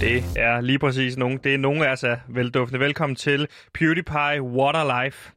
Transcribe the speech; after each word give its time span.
Det 0.00 0.24
er 0.36 0.60
lige 0.60 0.78
præcis 0.78 1.16
nogen. 1.16 1.38
Det 1.38 1.54
er 1.54 1.58
nogen 1.58 1.82
af 1.82 1.92
os 1.92 2.04
er 2.04 2.16
velduftende. 2.28 2.80
Velkommen 2.80 3.16
til 3.16 3.48
PewDiePie 3.74 4.42
What 4.42 4.76
a 4.76 5.04
Life. 5.04 5.32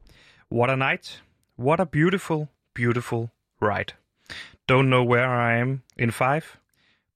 What 0.52 0.70
a 0.70 0.76
night. 0.76 1.24
What 1.58 1.80
a 1.80 1.84
beautiful, 1.84 2.46
beautiful 2.74 3.28
ride. 3.62 3.94
Don't 4.72 4.86
know 4.86 5.12
where 5.12 5.54
I 5.54 5.60
am 5.60 5.82
in 5.98 6.12
five, 6.12 6.42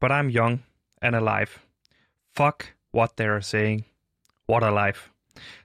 but 0.01 0.11
I'm 0.11 0.37
young 0.37 0.64
and 1.03 1.17
alive. 1.17 1.51
Fuck 2.37 2.74
what 2.95 3.11
they're 3.21 3.40
saying. 3.40 3.87
What 4.51 4.65
a 4.65 4.87
life. 4.87 5.10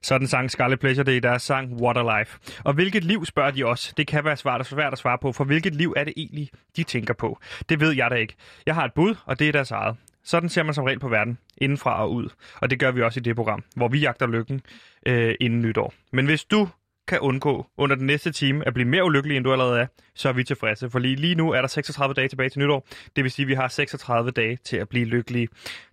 Sådan 0.02 0.28
sang 0.28 0.52
Scarlet 0.52 0.80
Pleasure 0.80 1.04
det 1.04 1.12
i 1.12 1.20
deres 1.20 1.42
sang 1.42 1.82
What 1.82 1.98
a 1.98 2.20
Life. 2.20 2.40
Og 2.64 2.74
hvilket 2.74 3.04
liv 3.04 3.26
spørger 3.26 3.52
de 3.52 3.64
os? 3.64 3.94
Det 3.98 4.08
kan 4.08 4.26
være 4.26 4.38
svært, 4.38 4.66
svært 4.66 4.94
at 4.94 5.00
svare 5.00 5.18
på, 5.18 5.32
for 5.32 5.44
hvilket 5.44 5.76
liv 5.76 5.94
er 5.98 6.04
det 6.04 6.14
egentlig, 6.18 6.50
de 6.76 6.84
tænker 6.84 7.14
på? 7.14 7.40
Det 7.70 7.80
ved 7.80 7.92
jeg 7.92 8.12
da 8.12 8.16
ikke. 8.16 8.36
Jeg 8.66 8.76
har 8.76 8.86
et 8.86 8.94
bud, 8.94 9.16
og 9.26 9.40
det 9.40 9.48
er 9.48 9.52
deres 9.52 9.72
eget. 9.72 9.96
Sådan 10.24 10.50
ser 10.50 10.64
man 10.64 10.74
som 10.74 10.84
regel 10.84 11.00
på 11.00 11.10
verden, 11.10 11.38
indenfra 11.58 12.04
og 12.04 12.14
ud. 12.14 12.30
Og 12.56 12.70
det 12.70 12.80
gør 12.80 12.92
vi 12.92 13.02
også 13.02 13.20
i 13.20 13.24
det 13.24 13.36
program, 13.36 13.64
hvor 13.76 13.88
vi 13.88 14.00
jagter 14.00 14.28
lykken 14.28 14.62
øh, 15.06 15.36
inden 15.40 15.62
nytår. 15.62 15.94
Men 16.12 16.26
hvis 16.26 16.44
du 16.44 16.68
kan 17.12 17.20
undgå 17.20 17.66
under 17.78 17.96
den 17.96 18.06
næste 18.06 18.32
time 18.32 18.68
at 18.68 18.74
blive 18.74 18.88
mere 18.88 19.06
ulykkelig, 19.06 19.38
end 19.38 19.46
du 19.46 19.52
allerede 19.52 19.80
er, 19.80 19.88
så 20.16 20.30
er 20.30 20.34
vi 20.34 20.44
tilfredse. 20.44 20.90
For 20.90 21.00
lige, 21.00 21.16
lige 21.16 21.36
nu 21.36 21.52
er 21.52 21.62
der 21.62 21.68
36 21.68 22.14
dage 22.14 22.28
tilbage 22.28 22.50
til 22.50 22.60
nytår. 22.60 22.88
Det 23.16 23.24
vil 23.24 23.32
sige, 23.32 23.44
at 23.44 23.48
vi 23.48 23.54
har 23.54 23.68
36 23.68 24.32
dage 24.32 24.58
til 24.64 24.78
at 24.78 24.90
blive 24.90 25.06
lykkelige. 25.06 25.48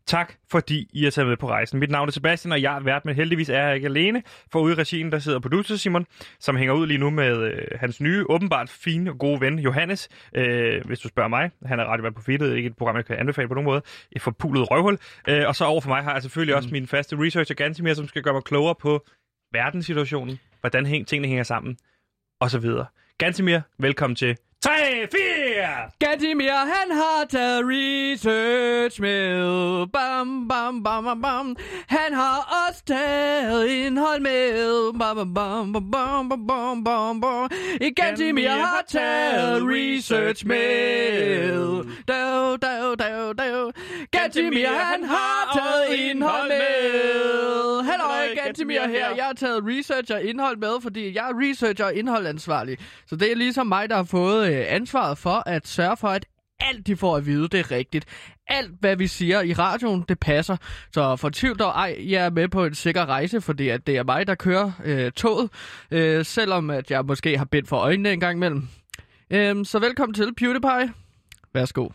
Tak, 0.07 0.35
fordi 0.51 0.89
I 0.93 1.05
har 1.05 1.11
taget 1.11 1.29
med 1.29 1.37
på 1.37 1.49
rejsen. 1.49 1.79
Mit 1.81 1.91
navn 1.91 2.09
er 2.09 2.13
Sebastian, 2.13 2.53
og 2.53 2.63
jeg 2.63 2.77
er 2.77 2.81
vært, 2.81 3.05
men 3.05 3.15
heldigvis 3.15 3.49
er 3.49 3.67
jeg 3.67 3.75
ikke 3.75 3.87
alene. 3.87 4.23
For 4.53 4.61
ude 4.61 4.73
i 4.73 4.75
regien, 4.75 5.13
der 5.13 5.19
sidder 5.19 5.41
producer 5.41 5.77
Simon, 5.77 6.07
som 6.41 6.57
hænger 6.57 6.75
ud 6.75 6.87
lige 6.87 6.99
nu 6.99 7.11
med 7.11 7.37
øh, 7.37 7.63
hans 7.81 8.01
nye, 8.01 8.25
åbenbart 8.29 8.71
fine 8.71 9.11
og 9.11 9.19
gode 9.19 9.41
ven, 9.41 9.59
Johannes. 9.59 10.09
Øh, 10.35 10.85
hvis 10.85 11.01
du 11.01 11.09
spørger 11.09 11.29
mig. 11.29 11.51
Han 11.65 11.81
er 11.81 11.85
radiovært 11.85 12.15
på 12.15 12.23
Fittet, 12.23 12.57
ikke 12.57 12.67
et 12.67 12.77
program, 12.77 12.97
jeg 12.97 13.05
kan 13.05 13.17
anbefale 13.17 13.49
på 13.49 13.55
nogen 13.55 13.67
måde. 13.67 13.83
Et 14.13 14.23
forpulet 14.23 14.71
røvhul. 14.71 14.99
Øh, 15.29 15.45
og 15.47 15.57
så 15.57 15.65
over 15.65 15.81
for 15.81 15.89
mig 15.89 16.03
har 16.03 16.13
jeg 16.13 16.23
selvfølgelig 16.23 16.57
også 16.57 16.69
min 16.73 16.87
faste 16.87 17.17
researcher, 17.19 17.55
Gansimir, 17.55 17.95
som 17.95 18.09
skal 18.09 18.23
gøre 18.23 18.35
mig 18.35 18.45
klogere 18.45 18.75
på 18.75 19.07
verdenssituationen, 19.53 20.39
hvordan 20.61 20.87
hæng, 20.87 21.07
tingene 21.07 21.29
hænger 21.29 21.45
sammen, 21.45 21.79
og 22.41 22.51
så 22.51 22.59
videre. 22.59 22.87
Gansimir, 23.19 23.61
velkommen 23.79 24.17
til 24.17 24.37
3, 24.63 25.07
4! 25.13 25.91
Gantimir, 25.99 26.51
han 26.51 26.91
har 26.91 27.25
taget 27.31 27.63
research 27.65 29.01
med. 29.01 29.87
Bam, 29.93 30.49
bam, 30.49 30.83
bam, 30.83 31.05
bam, 31.05 31.23
bam. 31.23 31.57
Han 31.87 32.15
har 32.15 32.67
også 32.69 32.83
taget 32.87 33.67
indhold 33.67 34.21
med. 34.21 34.99
Bam, 34.99 35.17
bam, 35.17 35.35
bam, 35.35 35.73
bam, 35.73 35.91
bam, 35.91 36.29
bam, 36.29 36.47
bam, 36.47 36.85
bam, 36.85 37.21
bam. 37.21 37.49
Gantimir 37.97 38.51
har 38.51 38.85
taget 38.89 39.63
research 39.63 40.47
med. 40.47 41.85
Dav, 42.09 42.57
dav, 42.63 42.97
dav, 42.99 43.35
dav. 43.35 43.73
Gantimir, 44.11 44.69
han 44.69 45.05
har 45.05 45.59
taget 45.59 45.99
indhold 46.01 46.49
med. 46.49 47.83
Hallo, 47.85 48.05
Gantimir 48.45 48.89
her. 48.89 49.15
Jeg 49.17 49.25
har 49.25 49.33
taget 49.33 49.63
research 49.67 50.13
og 50.15 50.23
indhold 50.23 50.57
med, 50.57 50.81
fordi 50.83 51.15
jeg 51.17 51.29
er 51.31 51.49
researcher 51.49 51.85
og 51.85 51.95
indholdansvarlig. 51.95 52.79
Så 53.07 53.17
det 53.17 53.33
er 53.33 53.37
ligesom 53.37 53.67
mig, 53.67 53.91
der 53.91 53.97
har 53.97 54.05
fået 54.05 54.48
øh, 54.49 54.65
ansvaret 54.69 55.19
for 55.19 55.43
at 55.47 55.69
sørge 55.69 55.97
for, 55.97 56.09
at 56.09 56.27
alt 56.61 56.87
de 56.87 56.97
får 56.97 57.17
at 57.17 57.27
vide, 57.27 57.49
det 57.49 57.61
er 57.61 57.71
rigtigt. 57.71 58.05
Alt, 58.47 58.71
hvad 58.81 58.97
vi 58.97 59.07
siger 59.07 59.43
i 59.43 59.53
radioen, 59.53 60.05
det 60.09 60.19
passer. 60.19 60.57
Så 60.93 61.17
for 61.17 61.31
tvivl 61.33 61.59
dog 61.59 61.71
ej, 61.71 61.97
jeg 61.99 62.25
er 62.25 62.31
med 62.31 62.49
på 62.49 62.65
en 62.65 62.75
sikker 62.75 63.07
rejse, 63.07 63.41
fordi 63.41 63.69
at 63.69 63.87
det 63.87 63.97
er 63.97 64.05
mig, 64.05 64.27
der 64.27 64.35
kører 64.35 64.73
øh, 64.85 65.13
toget. 65.13 65.51
Øh, 65.91 66.25
selvom 66.25 66.71
at 66.71 66.91
jeg 66.91 67.05
måske 67.05 67.39
har 67.39 67.45
bedt 67.45 67.69
for 67.69 67.77
øjnene 67.77 68.13
en 68.13 68.21
gang 68.21 68.37
imellem. 68.37 68.69
Øh, 69.31 69.65
så 69.65 69.79
velkommen 69.79 70.15
til 70.15 70.35
PewDiePie. 70.35 70.93
Værsgo. 71.55 71.89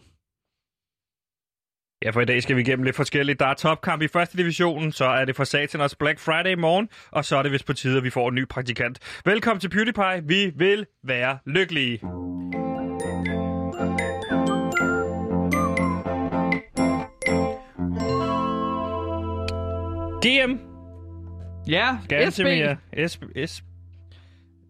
Ja, 2.03 2.09
for 2.09 2.21
i 2.21 2.25
dag 2.25 2.43
skal 2.43 2.55
vi 2.55 2.61
igennem 2.61 2.83
lidt 2.83 2.95
forskelligt. 2.95 3.39
Der 3.39 3.45
er 3.45 3.53
topkamp 3.53 4.01
i 4.01 4.07
første 4.07 4.37
divisionen, 4.37 4.91
så 4.91 5.05
er 5.05 5.25
det 5.25 5.35
for 5.35 5.43
satan 5.43 5.81
også 5.81 5.97
Black 5.97 6.19
Friday 6.19 6.51
i 6.51 6.55
morgen, 6.55 6.89
og 7.11 7.25
så 7.25 7.37
er 7.37 7.43
det 7.43 7.51
vist 7.51 7.65
på 7.65 7.73
tide, 7.73 7.97
at 7.97 8.03
vi 8.03 8.09
får 8.09 8.29
en 8.29 8.35
ny 8.35 8.47
praktikant. 8.47 9.21
Velkommen 9.25 9.59
til 9.59 9.69
PewDiePie. 9.69 10.23
Vi 10.27 10.51
vil 10.55 10.85
være 11.03 11.37
lykkelige. 11.45 11.97
GM. 20.23 20.57
Ja, 21.67 21.97
SB. 22.01 22.09
Gantemir. 22.09 22.75
S. 23.07 23.19
S. 23.45 23.63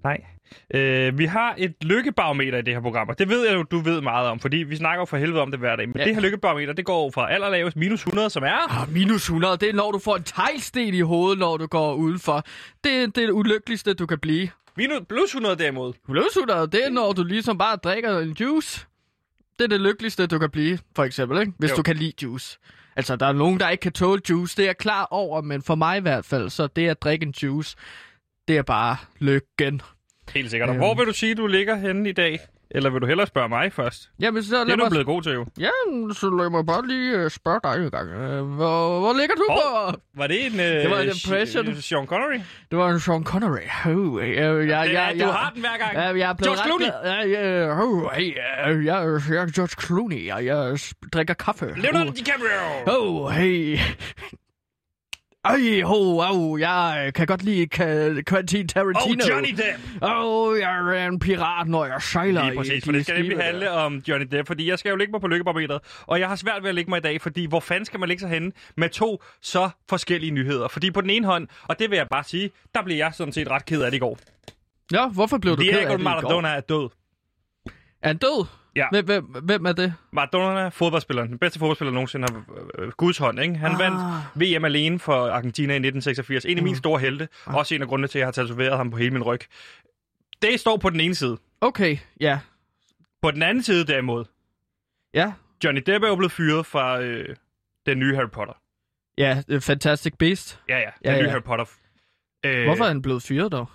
Nej. 0.04 0.33
Øh, 0.74 1.18
vi 1.18 1.26
har 1.26 1.56
et 1.58 1.74
lykkebarometer 1.82 2.58
i 2.58 2.62
det 2.62 2.74
her 2.74 2.82
program, 2.82 3.10
og 3.10 3.20
det 3.20 3.30
ved 3.30 3.48
jeg 3.48 3.56
jo, 3.56 3.64
du 3.64 3.80
ved 3.80 4.02
meget 4.02 4.28
om, 4.28 4.40
fordi 4.40 4.58
vi 4.58 4.76
snakker 4.76 5.02
jo 5.02 5.06
for 5.06 5.18
helvede 5.18 5.42
om 5.42 5.52
det 5.52 5.60
hver 5.60 5.76
dag. 5.76 5.88
Men 5.88 5.98
Ja. 5.98 6.04
det 6.06 6.16
her 6.16 6.22
lykkebarometer, 6.22 6.74
det 6.74 6.86
går 6.86 7.12
fra 7.12 7.32
allerlavest 7.34 7.78
minus 7.78 8.00
100, 8.00 8.30
som 8.30 8.44
er... 8.44 8.82
Ah, 8.82 8.92
minus 8.94 9.24
100, 9.24 9.58
det 9.58 9.70
er 9.70 9.74
når 9.74 9.92
du 9.92 10.00
får 10.00 10.16
en 10.16 10.24
teglsten 10.24 10.94
i 10.94 11.00
hovedet, 11.02 11.40
når 11.40 11.58
du 11.58 11.66
går 11.68 11.94
udenfor. 11.94 12.36
Det 12.36 12.46
det, 12.84 13.22
er 13.22 13.26
det 13.26 13.32
ulykkeligste, 13.34 13.94
du 13.94 14.06
kan 14.06 14.20
blive. 14.20 14.50
Minus, 14.78 15.00
plus 15.10 15.30
100 15.30 15.56
derimod. 15.56 15.94
Plus 16.10 16.26
100, 16.38 16.68
det 16.68 16.86
er 16.86 16.90
når 16.90 17.14
du 17.14 17.24
ligesom 17.24 17.58
bare 17.58 17.76
drikker 17.76 18.20
en 18.20 18.36
juice. 18.40 18.86
Det 19.60 19.64
er 19.66 19.70
det 19.70 19.82
lykkeligste, 19.82 20.28
du 20.28 20.40
kan 20.40 20.50
blive, 20.50 20.80
for 20.96 21.04
eksempel, 21.04 21.40
ikke? 21.40 21.54
hvis 21.60 21.72
Jo. 21.72 21.76
du 21.76 21.82
kan 21.84 21.96
lide 21.96 22.14
juice. 22.24 22.58
Altså, 22.96 23.16
der 23.16 23.26
er 23.26 23.32
nogen, 23.34 23.60
der 23.60 23.70
ikke 23.70 23.82
kan 23.82 23.92
tåle 23.92 24.22
juice, 24.30 24.58
det 24.58 24.64
er 24.64 24.68
jeg 24.68 24.78
klar 24.78 25.08
over, 25.12 25.42
men 25.42 25.62
for 25.62 25.76
mig 25.76 25.98
i 25.98 26.02
hvert 26.02 26.26
fald, 26.26 26.50
så 26.50 26.68
det 26.68 26.88
at 26.88 27.02
drikke 27.02 27.26
en 27.26 27.34
juice, 27.44 27.76
det 28.48 28.58
er 28.58 28.62
bare 28.62 28.98
lykken. 29.20 29.82
Helt 30.34 30.52
sikkert. 30.52 30.70
Og 30.70 30.76
Øhm. 30.76 30.80
hvor 30.84 30.96
vil 30.96 31.06
du 31.08 31.14
sige, 31.14 31.36
du 31.36 31.48
ligger 31.48 31.76
henne 31.76 32.10
i 32.10 32.14
dag? 32.14 32.40
Eller 32.76 32.90
vil 32.90 33.02
du 33.02 33.06
hellere 33.08 33.28
spørge 33.28 33.50
mig 33.50 33.74
først? 33.74 34.10
Jamen, 34.20 34.44
så 34.44 34.56
Det 34.56 34.72
er 34.72 34.76
du 34.76 34.82
mig... 34.84 34.90
blevet 34.90 35.06
god 35.06 35.22
til 35.22 35.34
jo. 35.34 35.46
Ja, 35.60 35.70
så 36.14 36.30
lad 36.40 36.50
mig 36.50 36.66
bare 36.66 36.88
lige 36.88 37.26
uh, 37.26 37.32
spørge 37.32 37.60
dig 37.64 37.86
en 37.86 37.92
gang. 37.92 38.10
Uh, 38.10 38.48
hvor, 38.56 39.00
hvor 39.00 39.14
ligger 39.20 39.36
du 39.36 39.46
Hov. 39.50 39.92
på? 39.94 40.00
Var 40.18 40.28
det 40.28 40.46
en... 40.46 40.52
Det 40.60 40.90
var 40.90 41.00
en 41.00 41.08
øh, 41.10 41.14
impression. 41.26 41.76
Sean 41.82 42.06
Connery? 42.06 42.40
Det 42.72 42.78
var 42.80 42.90
en 42.90 43.00
Sean 43.00 43.24
Connery. 43.24 43.68
Uh, 43.86 44.14
uh, 44.14 44.22
ja, 44.30 44.46
ja, 44.48 44.84
Ja, 44.84 45.08
ja, 45.18 45.26
du 45.26 45.32
har 45.32 45.50
den 45.54 45.62
hver 45.62 45.78
gang. 45.80 45.94
Ja, 45.94 46.02
jeg 46.02 46.30
er 46.30 46.34
blevet 46.34 46.58
George 46.58 46.64
Clooney. 46.66 46.86
glad. 46.86 47.28
Ja, 47.28 47.68
ja, 47.68 47.84
uh, 47.84 48.12
hey, 48.14 48.30
uh, 48.78 48.86
jeg, 48.86 49.06
jeg 49.30 49.42
er 49.44 49.52
George 49.56 49.76
Clooney, 49.86 50.32
og 50.32 50.46
jeg 50.46 50.78
drikker 51.14 51.34
kaffe. 51.34 51.74
Leonardo 51.78 52.12
DiCaprio! 52.12 52.98
Oh, 53.00 53.32
hey. 53.32 53.78
Ej, 55.46 55.82
ho, 55.82 56.18
oh, 56.18 56.60
jeg 56.60 57.12
kan 57.16 57.28
godt 57.28 57.44
lide 57.44 57.68
Quentin 58.30 58.64
Og 58.64 58.70
Tarantino. 58.70 59.24
Johnny 59.30 59.50
Depp! 59.50 60.02
Oh, 60.02 60.60
jeg 60.60 61.04
er 61.04 61.08
en 61.08 61.20
pirat, 61.20 61.68
når 61.68 61.86
jeg 61.86 62.02
sejler 62.02 62.42
Lige 62.44 62.54
i 62.54 62.58
præcis, 62.58 62.86
for 62.86 62.92
de 62.92 62.98
det 62.98 63.06
skal 63.06 63.18
nemlig 63.18 63.38
der. 63.38 63.44
handle 63.44 63.72
om 63.72 64.04
Johnny 64.08 64.28
Depp, 64.32 64.48
fordi 64.48 64.70
jeg 64.70 64.80
skal 64.80 64.90
jo 64.90 64.96
ligge 64.96 65.12
mig 65.12 65.22
på 65.22 65.28
lykkebarometeret, 65.28 65.82
og 66.02 66.20
jeg 66.20 66.28
har 66.28 66.36
svært 66.36 66.64
ved 66.64 66.70
at 66.70 66.76
ligge 66.76 66.90
mig 66.90 66.98
i 66.98 67.02
dag, 67.02 67.22
fordi 67.22 67.46
hvor 67.46 67.60
fanden 67.60 67.86
skal 67.86 68.00
man 68.00 68.10
ligge 68.10 68.22
sig 68.22 68.30
henne 68.30 68.52
med 68.78 68.90
to 68.90 69.24
så 69.42 69.70
forskellige 69.90 70.32
nyheder? 70.32 70.68
Fordi 70.68 70.92
på 70.92 71.02
den 71.02 71.10
ene 71.10 71.26
hånd, 71.28 71.48
og 71.68 71.80
det 71.80 71.90
vil 71.90 71.98
jeg 71.98 72.08
bare 72.12 72.24
sige, 72.24 72.52
der 72.76 72.84
blev 72.84 72.98
jeg 72.98 73.12
sådan 73.14 73.34
set 73.34 73.52
ret 73.52 73.66
ked 73.66 73.82
af 73.82 73.92
det 73.92 73.96
i 73.98 74.00
går. 74.00 74.20
Ja, 74.92 75.08
hvorfor 75.08 75.38
blev 75.38 75.58
du 75.58 75.62
ked 75.62 75.70
af 75.70 75.76
Diego 75.76 75.94
det 75.94 76.00
i 76.00 76.04
går? 76.04 76.10
Maradona 76.10 76.48
er 76.48 76.60
død. 76.62 76.90
Er 78.02 78.08
han 78.08 78.18
død? 78.18 78.46
Ja. 78.76 78.88
Hvem, 78.92 79.06
hvem, 79.06 79.24
hvem 79.26 79.66
er 79.66 79.72
det? 79.72 79.94
Maradona, 80.12 80.68
fodboldspilleren, 80.68 81.30
den 81.30 81.40
bedste 81.40 81.60
fodboldspiller 81.60 81.92
nogensinde 81.92 82.28
har 82.32 82.44
øh, 82.80 82.90
Guds 82.90 83.18
hånd, 83.18 83.40
ikke? 83.40 83.56
Han 83.56 83.72
Ah. 83.72 83.80
vandt 83.80 84.58
VM 84.58 84.66
alene 84.66 85.00
for 85.00 85.14
Argentina 85.30 85.74
i 85.74 85.76
1986. 85.78 86.46
En 86.46 86.58
af 86.58 86.64
mine 86.64 86.76
store 86.78 87.00
helte. 87.00 87.28
Også 87.46 87.76
en 87.76 87.82
af 87.82 87.88
grundene 87.88 88.08
til, 88.08 88.18
at 88.18 88.20
jeg 88.20 88.28
har 88.28 88.32
tatoveret 88.32 88.78
ham 88.78 88.92
på 88.92 88.98
hele 88.98 89.12
min 89.12 89.24
ryg. 89.24 89.40
Det 90.42 90.60
står 90.60 90.78
på 90.78 90.90
den 90.90 91.00
ene 91.00 91.16
side. 91.16 91.38
Okay, 91.62 91.98
ja. 92.20 92.40
På 93.22 93.32
den 93.32 93.44
anden 93.44 93.64
side 93.64 93.86
derimod, 93.88 94.26
Ja, 95.14 95.34
Johnny 95.64 95.82
Depp 95.86 96.04
er 96.04 96.08
jo 96.08 96.16
blevet 96.16 96.32
fyret 96.32 96.66
fra 96.66 97.02
øh, 97.02 97.36
den 97.86 98.00
nye 98.00 98.16
Harry 98.16 98.30
Potter. 98.30 98.54
ja, 99.18 99.42
Fantastic 99.60 100.14
Beast. 100.20 100.60
Ja, 100.70 100.78
ja, 100.78 100.84
den 100.84 100.92
Ja, 101.06 101.18
nye 101.18 101.24
ja. 101.24 101.30
Harry 101.30 101.42
Potter. 101.42 101.66
Øh, 102.46 102.64
Hvorfor 102.66 102.84
er 102.84 102.88
han 102.88 103.02
blevet 103.02 103.24
fyret 103.24 103.52
dog? 103.52 103.68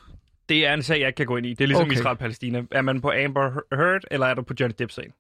Det 0.49 0.67
er 0.67 0.75
en 0.75 0.83
sag, 0.83 1.01
jeg 1.01 1.07
ikke 1.07 1.17
kan 1.17 1.27
gå 1.27 1.37
ind 1.37 1.47
i. 1.47 1.51
Det 1.51 1.61
er 1.61 1.67
ligesom 1.69 1.85
Okay. 1.87 1.97
Israel-Palæstina. 1.97 2.63
Er 2.71 2.83
man 2.83 3.01
på 3.01 3.13
Amber 3.25 3.51
Heard, 3.77 4.03
eller 4.11 4.27
er 4.27 4.35
du 4.35 4.43
på 4.43 4.55
Johnny 4.61 4.75
Depp-sagen? 4.79 5.13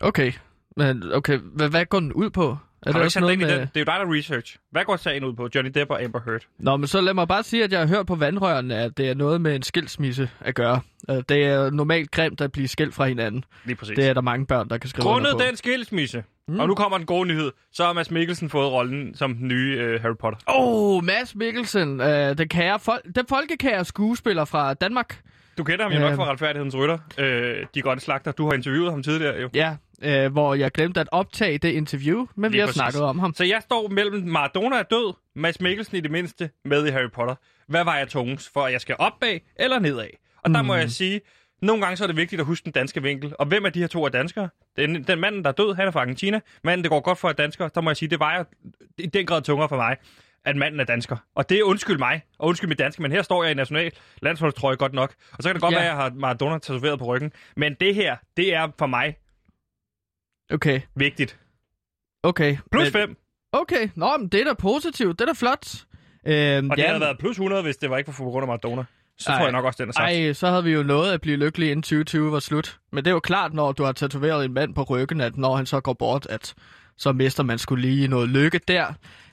Okay, 0.00 0.32
men 0.76 1.12
okay, 1.12 1.38
hvad, 1.38 1.68
hvad 1.68 1.84
går 1.84 2.00
den 2.00 2.12
ud 2.12 2.30
på? 2.30 2.56
Er 2.86 2.92
dig 2.92 3.32
ind 3.32 3.42
i 3.42 3.44
med... 3.44 3.52
den? 3.58 3.60
Det 3.60 3.76
er 3.76 3.80
jo 3.80 3.84
dig, 3.84 3.94
der 4.06 4.14
research. 4.18 4.56
Hvad 4.70 4.84
går 4.84 4.96
sagen 4.96 5.24
ud 5.24 5.32
på? 5.32 5.48
Johnny 5.54 5.70
Depp 5.74 5.90
og 5.90 6.02
Amber 6.02 6.20
Heard? 6.24 6.40
Nå, 6.58 6.76
men 6.76 6.86
så 6.86 7.00
lad 7.00 7.14
mig 7.14 7.28
bare 7.28 7.42
sige, 7.42 7.64
at 7.64 7.72
jeg 7.72 7.80
har 7.80 7.86
hørt 7.86 8.06
på 8.06 8.14
vandrørene, 8.14 8.76
at 8.76 8.96
det 8.96 9.08
er 9.08 9.14
noget 9.14 9.40
med 9.40 9.56
en 9.56 9.62
skilsmisse 9.62 10.30
at 10.40 10.54
gøre. 10.54 10.80
Øh, 11.10 11.22
Det 11.28 11.44
er 11.44 11.70
normalt 11.70 12.10
grimt 12.10 12.40
at 12.40 12.52
blive 12.52 12.68
skilt 12.68 12.94
fra 12.94 13.06
hinanden. 13.06 13.44
Lige 13.64 13.76
præcis. 13.76 13.96
Det 13.96 14.06
er 14.06 14.14
der 14.14 14.20
mange 14.20 14.46
børn, 14.46 14.68
der 14.68 14.78
kan 14.78 14.90
skrive 14.90 15.02
Grundet 15.02 15.34
den 15.48 15.56
skilsmisse, 15.56 16.24
Mm. 16.50 16.54
mm. 16.54 16.60
og 16.60 16.68
nu 16.68 16.74
kommer 16.74 16.96
den 16.98 17.06
gode 17.06 17.28
nyhed, 17.28 17.52
så 17.72 17.84
har 17.84 17.92
Mads 17.92 18.10
Mikkelsen 18.10 18.50
fået 18.50 18.72
rollen 18.72 19.14
som 19.14 19.34
den 19.34 19.48
nye 19.48 19.76
øh, 19.80 20.02
Harry 20.02 20.16
Potter. 20.20 20.38
Åh, 20.48 20.94
oh, 20.96 21.04
Mads 21.04 21.34
Mikkelsen, 21.34 22.00
øh, 22.00 22.38
den, 22.38 22.48
kære 22.48 22.78
fol- 22.88 23.12
den 23.14 23.24
folkekære 23.28 23.84
skuespiller 23.84 24.44
fra 24.44 24.74
Danmark. 24.74 25.20
Du 25.58 25.64
kender 25.64 25.84
ham 25.84 25.92
jo 25.92 25.98
nok 26.00 26.16
fra 26.16 26.30
Retfærdighedens 26.30 26.76
Rytter, 26.76 26.98
øh, 27.18 27.66
De 27.74 27.82
Grønne 27.82 28.00
Slagter. 28.00 28.32
Du 28.32 28.44
har 28.46 28.52
interviewet 28.52 28.90
ham 28.90 29.02
tidligere 29.02 29.40
jo. 29.40 29.48
Ja, 29.54 29.76
øh, 30.02 30.32
hvor 30.32 30.54
jeg 30.54 30.70
glemte 30.70 31.00
at 31.00 31.08
optage 31.12 31.58
det 31.58 31.68
interview, 31.68 32.26
men 32.36 32.50
vi 32.52 32.54
Lige 32.56 32.60
har 32.60 32.66
præcis. 32.66 32.76
snakket 32.78 33.00
om 33.02 33.18
ham. 33.18 33.34
Så 33.34 33.44
jeg 33.44 33.58
står 33.62 33.88
mellem 33.88 34.22
Maradona 34.28 34.76
er 34.76 34.82
død, 34.82 35.14
Mads 35.36 35.60
Mikkelsen 35.60 35.96
i 35.96 36.00
det 36.00 36.10
mindste 36.10 36.50
med 36.64 36.86
i 36.86 36.90
Harry 36.90 37.10
Potter. 37.14 37.34
Hvad 37.68 37.84
var 37.84 37.96
jeg 37.96 38.08
tungest 38.08 38.52
for, 38.52 38.60
at 38.60 38.72
jeg 38.72 38.80
skal 38.80 38.96
opad 38.98 39.38
eller 39.56 39.78
nedad? 39.78 40.06
Og 40.44 40.50
der 40.50 40.62
Mm. 40.62 40.66
må 40.66 40.74
jeg 40.74 40.90
sige, 40.90 41.20
Nogle 41.62 41.82
gange 41.82 41.96
så 41.96 42.04
er 42.04 42.06
det 42.06 42.16
vigtigt 42.16 42.40
at 42.40 42.46
huske 42.46 42.64
den 42.64 42.72
danske 42.72 43.02
vinkel. 43.02 43.32
Og 43.38 43.46
hvem 43.46 43.64
af 43.66 43.72
de 43.72 43.80
her 43.80 43.86
to 43.86 44.04
er 44.04 44.08
danskere? 44.08 44.48
Den, 44.76 45.02
den 45.04 45.20
manden, 45.20 45.42
der 45.42 45.48
er 45.48 45.54
død, 45.54 45.74
han 45.74 45.86
er 45.86 45.90
fra 45.90 46.00
Argentina. 46.00 46.40
Manden, 46.64 46.84
det 46.84 46.90
går 46.90 47.00
godt 47.00 47.18
for 47.18 47.28
at 47.28 47.38
dansker, 47.38 47.68
der 47.68 47.80
må 47.80 47.90
jeg 47.90 47.96
sige, 47.96 48.08
det 48.08 48.18
vejer 48.18 48.44
i 48.98 49.06
den 49.06 49.26
grad 49.26 49.42
tungere 49.42 49.68
for 49.68 49.76
mig, 49.76 49.96
at 50.44 50.56
manden 50.56 50.80
er 50.80 50.84
dansker. 50.84 51.16
Og 51.34 51.48
det 51.48 51.58
er 51.58 51.64
undskyld 51.64 51.98
mig, 51.98 52.22
og 52.38 52.48
undskyld 52.48 52.68
mit 52.68 52.78
danske, 52.78 53.02
men 53.02 53.12
her 53.12 53.22
står 53.22 53.42
jeg 53.42 53.52
i 53.52 53.54
national 53.54 53.92
landsholdstrøje 54.22 54.76
godt 54.76 54.92
nok. 54.92 55.14
Og 55.32 55.42
så 55.42 55.48
kan 55.48 55.54
det 55.54 55.62
godt 55.62 55.72
Ja. 55.74 55.78
være, 55.78 55.88
at 55.90 55.94
jeg 55.96 56.02
har 56.02 56.10
Maradona 56.14 56.58
tatoveret 56.58 56.98
på 56.98 57.04
ryggen. 57.04 57.32
Men 57.56 57.74
det 57.80 57.94
her, 57.94 58.16
det 58.36 58.54
er 58.54 58.68
for 58.78 58.86
mig 58.86 59.16
Okay, 60.52 60.80
vigtigt. 60.94 61.38
okay. 62.22 62.56
Plus 62.72 62.84
Men- 62.84 62.92
5. 62.92 63.16
Okay, 63.52 63.88
nå, 63.94 64.16
men 64.16 64.28
det 64.28 64.40
er 64.40 64.44
da 64.44 64.52
positivt. 64.54 65.18
Det 65.18 65.24
er 65.24 65.26
da 65.26 65.32
flot. 65.36 65.66
Øhm, 66.26 66.70
Og 66.70 66.76
det 66.76 66.82
ja, 66.82 66.88
havde 66.88 67.00
været 67.00 67.18
plus 67.18 67.36
100, 67.36 67.62
hvis 67.62 67.76
det 67.76 67.90
var 67.90 67.98
ikke 67.98 68.12
for 68.12 68.24
på 68.24 68.30
grund 68.30 68.42
af 68.42 68.46
Maradona. 68.46 68.84
Så 69.20 69.30
Ej. 69.30 69.36
tror 69.36 69.44
jeg 69.44 69.52
nok 69.52 69.64
også, 69.64 69.82
den 69.82 69.88
er 69.88 69.92
sagt. 69.92 70.04
Ej, 70.10 70.32
så 70.32 70.48
havde 70.48 70.64
vi 70.64 70.70
jo 70.72 70.82
nået 70.82 71.12
at 71.12 71.20
blive 71.20 71.36
lykkelige 71.36 71.70
inden 71.70 71.82
2020 71.82 72.32
var 72.32 72.38
slut. 72.40 72.78
Men 72.92 73.04
det 73.04 73.10
er 73.10 73.14
jo 73.14 73.20
klart, 73.20 73.54
når 73.54 73.72
du 73.72 73.84
har 73.84 73.92
tatoveret 73.92 74.44
en 74.44 74.52
mand 74.54 74.74
på 74.74 74.82
ryggen, 74.82 75.20
at 75.20 75.36
når 75.36 75.56
han 75.56 75.66
så 75.66 75.80
går 75.80 75.92
bort, 75.92 76.26
at 76.30 76.54
så 76.96 77.12
mister 77.12 77.42
man 77.42 77.58
skulle 77.58 77.82
lige 77.88 78.08
noget 78.08 78.28
lykke 78.28 78.60
der. 78.68 78.86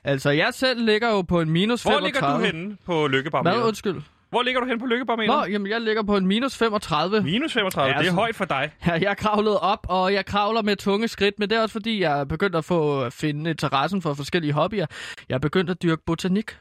Altså, 0.03 0.29
jeg 0.29 0.49
selv 0.53 0.85
ligger 0.85 1.09
jo 1.09 1.21
på 1.21 1.41
en 1.41 1.49
minus 1.49 1.83
Hvor 1.83 1.91
35. 1.91 2.07
ligger 2.07 2.37
du 2.51 2.57
henne 2.57 2.77
på 2.85 2.99
Hvad, 2.99 3.09
lykkebarometeret? 3.09 3.63
undskyld? 3.63 4.01
Hvor 4.29 4.41
ligger 4.43 4.61
du 4.61 4.67
henne 4.67 4.79
på 4.79 4.85
lykkebarometeret? 4.85 5.39
Nå, 5.47 5.51
jamen, 5.51 5.71
jeg 5.71 5.81
ligger 5.81 6.03
på 6.03 6.17
en 6.17 6.27
minus 6.27 6.57
35. 6.57 7.21
Minus 7.23 7.53
35, 7.53 7.83
Ja, 7.87 7.89
det 7.89 7.95
er 7.95 7.99
altså- 7.99 8.13
højt 8.15 8.35
for 8.35 8.45
dig. 8.45 8.71
Ja, 8.87 8.91
jeg 9.01 9.17
kravlet 9.17 9.59
op, 9.59 9.85
og 9.89 10.13
jeg 10.13 10.25
kravler 10.25 10.61
med 10.61 10.75
tunge 10.75 11.07
skridt, 11.07 11.39
men 11.39 11.49
det 11.49 11.57
er 11.57 11.61
også 11.61 11.73
fordi, 11.73 12.01
jeg 12.01 12.19
er 12.19 12.23
begyndt 12.23 12.55
at 12.55 12.65
få 12.65 13.01
at 13.01 13.13
finde 13.13 13.49
interessen 13.49 14.01
for 14.01 14.13
forskellige 14.13 14.53
hobbyer. 14.53 14.85
Jeg 15.29 15.35
er 15.35 15.39
begyndt 15.39 15.69
at 15.69 15.81
dyrke 15.83 16.01
botanik. 16.05 16.57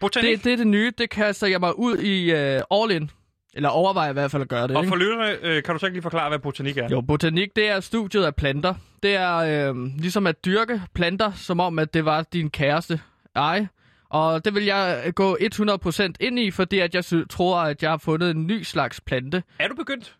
Botanik. 0.00 0.36
Det, 0.36 0.44
det 0.44 0.52
er 0.52 0.56
det 0.56 0.66
nye, 0.66 0.92
det 0.98 1.10
kaster 1.10 1.46
jeg 1.46 1.60
mig 1.60 1.78
ud 1.78 1.98
i 1.98 2.32
uh, 2.32 2.82
all 2.82 2.90
in. 2.90 3.10
Eller 3.54 3.68
overvejer 3.68 4.10
i 4.10 4.12
hvert 4.12 4.30
fald 4.30 4.42
at 4.42 4.48
gøre 4.48 4.68
det. 4.68 4.76
Og 4.76 4.86
for 4.86 4.96
lytterne, 4.96 5.36
øh, 5.42 5.62
kan 5.62 5.74
du 5.74 5.78
så 5.78 5.86
ikke 5.86 5.94
lige 5.94 6.02
forklare, 6.02 6.28
hvad 6.28 6.38
botanik 6.38 6.76
er? 6.76 6.88
Jo, 6.90 7.00
botanik, 7.00 7.56
det 7.56 7.68
er 7.68 7.80
studiet 7.80 8.24
af 8.24 8.34
planter. 8.34 8.74
Det 9.02 9.14
er 9.16 9.36
øh, 9.36 9.76
ligesom 9.98 10.26
at 10.26 10.44
dyrke 10.44 10.82
planter, 10.94 11.32
som 11.32 11.60
om, 11.60 11.78
at 11.78 11.94
det 11.94 12.04
var 12.04 12.22
din 12.22 12.50
kæreste 12.50 13.00
ej. 13.34 13.66
Og 14.10 14.44
det 14.44 14.54
vil 14.54 14.64
jeg 14.64 15.12
gå 15.14 15.36
100% 15.40 16.12
ind 16.20 16.38
i, 16.38 16.50
fordi 16.50 16.78
at 16.78 16.94
jeg 16.94 17.04
tror, 17.30 17.58
at 17.58 17.82
jeg 17.82 17.90
har 17.90 17.98
fundet 17.98 18.30
en 18.30 18.46
ny 18.46 18.62
slags 18.62 19.00
plante. 19.00 19.42
Er 19.58 19.68
du 19.68 19.74
begyndt? 19.74 20.16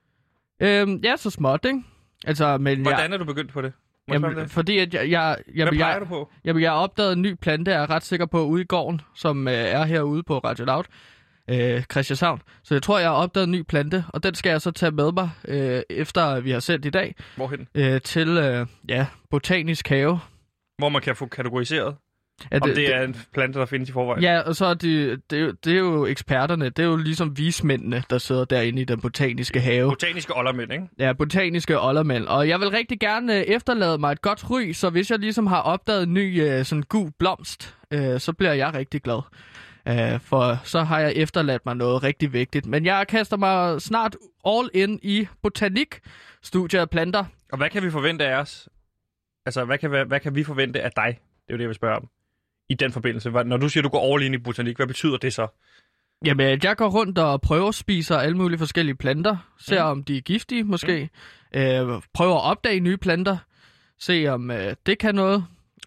Øhm, 0.63 1.01
ja, 1.05 1.17
så 1.17 1.31
småt, 1.31 1.65
ikke? 1.65 1.83
Altså, 2.27 2.59
men 2.59 2.83
Hvordan 2.83 3.11
jeg, 3.11 3.15
er 3.15 3.19
du 3.19 3.25
begyndt 3.25 3.53
på 3.53 3.63
det? 3.63 3.73
Jeg 4.09 4.21
jamen, 4.21 4.49
fordi 4.49 4.79
at 4.79 4.95
jeg, 4.95 5.11
jeg, 5.11 5.37
Hvad 5.45 5.55
jamen, 5.57 5.75
plejer 5.75 5.93
jeg, 5.93 6.01
du 6.01 6.07
på? 6.07 6.29
jamen, 6.45 6.63
jeg 6.63 6.71
har 6.71 6.79
opdaget 6.79 7.13
en 7.13 7.23
ny 7.23 7.33
plante, 7.35 7.71
jeg 7.71 7.83
er 7.83 7.91
ret 7.91 8.03
sikker 8.05 8.27
på, 8.27 8.45
ude 8.45 8.63
i 8.63 8.65
gården, 8.65 9.01
som 9.15 9.49
øh, 9.49 9.55
er 9.55 9.85
herude 9.85 10.23
på 10.23 10.39
Radio 10.39 10.65
Loud. 10.65 10.85
Øh, 11.51 11.83
Christianshavn. 11.83 12.43
Så 12.63 12.75
jeg 12.75 12.83
tror, 12.83 12.99
jeg 12.99 13.09
har 13.09 13.15
opdaget 13.17 13.45
en 13.45 13.53
ny 13.53 13.63
plante, 13.63 14.05
og 14.09 14.23
den 14.23 14.35
skal 14.35 14.51
jeg 14.51 14.61
så 14.61 14.71
tage 14.71 14.93
med 14.93 15.13
mig, 15.13 15.31
øh, 15.49 15.83
efter 15.91 16.41
vi 16.41 16.51
har 16.51 16.61
sendt 16.61 16.85
i 16.85 16.91
dag, 16.91 17.15
Hvorhen? 17.37 17.69
øh, 17.75 18.01
til 18.01 18.29
øh, 18.29 18.67
ja, 18.89 19.07
Botanisk 19.31 19.89
Have. 19.89 20.21
Hvor 20.79 20.89
man 20.89 21.03
kan 21.03 21.17
få 21.17 21.27
kategoriseret, 21.27 21.95
Er 22.51 22.61
om 22.61 22.71
det 22.71 22.95
er 22.95 23.03
en 23.03 23.17
plante, 23.35 23.59
der 23.59 23.67
findes 23.67 23.89
i 23.89 23.93
forvejen. 23.93 24.23
Ja, 24.23 24.41
og 24.41 24.57
så 24.57 24.67
er 24.67 24.75
det, 24.75 25.21
det, 25.31 25.39
er 25.39 25.43
jo- 25.45 25.55
det 25.65 25.73
er 25.73 25.79
jo 25.79 26.07
eksperterne, 26.07 26.65
det 26.71 26.79
er 26.79 26.87
jo 26.87 26.97
ligesom 26.97 27.39
vismændene, 27.39 28.03
der 28.11 28.19
sidder 28.19 28.45
derinde 28.45 28.83
i 28.83 28.85
den 28.85 29.01
botaniske 29.01 29.61
have. 29.61 29.89
Botaniske 29.91 30.37
oldermænd, 30.37 30.73
ikke? 30.73 30.85
Ja, 30.99 31.13
botaniske 31.13 31.81
oldermænd. 31.81 32.25
Og 32.27 32.49
jeg 32.49 32.61
vil 32.61 32.69
rigtig 32.71 33.01
gerne 33.01 33.37
øh, 33.37 33.43
efterlade 33.43 33.99
mig 33.99 34.13
et 34.13 34.23
godt 34.23 34.51
ry, 34.51 34.73
så 34.73 34.91
hvis 34.91 35.11
jeg 35.11 35.19
ligesom 35.19 35.47
har 35.47 35.61
opdaget 35.61 36.03
en 36.03 36.15
ny 36.15 36.43
øh, 36.43 36.65
sådan 36.65 36.83
gul 36.83 37.11
blomst, 37.19 37.75
øh, 37.91 38.21
så 38.21 38.33
bliver 38.33 38.53
jeg 38.53 38.75
rigtig 38.75 39.03
glad. 39.03 39.21
Øh, 39.89 40.21
for 40.21 40.61
så 40.65 40.83
har 40.83 40.99
jeg 41.01 41.13
efterladt 41.17 41.67
mig 41.67 41.77
noget 41.77 42.03
rigtig 42.03 42.33
vigtigt. 42.33 42.67
Men 42.67 42.85
jeg 42.85 43.07
kaster 43.09 43.37
mig 43.37 43.83
snart 43.83 44.17
all 44.47 44.71
in 44.75 45.01
i 45.03 45.27
botanik, 45.43 45.99
studier 46.43 46.81
af 46.81 46.91
planter. 46.91 47.25
Og 47.53 47.59
hvad 47.59 47.71
kan 47.71 47.83
vi 47.83 47.91
forvente 47.91 48.27
af 48.27 48.41
os? 48.41 48.69
Altså, 49.47 49.65
hvad 49.65 49.79
kan, 49.79 49.91
hvad, 49.91 50.05
hvad 50.05 50.21
kan 50.21 50.35
vi 50.35 50.45
forvente 50.45 50.83
af 50.83 50.91
dig? 50.97 51.07
Det 51.07 51.53
er 51.53 51.55
jo 51.55 51.57
det, 51.57 51.63
jeg 51.63 51.69
vil 51.69 51.75
spørge 51.77 51.97
om. 51.97 52.09
I 52.69 52.75
den 52.75 52.93
forbindelse. 52.93 53.31
Når 53.31 53.57
du 53.57 53.69
siger, 53.69 53.83
du 53.83 53.89
går 53.89 54.15
all 54.15 54.23
in 54.25 54.35
i 54.35 54.39
botanik, 54.39 54.77
hvad 54.77 54.87
betyder 54.87 55.17
det 55.17 55.33
så? 55.33 55.47
Jamen, 56.25 56.47
at 56.47 56.65
jeg 56.65 56.77
går 56.77 56.89
rundt 56.89 57.19
og 57.19 57.41
prøver 57.41 57.71
spiser 57.71 58.17
alle 58.19 58.37
mulige 58.37 58.59
forskellige 58.59 58.95
planter. 58.95 59.37
Ser 59.59 59.85
Mm. 59.85 59.91
om 59.91 60.05
de 60.05 60.17
er 60.17 60.21
giftige 60.21 60.65
måske. 60.65 61.11
Øh, 61.55 61.87
prøver 62.15 62.35
at 62.37 62.43
opdage 62.51 62.81
nye 62.81 62.97
planter. 62.97 63.37
Se 63.99 64.27
om 64.29 64.51
øh, 64.51 64.75
det 64.87 64.99
kan 64.99 65.15
noget. 65.15 65.45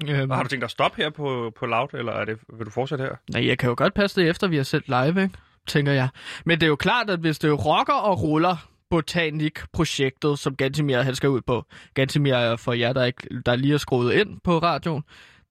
Øh, 0.09 0.29
Og 0.29 0.35
har 0.35 0.43
du 0.43 0.49
tænkt 0.49 0.61
dig 0.61 0.65
at 0.67 0.71
stoppe 0.71 1.01
her 1.01 1.09
på, 1.09 1.51
på 1.59 1.65
Loud, 1.65 1.87
eller 1.93 2.11
er 2.11 2.25
det, 2.25 2.37
vil 2.57 2.65
du 2.65 2.71
fortsætte 2.71 3.03
her? 3.03 3.15
Nej, 3.33 3.47
jeg 3.47 3.57
kan 3.57 3.69
jo 3.69 3.75
godt 3.77 3.93
passe 3.93 4.21
det 4.21 4.29
efter, 4.29 4.47
vi 4.47 4.55
har 4.57 4.63
sendt 4.63 4.87
live, 4.87 5.23
ikke? 5.23 5.29
tænker 5.67 5.91
jeg. 5.91 6.09
Men 6.45 6.59
det 6.59 6.65
er 6.65 6.69
jo 6.69 6.75
klart, 6.75 7.09
at 7.09 7.19
hvis 7.19 7.39
det 7.39 7.65
rocker 7.65 7.93
og 7.93 8.21
ruller 8.21 8.55
Botanik-projektet, 8.89 10.39
som 10.39 10.55
Gantimir 10.55 11.01
han 11.01 11.15
skal 11.15 11.29
ud 11.29 11.41
på. 11.41 11.65
Gantimir 11.93 12.33
er 12.33 12.55
for 12.55 12.73
jer, 12.73 12.93
der, 12.93 13.03
ikke, 13.05 13.27
der 13.45 13.55
lige 13.55 13.73
er 13.73 13.77
skruet 13.77 14.13
ind 14.13 14.39
på 14.43 14.57
radioen. 14.59 15.03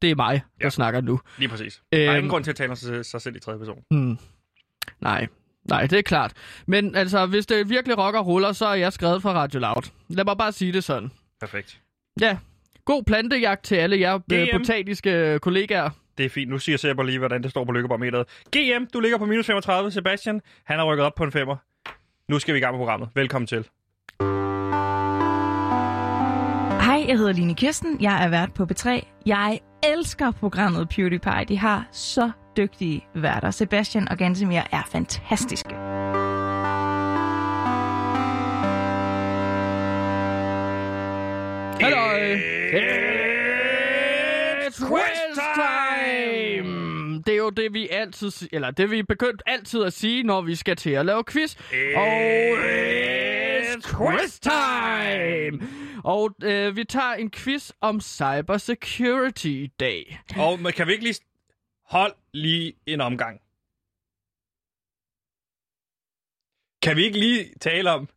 Det 0.02 0.10
er 0.10 0.14
mig, 0.14 0.42
der 0.60 0.66
Ja. 0.66 0.70
snakker 0.70 1.00
nu. 1.00 1.20
Lige 1.38 1.48
præcis. 1.48 1.82
Der 1.92 1.98
er 1.98 2.08
Øhm. 2.10 2.16
ingen 2.16 2.30
grund 2.30 2.44
til 2.44 2.50
at 2.50 2.56
tale 2.56 2.70
om 2.70 2.76
sig, 2.76 3.06
sig 3.06 3.20
selv 3.20 3.36
i 3.36 3.40
tredje 3.40 3.58
person. 3.58 3.82
Hmm. 3.90 4.18
Nej, 5.00 5.26
nej, 5.68 5.86
det 5.86 5.98
er 5.98 6.02
klart. 6.02 6.32
Men 6.66 6.94
altså, 6.94 7.26
hvis 7.26 7.46
det 7.46 7.68
virkelig 7.70 7.98
rocker 7.98 8.20
og 8.20 8.26
ruller, 8.26 8.52
så 8.52 8.66
er 8.66 8.74
jeg 8.74 8.92
skrevet 8.92 9.22
fra 9.22 9.32
Radio 9.32 9.60
Loud. 9.60 9.90
Lad 10.08 10.24
mig 10.24 10.36
bare 10.38 10.52
sige 10.52 10.72
det 10.72 10.84
sådan. 10.84 11.10
Perfekt. 11.40 11.80
Ja, 12.20 12.38
god 12.84 13.02
plantejagt 13.02 13.64
til 13.64 13.74
alle 13.74 14.00
jer 14.00 14.14
øh, 14.14 14.20
GM. 14.46 14.58
botaniske 14.58 15.38
kollegaer. 15.42 15.90
Det 16.18 16.26
er 16.26 16.30
fint. 16.30 16.50
Nu 16.50 16.58
siger 16.58 16.78
Sebber 16.78 17.02
lige, 17.02 17.18
hvordan 17.18 17.42
det 17.42 17.50
står 17.50 17.64
på 17.64 17.72
lykkebarometeret. 17.72 18.26
GM, 18.56 18.84
du 18.94 19.00
ligger 19.00 19.18
på 19.18 19.26
minus 19.26 19.46
35. 19.46 19.90
Sebastian, 19.90 20.40
han 20.64 20.78
har 20.78 20.84
rykket 20.84 21.06
op 21.06 21.14
på 21.14 21.24
en 21.24 21.32
femmer. 21.32 21.56
Nu 22.28 22.38
skal 22.38 22.54
vi 22.54 22.58
i 22.58 22.60
gang 22.60 22.74
med 22.74 22.78
programmet. 22.80 23.08
Velkommen 23.14 23.46
til. 23.46 23.64
Hej, 26.80 27.04
jeg 27.08 27.16
hedder 27.18 27.32
Line 27.32 27.54
Kirsten. 27.54 27.96
Jeg 28.00 28.24
er 28.24 28.28
vært 28.28 28.54
på 28.54 28.64
B3. 28.72 29.06
Jeg 29.26 29.60
elsker 29.82 30.30
programmet 30.30 30.88
PewDiePie. 30.88 31.44
De 31.48 31.58
har 31.58 31.88
så 31.92 32.30
dygtige 32.56 33.04
værter. 33.14 33.50
Sebastian 33.50 34.08
og 34.08 34.18
Gansimir 34.18 34.62
er 34.72 34.82
fantastiske. 34.92 35.74
Hallo! 41.80 42.36
It's 44.66 44.78
quiz 44.88 45.38
time! 45.54 46.47
Det 47.28 47.34
er 47.34 47.38
jo 47.38 47.50
det, 47.50 47.72
vi 47.72 47.88
altid, 47.88 48.48
eller 48.52 48.70
det 48.70 48.90
vi 48.90 49.02
begyndt 49.02 49.42
altid 49.46 49.84
at 49.84 49.92
sige, 49.92 50.22
når 50.22 50.40
vi 50.40 50.54
skal 50.54 50.76
til 50.76 50.90
at 50.90 51.06
lave 51.06 51.24
quiz. 51.24 51.56
Og 51.96 52.52
it's 53.58 53.96
quiz 53.96 54.38
time! 54.38 55.68
Og 56.04 56.34
øh, 56.42 56.76
vi 56.76 56.84
tager 56.84 57.14
en 57.14 57.30
quiz 57.30 57.70
om 57.80 58.00
cybersecurity 58.00 59.46
i 59.46 59.66
dag. 59.66 60.20
Og 60.36 60.60
men 60.60 60.72
kan 60.72 60.86
vi 60.86 60.92
ikke 60.92 61.04
lige... 61.04 61.20
Hold 61.84 62.14
lige 62.32 62.72
en 62.86 63.00
omgang. 63.00 63.40
Kan 66.82 66.96
vi 66.96 67.04
ikke 67.04 67.18
lige 67.18 67.54
tale 67.60 67.90
om, 67.90 68.08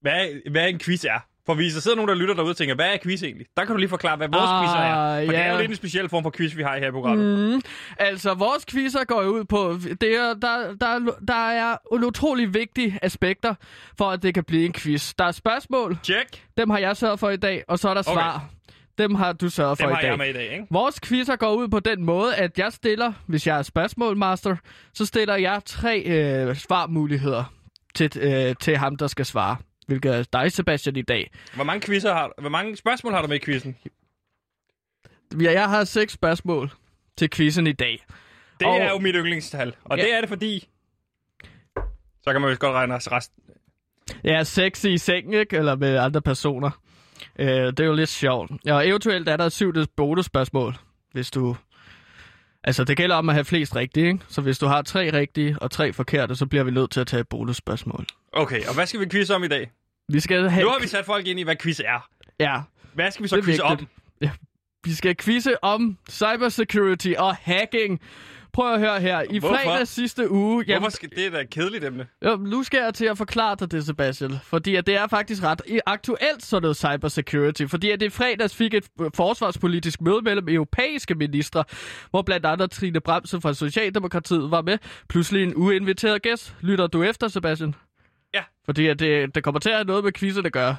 hvad, 0.00 0.50
hvad 0.50 0.68
en 0.68 0.78
quiz 0.78 1.04
er? 1.04 1.31
For 1.46 1.54
hvis 1.54 1.74
der 1.74 1.80
sidder 1.80 1.96
nogen, 1.96 2.08
der 2.08 2.14
lytter 2.14 2.34
derude 2.34 2.50
og 2.50 2.56
tænker, 2.56 2.74
hvad 2.74 2.86
er 2.86 2.96
quiz 3.02 3.22
egentlig? 3.22 3.46
Der 3.56 3.64
kan 3.64 3.72
du 3.74 3.78
lige 3.78 3.88
forklare, 3.88 4.16
hvad 4.16 4.28
vores 4.28 4.50
Ah, 4.50 4.60
quiz 4.62 4.72
er. 4.72 5.26
For 5.26 5.32
det 5.32 5.40
er 5.40 5.46
ja. 5.46 5.52
jo 5.52 5.58
lidt 5.60 5.70
en 5.70 5.76
speciel 5.76 6.08
form 6.08 6.22
for 6.22 6.30
quiz, 6.36 6.56
vi 6.56 6.62
har 6.62 6.78
her 6.78 6.88
i 6.88 6.90
programmet. 6.90 7.54
Mm, 7.54 7.62
altså, 7.98 8.34
vores 8.34 8.64
quizzer 8.70 9.04
går 9.04 9.22
ud 9.22 9.44
på, 9.44 9.76
det 10.00 10.14
er, 10.16 10.34
der, 10.34 10.74
der, 10.80 10.98
der 11.28 11.48
er 11.50 11.76
utrolig 11.92 12.54
vigtige 12.54 12.98
aspekter 13.02 13.54
for, 13.98 14.10
at 14.10 14.22
det 14.22 14.34
kan 14.34 14.44
blive 14.44 14.64
en 14.66 14.72
quiz. 14.72 15.12
Der 15.18 15.24
er 15.24 15.32
spørgsmål, 15.32 15.98
Check. 16.04 16.42
dem 16.56 16.70
har 16.70 16.78
jeg 16.78 16.96
sørget 16.96 17.20
for 17.20 17.30
i 17.30 17.36
dag, 17.36 17.64
og 17.68 17.78
så 17.78 17.88
er 17.88 17.94
der 17.94 18.02
Okay. 18.06 18.12
svar. 18.20 18.44
Dem 18.98 19.14
har 19.14 19.32
du 19.32 19.48
sørget 19.50 19.78
for 19.78 19.84
Dem 19.86 19.90
i 19.92 19.94
har 19.94 20.00
dag. 20.00 20.08
jeg 20.10 20.18
med 20.18 20.28
i 20.28 20.32
dag, 20.32 20.52
ikke? 20.52 20.64
Vores 20.70 21.00
quizzer 21.00 21.36
går 21.36 21.54
ud 21.54 21.68
på 21.68 21.80
den 21.80 22.04
måde, 22.04 22.34
at 22.36 22.58
jeg 22.58 22.72
stiller, 22.72 23.12
hvis 23.26 23.46
jeg 23.46 23.58
er 23.58 23.62
spørgsmålmaster, 23.62 24.56
så 24.94 25.06
stiller 25.06 25.36
jeg 25.36 25.60
tre 25.66 26.00
øh, 26.06 26.56
svarmuligheder 26.56 27.44
til, 27.94 28.10
øh, 28.20 28.54
til 28.60 28.76
ham, 28.76 28.96
der 28.96 29.06
skal 29.06 29.26
svare. 29.26 29.56
Hvilket 29.86 30.14
er 30.16 30.22
dig, 30.32 30.52
Sebastian, 30.52 30.96
i 30.96 31.02
dag. 31.02 31.30
Hvor 31.54 31.64
mange, 31.64 31.86
quizzer 31.86 32.12
har, 32.14 32.32
hvor 32.40 32.48
mange 32.50 32.76
spørgsmål 32.76 33.12
har 33.12 33.22
du 33.22 33.28
med 33.28 33.36
i 33.36 33.44
quizzen? 33.44 33.76
Ja, 35.42 35.52
Jeg 35.52 35.68
har 35.68 35.84
seks 35.84 36.12
spørgsmål 36.12 36.70
til 37.16 37.30
quizzen 37.30 37.66
i 37.66 37.72
dag. 37.72 38.04
Det 38.60 38.66
Og- 38.68 38.76
er 38.78 38.90
jo 38.90 38.98
mit 38.98 39.14
yndlingstal. 39.18 39.74
Og 39.84 39.98
Ja. 39.98 40.02
det 40.04 40.12
er 40.14 40.20
det 40.20 40.28
fordi... 40.28 40.68
Så 42.24 42.32
kan 42.32 42.40
man 42.40 42.50
jo 42.50 42.56
godt 42.60 42.74
regne 42.74 42.94
os 42.94 43.12
resten. 43.12 43.42
Ja, 44.24 44.44
sex 44.44 44.84
i 44.84 44.98
sengen, 44.98 45.34
ikke? 45.34 45.56
Eller 45.56 45.76
med 45.76 45.96
andre 45.98 46.22
personer. 46.22 46.70
Øh, 47.38 47.46
det 47.48 47.80
er 47.80 47.84
jo 47.84 47.94
lidt 47.94 48.08
sjovt. 48.08 48.50
Og 48.70 48.88
eventuelt 48.88 49.28
er 49.28 49.36
der 49.36 49.44
et 49.46 49.52
syvende 49.52 49.86
bonusspørgsmål, 49.96 50.74
hvis 51.12 51.30
du... 51.30 51.56
Altså, 52.64 52.84
det 52.84 52.96
gælder 52.96 53.16
om 53.16 53.28
at 53.28 53.34
have 53.34 53.44
flest 53.44 53.76
rigtige, 53.76 54.06
ikke? 54.06 54.18
Så 54.28 54.40
hvis 54.40 54.58
du 54.58 54.66
har 54.66 54.82
tre 54.82 55.12
rigtige 55.12 55.56
og 55.60 55.70
tre 55.70 55.92
forkerte, 55.92 56.36
så 56.36 56.46
bliver 56.46 56.64
vi 56.64 56.70
nødt 56.70 56.90
til 56.90 57.00
at 57.00 57.06
tage 57.06 57.20
et 57.20 57.28
bonusspørgsmål. 57.28 58.06
Okay, 58.32 58.66
og 58.68 58.74
hvad 58.74 58.86
skal 58.86 59.00
vi 59.00 59.08
quizze 59.08 59.34
om 59.34 59.44
i 59.44 59.48
dag? 59.48 59.70
Vi 60.08 60.20
skal 60.20 60.48
have... 60.50 60.64
Nu 60.64 60.70
har 60.70 60.78
vi 60.80 60.86
sat 60.88 61.04
folk 61.04 61.26
ind 61.26 61.40
i, 61.40 61.42
hvad 61.42 61.56
quiz 61.56 61.80
er. 61.84 62.08
Ja, 62.40 62.60
Hvad 62.94 63.10
skal 63.10 63.22
vi 63.22 63.28
så 63.28 63.42
quizze 63.42 63.62
om? 63.62 63.78
vigtigt. 64.20 64.40
vi 64.84 64.92
skal 64.94 65.16
quizze 65.16 65.64
om 65.64 65.98
cybersecurity 66.10 67.12
og 67.18 67.36
hacking 67.36 68.00
Prøv 68.52 68.74
at 68.74 68.80
høre 68.80 69.00
her. 69.00 69.22
I 69.30 69.38
Hvorfor? 69.38 69.56
fredags 69.56 69.90
sidste 69.90 70.30
uge... 70.30 70.64
Hvorfor 70.64 70.90
skal 70.90 71.10
det 71.16 71.32
da 71.32 71.40
et 71.40 71.50
kedeligt 71.50 71.84
emne? 71.84 72.06
Jo, 72.24 72.36
nu 72.36 72.62
skal 72.62 72.82
jeg 72.84 72.94
til 72.94 73.04
at 73.04 73.18
forklare 73.18 73.56
dig 73.60 73.72
det, 73.72 73.86
Sebastian. 73.86 74.32
Fordi 74.42 74.76
at 74.76 74.86
det 74.86 74.96
er 74.96 75.06
faktisk 75.06 75.42
ret 75.42 75.62
aktuelt 75.86 76.42
sådan 76.42 76.62
noget 76.62 76.76
cybersecurity. 76.76 77.62
Fordi 77.66 77.90
at 77.90 78.00
det 78.00 78.06
i 78.06 78.10
fredags 78.10 78.56
fik 78.56 78.74
et 78.74 78.84
forsvarspolitisk 79.14 80.00
møde 80.00 80.22
mellem 80.22 80.48
europæiske 80.48 81.14
ministre, 81.14 81.64
hvor 82.10 82.22
blandt 82.22 82.46
andet 82.46 82.70
Trine 82.70 83.00
Bremsen 83.00 83.40
fra 83.40 83.54
Socialdemokratiet 83.54 84.50
var 84.50 84.62
med. 84.62 84.78
Pludselig 85.08 85.42
en 85.42 85.54
uinviteret 85.56 86.22
gæst. 86.22 86.54
Lytter 86.60 86.86
du 86.86 87.02
efter, 87.02 87.28
Sebastian? 87.28 87.74
Ja. 88.34 88.42
Fordi 88.64 88.86
at 88.86 88.98
det, 88.98 89.34
det 89.34 89.44
kommer 89.44 89.58
til 89.60 89.68
at 89.70 89.76
have 89.76 89.86
noget 89.86 90.04
med 90.04 90.12
quizzerne 90.12 90.46
at 90.46 90.52
gøre. 90.52 90.76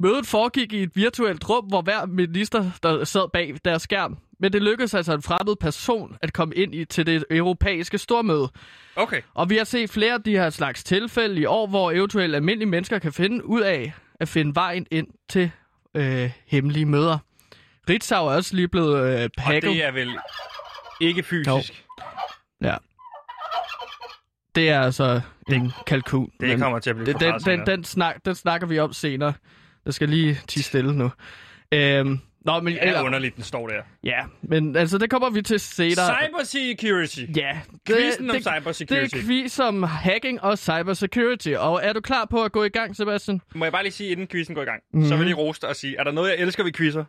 Mødet 0.00 0.26
foregik 0.26 0.72
i 0.72 0.82
et 0.82 0.90
virtuelt 0.94 1.48
rum, 1.48 1.64
hvor 1.64 1.82
hver 1.82 2.06
minister 2.06 2.70
der 2.82 3.04
sad 3.04 3.30
bag 3.32 3.54
deres 3.64 3.82
skærm. 3.82 4.18
Men 4.44 4.52
det 4.52 4.62
lykkedes 4.62 4.94
altså 4.94 5.14
en 5.14 5.22
fremmed 5.22 5.56
person 5.56 6.16
at 6.22 6.32
komme 6.32 6.54
ind 6.54 6.74
i, 6.74 6.84
til 6.84 7.06
det 7.06 7.24
europæiske 7.30 7.98
stormøde. 7.98 8.48
Okay. 8.96 9.22
Og 9.34 9.50
vi 9.50 9.56
har 9.56 9.64
set 9.64 9.90
flere 9.90 10.14
af 10.14 10.22
de 10.22 10.30
her 10.30 10.50
slags 10.50 10.84
tilfælde 10.84 11.40
i 11.40 11.44
år, 11.44 11.66
hvor 11.66 11.90
eventuelt 11.90 12.34
almindelige 12.34 12.68
mennesker 12.68 12.98
kan 12.98 13.12
finde 13.12 13.46
ud 13.46 13.60
af 13.60 13.92
at 14.20 14.28
finde 14.28 14.54
vejen 14.54 14.86
ind 14.90 15.06
til 15.28 15.50
øh, 15.94 16.30
hemmelige 16.46 16.86
møder. 16.86 17.18
Ritzau 17.90 18.26
er 18.26 18.34
også 18.34 18.56
lige 18.56 18.68
blevet 18.68 19.22
øh, 19.22 19.30
Og 19.36 19.42
hacket. 19.42 19.62
det 19.62 19.84
er 19.84 19.92
vel 19.92 20.18
ikke 21.00 21.22
fysisk. 21.22 21.84
Ja. 22.62 22.76
Det 24.54 24.70
er 24.70 24.80
altså 24.80 25.20
en 25.48 25.72
kalkun. 25.86 26.30
Det 26.40 26.48
men 26.48 26.60
kommer 26.60 26.78
til 26.78 26.90
at 26.90 26.96
blive 26.96 27.12
den, 27.12 27.20
den, 27.20 27.40
den, 27.40 27.66
den, 27.66 27.84
snak, 27.84 28.16
den 28.24 28.34
snakker 28.34 28.66
vi 28.66 28.78
om 28.78 28.92
senere. 28.92 29.34
Jeg 29.84 29.94
skal 29.94 30.08
lige 30.08 30.40
tige 30.48 30.62
stille 30.62 30.94
nu. 30.94 31.10
Øhm, 31.72 32.20
nå, 32.44 32.60
men, 32.60 32.72
Det 32.74 32.82
er 32.82 32.86
eller, 32.86 33.02
underligt, 33.02 33.36
den 33.36 33.44
står 33.44 33.68
der. 33.68 33.82
ja, 34.04 34.24
men 34.42 34.76
altså, 34.76 34.98
det 34.98 35.10
kommer 35.10 35.30
vi 35.30 35.42
til 35.42 35.60
senere. 35.60 36.16
Cybersecurity. 36.26 37.20
Ja, 37.36 37.60
det, 37.86 37.96
Quizzen 37.96 38.30
om 38.30 38.36
det, 38.36 38.44
det 38.44 38.52
cybersecurity. 38.60 39.16
er 39.16 39.20
quiz 39.22 39.58
om 39.58 39.82
hacking 39.82 40.42
og 40.42 40.58
cybersecurity. 40.58 41.48
Og 41.48 41.80
er 41.84 41.92
du 41.92 42.00
klar 42.00 42.24
på 42.30 42.42
at 42.44 42.52
gå 42.52 42.64
i 42.64 42.68
gang, 42.68 42.96
Sebastian? 42.96 43.40
Må 43.54 43.64
jeg 43.64 43.72
bare 43.72 43.82
lige 43.82 43.92
sige, 43.92 44.10
inden 44.10 44.26
quizzen 44.28 44.54
går 44.54 44.62
i 44.62 44.64
gang, 44.64 44.82
Mhm. 44.92 44.98
mm-hmm. 44.98 45.08
så 45.08 45.16
vil 45.16 45.26
jeg 45.28 45.54
dig 45.62 45.68
og 45.68 45.76
sige, 45.76 45.96
er 45.98 46.04
der 46.04 46.12
noget, 46.12 46.30
jeg 46.30 46.38
elsker 46.38 46.64
ved 46.64 46.72
quizzer, 46.72 47.04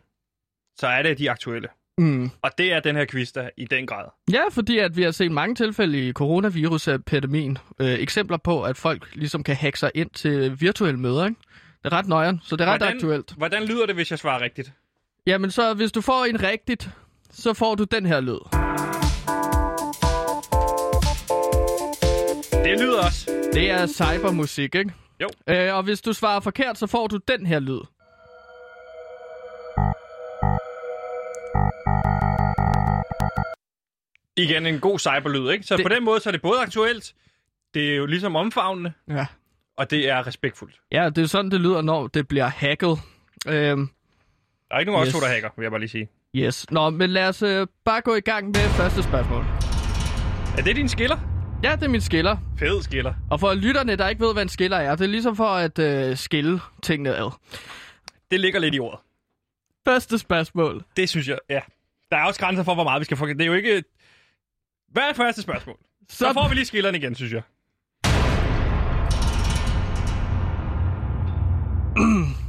så 0.78 0.86
er 0.86 1.02
det 1.02 1.18
de 1.18 1.30
aktuelle. 1.30 1.68
Mm. 1.98 2.30
Og 2.42 2.50
det 2.58 2.72
er 2.72 2.80
den 2.80 2.96
her 2.96 3.04
quiz, 3.10 3.32
der 3.32 3.50
i 3.56 3.64
den 3.64 3.86
grad. 3.86 4.04
Ja, 4.32 4.42
fordi 4.50 4.78
at 4.78 4.96
vi 4.96 5.02
har 5.02 5.10
set 5.10 5.32
mange 5.32 5.54
tilfælde 5.54 6.08
i 6.08 6.12
coronavirus-epidemien. 6.12 7.58
Øh, 7.80 7.88
eksempler 7.90 8.36
på, 8.36 8.62
at 8.62 8.76
folk 8.76 9.14
ligesom 9.14 9.42
kan 9.42 9.56
hacke 9.56 9.78
sig 9.78 9.90
ind 9.94 10.10
til 10.10 10.60
virtuelle 10.60 11.00
møder, 11.00 11.24
ikke? 11.26 11.40
Det 11.84 11.92
er 11.92 11.96
ret 11.98 12.08
nøjeren, 12.08 12.40
så 12.44 12.56
det 12.56 12.64
er 12.68 12.70
ret 12.72 12.78
Hvordan- 12.80 12.96
aktuelt. 12.96 13.34
Hvordan 13.36 13.64
lyder 13.64 13.86
det, 13.86 13.94
hvis 13.94 14.10
jeg 14.10 14.18
svarer 14.18 14.40
rigtigt? 14.40 14.72
Jamen 15.26 15.50
så, 15.50 15.74
hvis 15.74 15.92
du 15.92 16.00
får 16.00 16.24
en 16.24 16.42
rigtigt, 16.42 16.90
så 17.30 17.54
får 17.54 17.74
du 17.74 17.84
den 17.84 18.06
her 18.06 18.20
lyd. 18.20 18.38
Det 22.64 22.80
lyder 22.80 23.04
også. 23.04 23.30
Det 23.52 23.70
er 23.70 23.86
cybermusik, 23.86 24.74
ikke? 24.74 24.92
Jo. 25.20 25.28
Øh, 25.48 25.74
og 25.74 25.82
hvis 25.82 26.00
du 26.00 26.12
svarer 26.12 26.40
forkert, 26.40 26.78
så 26.78 26.86
får 26.86 27.06
du 27.06 27.16
den 27.28 27.46
her 27.46 27.58
lyd. 27.60 27.80
Igen 34.36 34.66
en 34.66 34.80
god 34.80 34.98
cyberlyd, 34.98 35.50
ikke? 35.50 35.64
Så 35.66 35.76
Det- 35.76 35.84
på 35.84 35.88
den 35.88 36.04
måde, 36.04 36.20
så 36.20 36.28
er 36.28 36.32
det 36.32 36.42
både 36.42 36.60
aktuelt, 36.60 37.14
det 37.74 37.92
er 37.92 37.96
jo 37.96 38.06
ligesom 38.06 38.36
omfavnende, 38.36 38.92
Ja. 39.08 39.26
og 39.76 39.90
det 39.90 40.08
er 40.10 40.26
respektfuldt. 40.26 40.74
Ja, 40.92 41.10
det 41.16 41.22
er 41.24 41.26
sådan, 41.28 41.50
det 41.50 41.60
lyder, 41.60 41.82
når 41.82 42.06
det 42.06 42.28
bliver 42.28 42.46
hacket. 42.46 42.98
Øhm, 43.48 43.88
Der 44.68 44.74
er 44.74 44.78
ikke 44.80 44.92
nogen 44.92 45.06
Yes. 45.06 45.14
også, 45.14 45.26
der 45.26 45.32
hacker, 45.32 45.50
vil 45.56 45.62
jeg 45.62 45.70
bare 45.70 45.80
lige 45.80 45.88
sige. 45.90 46.08
yes. 46.36 46.70
Nå, 46.70 46.90
men 46.90 47.10
lad 47.10 47.28
os 47.28 47.42
øh, 47.42 47.66
bare 47.84 48.00
gå 48.00 48.14
i 48.14 48.20
gang 48.20 48.46
med 48.46 48.54
første 48.54 49.02
spørgsmål. 49.02 49.44
Er 50.58 50.62
det 50.64 50.76
din 50.76 50.88
skiller? 50.88 51.16
Ja, 51.62 51.72
det 51.76 51.82
er 51.82 51.88
min 51.88 52.00
skiller. 52.00 52.36
Fed 52.58 52.82
skiller. 52.82 53.14
Og 53.30 53.40
for 53.40 53.54
lytterne, 53.54 53.96
der 53.96 54.08
ikke 54.08 54.24
ved, 54.24 54.32
hvad 54.32 54.42
en 54.42 54.48
skiller 54.48 54.76
er, 54.76 54.96
det 54.96 55.04
er 55.04 55.08
ligesom 55.08 55.36
for 55.36 55.48
at 55.48 55.78
øh, 55.78 56.16
skille 56.16 56.60
tingene 56.82 57.16
ad. 57.16 57.30
Det 58.30 58.40
ligger 58.40 58.60
lidt 58.60 58.74
i 58.74 58.78
ordet. 58.78 59.00
Første 59.88 60.18
spørgsmål. 60.18 60.84
Det 60.96 61.08
synes 61.08 61.28
jeg, 61.28 61.38
ja. 61.50 61.60
Der 62.10 62.16
er 62.16 62.24
også 62.24 62.40
grænser 62.40 62.62
for, 62.62 62.74
hvor 62.74 62.84
meget 62.84 63.00
vi 63.00 63.04
skal 63.04 63.16
få. 63.16 63.26
Det 63.26 63.40
er 63.40 63.46
jo 63.46 63.52
ikke... 63.52 63.84
Hvad 64.92 65.02
er 65.02 65.12
første 65.14 65.42
spørgsmål? 65.42 65.76
Så, 66.08 66.16
så 66.16 66.32
får 66.32 66.48
vi 66.48 66.54
lige 66.54 66.64
skilleren 66.64 66.94
igen, 66.94 67.14
synes 67.14 67.32
jeg. 67.32 67.42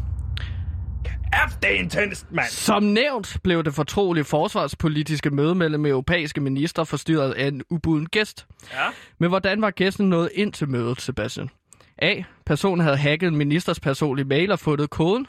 Er 1.38 1.48
det 1.62 1.70
intenst, 1.70 2.32
mand? 2.32 2.48
Som 2.50 2.84
nævnt 2.84 3.38
blev 3.44 3.64
det 3.64 3.74
fortrolige 3.74 4.24
forsvarspolitiske 4.24 5.30
møde 5.30 5.56
mellem 5.56 5.86
europæiske 5.86 6.42
minister 6.42 6.84
forstyrret 6.84 7.34
af 7.34 7.48
en 7.48 7.62
ubuden 7.70 8.06
gæst. 8.06 8.48
Ja. 8.74 8.88
Men 9.18 9.30
hvordan 9.30 9.62
var 9.62 9.72
gæsten 9.72 10.10
nået 10.10 10.30
ind 10.34 10.54
til 10.54 10.70
mødet, 10.70 11.02
Sebastian? 11.02 11.50
A. 11.98 12.16
Personen 12.46 12.84
havde 12.84 12.98
hacket 12.98 13.28
en 13.28 13.36
ministers 13.36 13.80
personlige 13.80 14.26
mail 14.26 14.52
og 14.52 14.60
fundet 14.60 14.90
koden. 14.90 15.28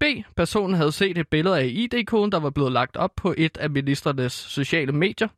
B. 0.00 0.04
Personen 0.36 0.76
havde 0.76 0.92
set 0.92 1.18
et 1.18 1.28
billede 1.28 1.58
af 1.58 1.66
ID-koden, 1.66 2.32
der 2.32 2.40
var 2.40 2.50
blevet 2.50 2.72
lagt 2.72 2.96
op 2.96 3.10
på 3.16 3.34
et 3.38 3.58
af 3.58 3.70
ministernes 3.70 4.32
sociale 4.32 4.92
medier. 4.92 5.28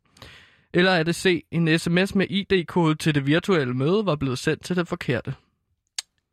Eller 0.73 0.91
er 0.91 1.03
det 1.03 1.15
C. 1.15 1.45
En 1.51 1.79
sms 1.79 2.15
med 2.15 2.27
ID-kode 2.29 2.95
til 2.95 3.15
det 3.15 3.27
virtuelle 3.27 3.73
møde 3.73 4.05
var 4.05 4.15
blevet 4.15 4.39
sendt 4.39 4.65
til 4.65 4.75
det 4.75 4.87
forkerte. 4.87 5.33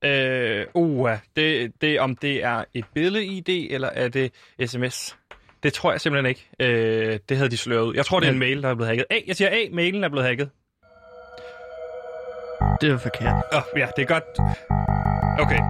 Øh, 0.05 0.67
uh, 0.75 1.11
det, 1.37 1.73
det, 1.81 2.01
om 2.01 2.17
det 2.17 2.45
er 2.45 2.65
et 2.75 2.85
billede-ID, 2.95 3.49
eller 3.49 3.89
er 3.89 4.09
det 4.09 4.33
sms? 4.67 5.17
Det 5.63 5.73
tror 5.73 5.91
jeg 5.91 6.01
simpelthen 6.01 6.29
ikke. 6.29 6.49
Øh, 6.61 7.19
det 7.29 7.37
havde 7.37 7.51
de 7.51 7.57
sløret 7.57 7.87
ud. 7.87 7.95
Jeg 7.95 8.07
tror, 8.07 8.21
det 8.21 8.29
er 8.29 8.33
en 8.33 8.39
mail, 8.39 8.63
der 8.63 8.69
er 8.69 8.75
blevet 8.75 8.89
hacket. 8.89 9.07
A, 9.11 9.19
jeg 9.27 9.37
siger 9.37 9.51
A, 9.51 9.69
mailen 9.73 10.05
er 10.05 10.09
blevet 10.09 10.27
hacket. 10.27 10.51
Det 12.81 12.91
er 12.91 12.99
forkert. 12.99 13.45
Åh, 13.53 13.59
oh, 13.59 13.81
ja, 13.81 13.87
det 13.97 14.03
er 14.03 14.07
godt. 14.07 14.25
Okay. 15.41 15.61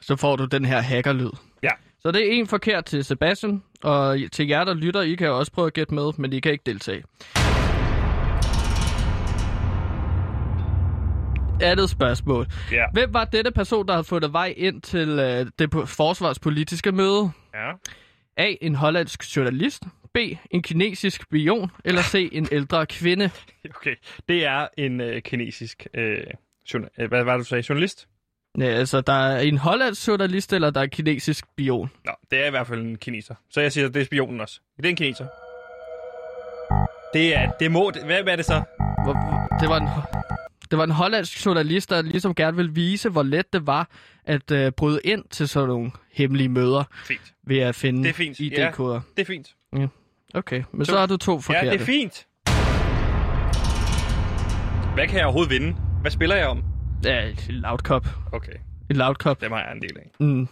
Så 0.00 0.16
får 0.16 0.36
du 0.36 0.44
den 0.44 0.64
her 0.64 0.80
hackerlyd. 0.80 1.30
Ja. 1.62 1.70
Så 2.00 2.10
det 2.10 2.28
er 2.28 2.32
en 2.32 2.46
forkert 2.46 2.84
til 2.84 3.04
Sebastian, 3.04 3.62
og 3.82 4.18
til 4.32 4.48
jer, 4.48 4.64
der 4.64 4.74
lytter, 4.74 5.00
I 5.00 5.14
kan 5.14 5.30
også 5.30 5.52
prøve 5.52 5.66
at 5.66 5.72
gætte 5.72 5.94
med, 5.94 6.12
men 6.16 6.32
I 6.32 6.40
kan 6.40 6.52
ikke 6.52 6.64
deltage. 6.66 7.02
Andet 11.62 11.90
spørgsmål. 11.90 12.46
Ja. 12.72 12.84
Hvem 12.92 13.14
var 13.14 13.24
denne 13.24 13.50
person, 13.50 13.86
der 13.86 13.92
havde 13.94 14.04
fundet 14.04 14.32
vej 14.32 14.54
ind 14.56 14.82
til 14.82 15.08
øh, 15.08 15.46
det 15.58 15.74
po- 15.74 15.84
forsvarspolitiske 15.84 16.92
møde? 16.92 17.30
Ja. 17.54 17.72
A. 18.36 18.54
En 18.60 18.74
hollandsk 18.74 19.36
journalist. 19.36 19.82
B. 20.14 20.16
En 20.50 20.62
kinesisk 20.62 21.22
spion. 21.22 21.70
Eller 21.84 22.02
C. 22.02 22.28
En 22.32 22.48
ældre 22.52 22.86
kvinde. 22.86 23.30
Okay. 23.76 23.94
Det 24.28 24.44
er 24.44 24.66
en 24.78 25.00
øh, 25.00 25.22
kinesisk... 25.22 25.86
Øh, 25.94 26.18
journal- 26.74 26.90
øh, 26.98 27.08
hvad 27.08 27.24
var 27.24 27.32
det, 27.32 27.38
du 27.44 27.48
sagde? 27.48 27.64
Journalist? 27.68 28.08
Ja, 28.58 28.64
altså, 28.64 29.00
der 29.00 29.12
er 29.12 29.40
en 29.40 29.58
hollandsk 29.58 30.08
journalist, 30.08 30.52
eller 30.52 30.70
der 30.70 30.80
er 30.80 30.84
en 30.84 30.90
kinesisk 30.90 31.44
spion. 31.52 31.90
Nå, 32.04 32.12
det 32.30 32.42
er 32.42 32.46
i 32.46 32.50
hvert 32.50 32.66
fald 32.66 32.80
en 32.80 32.96
kineser. 32.98 33.34
Så 33.50 33.60
jeg 33.60 33.72
siger, 33.72 33.88
det 33.88 34.00
er 34.02 34.04
spionen 34.06 34.40
også. 34.40 34.60
Det 34.76 34.84
er 34.86 34.90
en 34.90 34.96
kineser. 34.96 35.26
Det 37.14 37.36
er... 37.36 37.50
Det 37.60 37.70
må... 37.72 37.90
Hvad, 38.04 38.22
hvad 38.22 38.32
er 38.32 38.36
det 38.36 38.44
så? 38.44 38.62
Hvor- 39.04 39.56
det 39.60 39.68
var 39.68 39.76
en... 39.80 39.88
Det 40.70 40.78
var 40.78 40.84
en 40.84 40.90
hollandsk 40.90 41.46
journalist, 41.46 41.90
der 41.90 42.02
ligesom 42.02 42.34
gerne 42.34 42.56
ville 42.56 42.72
vise, 42.74 43.08
hvor 43.08 43.22
let 43.22 43.52
det 43.52 43.66
var 43.66 43.88
at 44.24 44.50
øh, 44.50 44.72
bryde 44.72 45.00
ind 45.04 45.24
til 45.30 45.48
sådan 45.48 45.68
nogle 45.68 45.90
hemmelige 46.12 46.48
møder 46.48 46.84
Fint. 47.04 47.20
ved 47.46 47.58
at 47.58 47.74
finde 47.74 48.08
er 48.08 48.34
ID-koder. 48.38 49.00
Det 49.16 49.22
er 49.22 49.26
fint. 49.26 49.54
Okay, 50.34 50.62
men 50.72 50.84
så, 50.84 50.90
Så- 50.92 50.98
har 50.98 51.06
du 51.06 51.16
to 51.16 51.40
forkerte. 51.40 51.66
Ja, 51.66 51.72
det 51.72 51.80
er 51.80 51.84
fint. 51.84 52.26
Hvad 54.94 55.06
kan 55.08 55.16
jeg 55.18 55.24
overhovedet 55.24 55.50
vinde? 55.50 55.76
Hvad 56.00 56.10
spiller 56.10 56.36
jeg 56.36 56.46
om? 56.46 56.64
Ja, 57.04 57.28
en 57.28 57.34
loud 57.48 57.78
cop. 57.78 58.06
Okay, 58.32 58.52
En 58.90 58.96
loud 58.96 59.14
cop. 59.14 59.40
det 59.40 59.48
har 59.48 59.58
jeg 59.58 59.72
en 59.72 59.82
del 59.82 59.96
af. 59.98 60.10
Mm. 60.20 60.48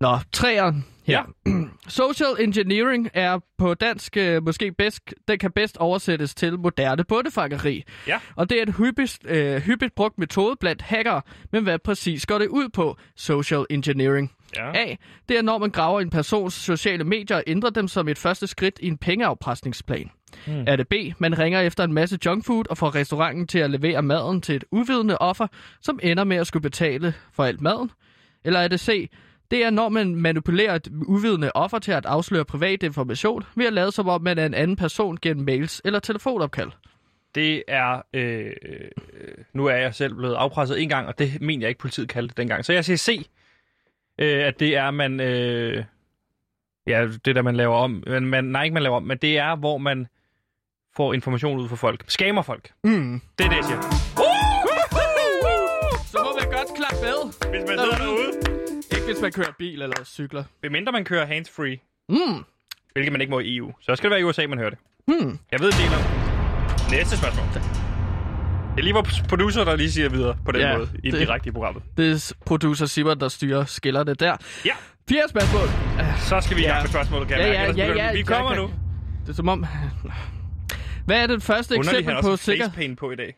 Nå, 0.00 0.18
træeren. 0.32 0.84
Ja. 1.08 1.22
Social 1.88 2.36
engineering 2.40 3.10
er 3.14 3.38
på 3.58 3.74
dansk 3.74 4.16
øh, 4.16 4.42
måske 4.44 4.72
bedst, 4.72 5.00
den 5.28 5.38
kan 5.38 5.52
bedst 5.52 5.76
oversættes 5.76 6.34
til 6.34 6.58
moderne 6.58 7.04
bundefangeri. 7.04 7.84
Ja. 8.06 8.20
Og 8.36 8.50
det 8.50 8.58
er 8.58 8.62
en 8.62 8.72
hyppigt, 8.72 9.18
øh, 9.24 9.60
hyppigt 9.62 9.94
brugt 9.94 10.18
metode 10.18 10.56
blandt 10.60 10.82
hackere, 10.82 11.22
men 11.52 11.62
hvad 11.62 11.78
præcis 11.78 12.26
går 12.26 12.38
det 12.38 12.48
ud 12.48 12.68
på? 12.68 12.96
Social 13.16 13.66
engineering. 13.70 14.32
Ja. 14.56 14.70
A. 14.74 14.94
Det 15.28 15.38
er, 15.38 15.42
når 15.42 15.58
man 15.58 15.70
graver 15.70 16.00
en 16.00 16.10
persons 16.10 16.54
sociale 16.54 17.04
medier 17.04 17.36
og 17.36 17.42
ændrer 17.46 17.70
dem 17.70 17.88
som 17.88 18.08
et 18.08 18.18
første 18.18 18.46
skridt 18.46 18.78
i 18.82 18.86
en 18.86 18.98
pengeafpresningsplan. 18.98 20.10
Hmm. 20.46 20.64
Er 20.66 20.76
det 20.76 20.88
B. 20.88 20.94
Man 21.18 21.38
ringer 21.38 21.60
efter 21.60 21.84
en 21.84 21.92
masse 21.92 22.18
junkfood 22.26 22.64
og 22.70 22.78
får 22.78 22.94
restauranten 22.94 23.46
til 23.46 23.58
at 23.58 23.70
levere 23.70 24.02
maden 24.02 24.40
til 24.40 24.56
et 24.56 24.64
uvidende 24.70 25.18
offer, 25.18 25.46
som 25.80 26.00
ender 26.02 26.24
med 26.24 26.36
at 26.36 26.46
skulle 26.46 26.62
betale 26.62 27.14
for 27.32 27.44
alt 27.44 27.60
maden? 27.60 27.90
Eller 28.44 28.60
er 28.60 28.68
det 28.68 28.80
C. 28.80 29.10
Det 29.52 29.64
er, 29.64 29.70
når 29.70 29.88
man 29.88 30.14
manipulerer 30.16 30.74
et 30.74 30.88
uvidende 31.06 31.50
offer 31.54 31.78
til 31.78 31.92
at 31.92 32.06
afsløre 32.06 32.44
privat 32.44 32.82
information 32.82 33.44
ved 33.54 33.66
at 33.66 33.72
lade 33.72 33.92
som 33.92 34.08
om, 34.08 34.22
man 34.22 34.38
er 34.38 34.46
en 34.46 34.54
anden 34.54 34.76
person 34.76 35.18
gennem 35.22 35.44
mails 35.44 35.82
eller 35.84 35.98
telefonopkald. 35.98 36.70
Det 37.34 37.62
er... 37.68 38.02
Øh, 38.14 38.46
øh, 38.62 38.88
nu 39.52 39.66
er 39.66 39.74
jeg 39.74 39.94
selv 39.94 40.14
blevet 40.14 40.34
afpresset 40.34 40.82
en 40.82 40.88
gang, 40.88 41.08
og 41.08 41.18
det 41.18 41.40
mener 41.40 41.62
jeg 41.62 41.68
ikke, 41.68 41.80
politiet 41.80 42.08
kaldte 42.08 42.28
det 42.28 42.36
dengang. 42.36 42.64
Så 42.64 42.72
jeg 42.72 42.84
siger 42.84 42.96
C. 42.96 43.26
Øh, 44.18 44.44
at 44.44 44.60
det 44.60 44.76
er, 44.76 44.90
man... 44.90 45.20
Øh, 45.20 45.84
ja, 46.86 47.08
det 47.24 47.36
der, 47.36 47.42
man 47.42 47.56
laver 47.56 47.76
om. 47.76 48.04
Men 48.06 48.26
man, 48.26 48.44
nej, 48.44 48.62
ikke 48.62 48.74
man 48.74 48.82
laver 48.82 48.96
om, 48.96 49.02
men 49.02 49.18
det 49.18 49.38
er, 49.38 49.56
hvor 49.56 49.78
man 49.78 50.06
får 50.96 51.12
information 51.12 51.58
ud 51.58 51.68
for 51.68 51.76
folk. 51.76 52.04
Scammer 52.08 52.42
folk. 52.42 52.72
Mm. 52.84 53.20
Det 53.38 53.44
er 53.44 53.48
det, 53.48 53.56
jeg 53.56 53.64
siger. 53.64 53.80
Så 56.06 56.18
må 56.24 56.38
man 56.40 56.58
godt 56.58 56.76
klappe 56.76 57.00
med. 57.02 57.50
Hvis 57.50 57.68
man 57.68 57.78
sidder 57.78 57.98
derude. 57.98 58.41
Ikke 59.02 59.12
hvis 59.12 59.22
man 59.22 59.32
kører 59.32 59.52
bil 59.58 59.82
eller 59.82 60.04
cykler. 60.04 60.44
Medmindre 60.62 60.92
man 60.92 61.04
kører 61.04 61.26
hands-free, 61.26 61.76
Mm. 62.08 62.44
hvilket 62.92 63.12
man 63.12 63.20
ikke 63.20 63.30
må 63.30 63.38
i 63.38 63.56
EU. 63.56 63.72
Så 63.80 63.96
skal 63.96 64.10
det 64.10 64.10
være 64.10 64.20
i 64.20 64.24
USA, 64.24 64.46
man 64.46 64.58
hører 64.58 64.70
det. 64.70 64.78
Hmm. 65.06 65.38
Jeg 65.52 65.60
ved 65.60 65.72
del 65.72 65.94
om. 65.94 66.02
Næste 66.90 67.16
spørgsmål. 67.18 67.46
Det 68.74 68.78
er 68.78 68.82
lige 68.82 68.94
vores 68.94 69.22
producer, 69.28 69.64
der 69.64 69.76
lige 69.76 69.92
siger 69.92 70.08
videre 70.08 70.36
på 70.44 70.52
den 70.52 70.60
Ja, 70.60 70.76
måde, 70.76 70.88
i 71.04 71.10
det- 71.10 71.20
direkte 71.20 71.48
i 71.48 71.52
programmet. 71.52 71.82
Det 71.96 72.10
er 72.12 72.32
producer 72.46 72.86
Simon, 72.86 73.20
der 73.20 73.28
styrer 73.28 73.64
skillerne 73.64 74.14
der. 74.14 74.36
Ja, 74.64 74.72
Fjerde 75.08 75.28
spørgsmål. 75.28 75.68
så 76.18 76.40
skal 76.40 76.56
vi 76.56 76.62
i 76.62 76.64
gang 76.64 76.76
Ja. 76.76 76.82
med 76.82 76.90
spørgsmålet, 76.90 77.28
kan 77.28 77.38
jeg 77.40 77.48
mærke. 77.48 77.58
Ellers 77.60 77.76
begynder 77.76 78.12
vi- 78.12 78.18
jeg 78.18 78.26
kommer 78.26 78.50
kan- 78.54 78.58
nu. 78.62 78.70
Det 79.22 79.28
er 79.28 79.32
som 79.32 79.48
om... 79.48 79.66
Hvad 81.06 81.22
er 81.22 81.26
det 81.26 81.42
første 81.42 81.74
Underligt, 81.78 81.98
eksempel 82.00 82.22
på 82.22 82.30
også 82.30 82.44
sikker... 82.44 82.64
facepaint 82.64 82.98
på 82.98 83.10
i 83.10 83.16
dag. 83.16 83.34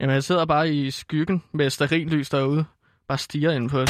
Jamen, 0.00 0.14
jeg 0.14 0.24
sidder 0.24 0.44
bare 0.44 0.70
i 0.70 0.90
skyggen 0.90 1.42
med 1.52 1.70
sterillys 1.70 2.30
derude. 2.30 2.64
Bare 3.08 3.18
stiger 3.18 3.52
ind 3.52 3.70
på 3.70 3.80
det. 3.80 3.88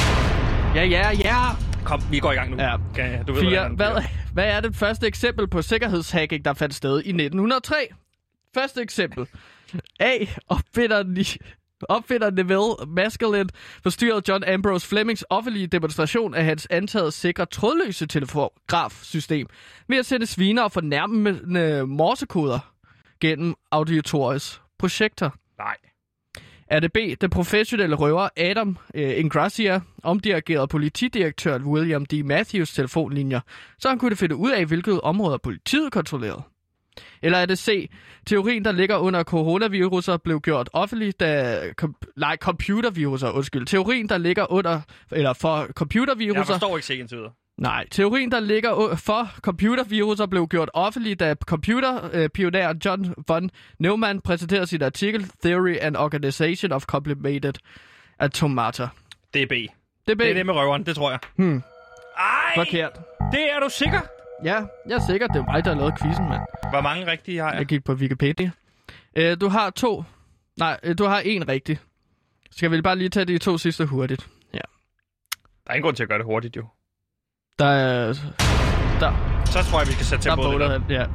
Ja, 0.79 0.85
ja, 0.85 1.11
ja. 1.11 1.37
Kom, 1.85 2.03
vi 2.11 2.19
går 2.19 2.33
i 2.33 2.35
gang 2.35 2.51
nu. 2.51 2.57
Ja. 2.63 2.75
Okay, 2.91 3.25
du 3.27 3.33
ved, 3.33 3.43
Fire. 3.43 3.69
Hvad, 3.69 4.03
hvad 4.33 4.45
er 4.45 4.61
det 4.61 4.77
første 4.77 5.07
eksempel 5.07 5.49
på 5.49 5.63
sikkerhedshacking, 5.63 6.45
der 6.45 6.55
fandt 6.55 6.75
sted 6.75 6.95
i 6.95 7.09
1903? 7.09 7.75
Første 8.55 8.83
eksempel. 8.83 9.27
A. 10.01 10.13
Opfinderen, 10.49 11.17
i, 11.17 11.27
opfinderen 11.89 12.35
Neville 12.35 12.75
Maskelyne 12.87 13.49
forstyrrede 13.83 14.23
John 14.29 14.45
Ambrose 14.45 14.89
Flemings 14.89 15.25
offentlige 15.31 15.67
demonstration 15.67 16.35
af 16.35 16.45
hans 16.45 16.67
antaget 16.71 17.15
sikre 17.15 17.47
trådløse 17.47 18.07
telegrafsystem 18.07 19.47
ved 19.89 19.99
at 19.99 20.07
sende 20.07 20.27
sviner 20.27 20.63
og 20.63 20.73
fornærmende 20.73 21.87
morsekoder 21.87 22.73
gennem 23.21 23.55
auditoriets 23.71 24.63
projekter. 24.79 25.31
Nej. 25.59 25.77
Er 26.71 26.81
det 26.81 26.93
B, 26.93 26.97
den 27.21 27.31
professionelle 27.31 27.97
røver 27.97 28.29
Adam 28.37 28.79
øh, 28.95 29.19
Ingracia 29.19 29.81
omdirigerede 30.03 30.69
politidirektør 30.69 31.59
William 31.59 32.07
D. 32.07 32.13
Matthews 32.25 32.73
telefonlinjer, 32.75 33.41
så 33.79 33.89
han 33.89 33.99
kunne 33.99 34.17
finde 34.17 34.37
ud 34.37 34.51
af, 34.51 34.67
hvilket 34.67 35.01
områder 35.01 35.39
politiet 35.39 35.93
kontrollerede? 35.93 36.43
Eller 37.23 37.39
er 37.39 37.47
det 37.47 37.59
C, 37.59 37.91
teorien, 38.27 38.65
der 38.65 38.73
ligger 38.73 38.97
under 38.97 39.23
coronaviruser, 39.23 40.17
blev 40.17 40.41
gjort 40.41 40.71
offentlig, 40.73 41.21
da... 41.21 41.61
Kom, 41.77 41.95
nej, 42.17 42.37
computerviruser, 42.37 43.31
undskyld. 43.31 43.67
Teorien, 43.67 44.09
der 44.09 44.19
ligger 44.19 44.53
under... 44.53 44.81
Eller 45.13 45.33
for 45.33 45.73
Jeg 46.39 46.47
forstår 46.47 46.77
ikke 46.77 46.87
sikkert 46.87 47.13
videre. 47.13 47.31
Nej, 47.59 47.87
teorien, 47.91 48.33
der 48.33 48.41
ligger 48.41 48.97
for 48.97 49.31
computerviruser, 49.41 50.27
blev 50.27 50.49
gjort 50.49 50.71
offentlig, 50.75 51.21
da 51.21 51.35
computerpionæren 51.35 52.81
John 52.85 53.15
von 53.29 53.51
Neumann 53.79 54.21
præsenterede 54.21 54.67
sin 54.67 54.83
artikel 54.83 55.27
Theory 55.45 55.77
and 55.81 55.97
Organization 55.97 56.73
of 56.73 56.85
Complicated 56.85 57.53
Automata. 58.19 58.89
Det 59.35 59.43
er 59.43 59.47
B. 59.47 59.51
Det 59.51 59.71
er. 60.07 60.15
Det 60.15 60.37
det 60.37 60.47
med 60.47 60.55
røveren, 60.55 60.87
det 60.87 60.97
tror 60.97 61.11
jeg. 61.11 61.19
Hmm, 61.37 61.63
Ej, 62.19 62.55
forkert. 62.55 62.93
det 63.33 63.53
er 63.53 63.61
du 63.61 63.69
sikker? 63.71 64.01
Ja, 64.45 64.55
jeg 64.89 64.95
er 64.95 65.07
sikker, 65.11 65.27
det 65.27 65.37
er 65.37 65.53
mig, 65.53 65.65
der 65.65 65.73
har 65.73 65.79
lavet 65.79 65.95
quizzen, 66.03 66.29
mand. 66.29 66.43
Hvor 66.71 66.81
mange 66.81 67.07
rigtige 67.07 67.39
har 67.39 67.51
jeg? 67.51 67.59
Jeg 67.59 67.67
gik 67.67 67.85
på 67.85 67.93
Wikipedia. 67.93 68.51
Uh, 69.21 69.41
du 69.41 69.49
har 69.49 69.71
to... 69.71 70.05
Nej, 70.57 70.81
øh, 70.83 70.99
du 70.99 71.05
har 71.05 71.21
en 71.21 71.49
rigtig. 71.49 71.79
Skal 72.51 72.71
vi 72.71 72.83
bare 72.83 72.97
lige 72.97 73.09
tage 73.09 73.25
de 73.25 73.39
to 73.39 73.59
sidste 73.59 73.87
hurtigt? 73.87 74.29
Ja. 74.55 74.59
Der 75.65 75.71
er 75.71 75.75
ingen 75.75 75.83
grund 75.85 75.97
til 75.97 76.03
at 76.03 76.09
gøre 76.09 76.19
det 76.19 76.27
hurtigt, 76.27 76.57
jo. 76.57 76.67
Der 77.59 77.65
er... 77.67 78.07
Der, 79.01 79.43
Så 79.47 79.59
tror 79.71 79.79
jeg, 79.81 79.89
vi 79.89 79.93
skal 79.93 80.07
sætte 80.07 80.25
tempoet 80.31 80.59
lidt 80.61 80.73
op. 80.73 80.91
ja. 80.91 81.07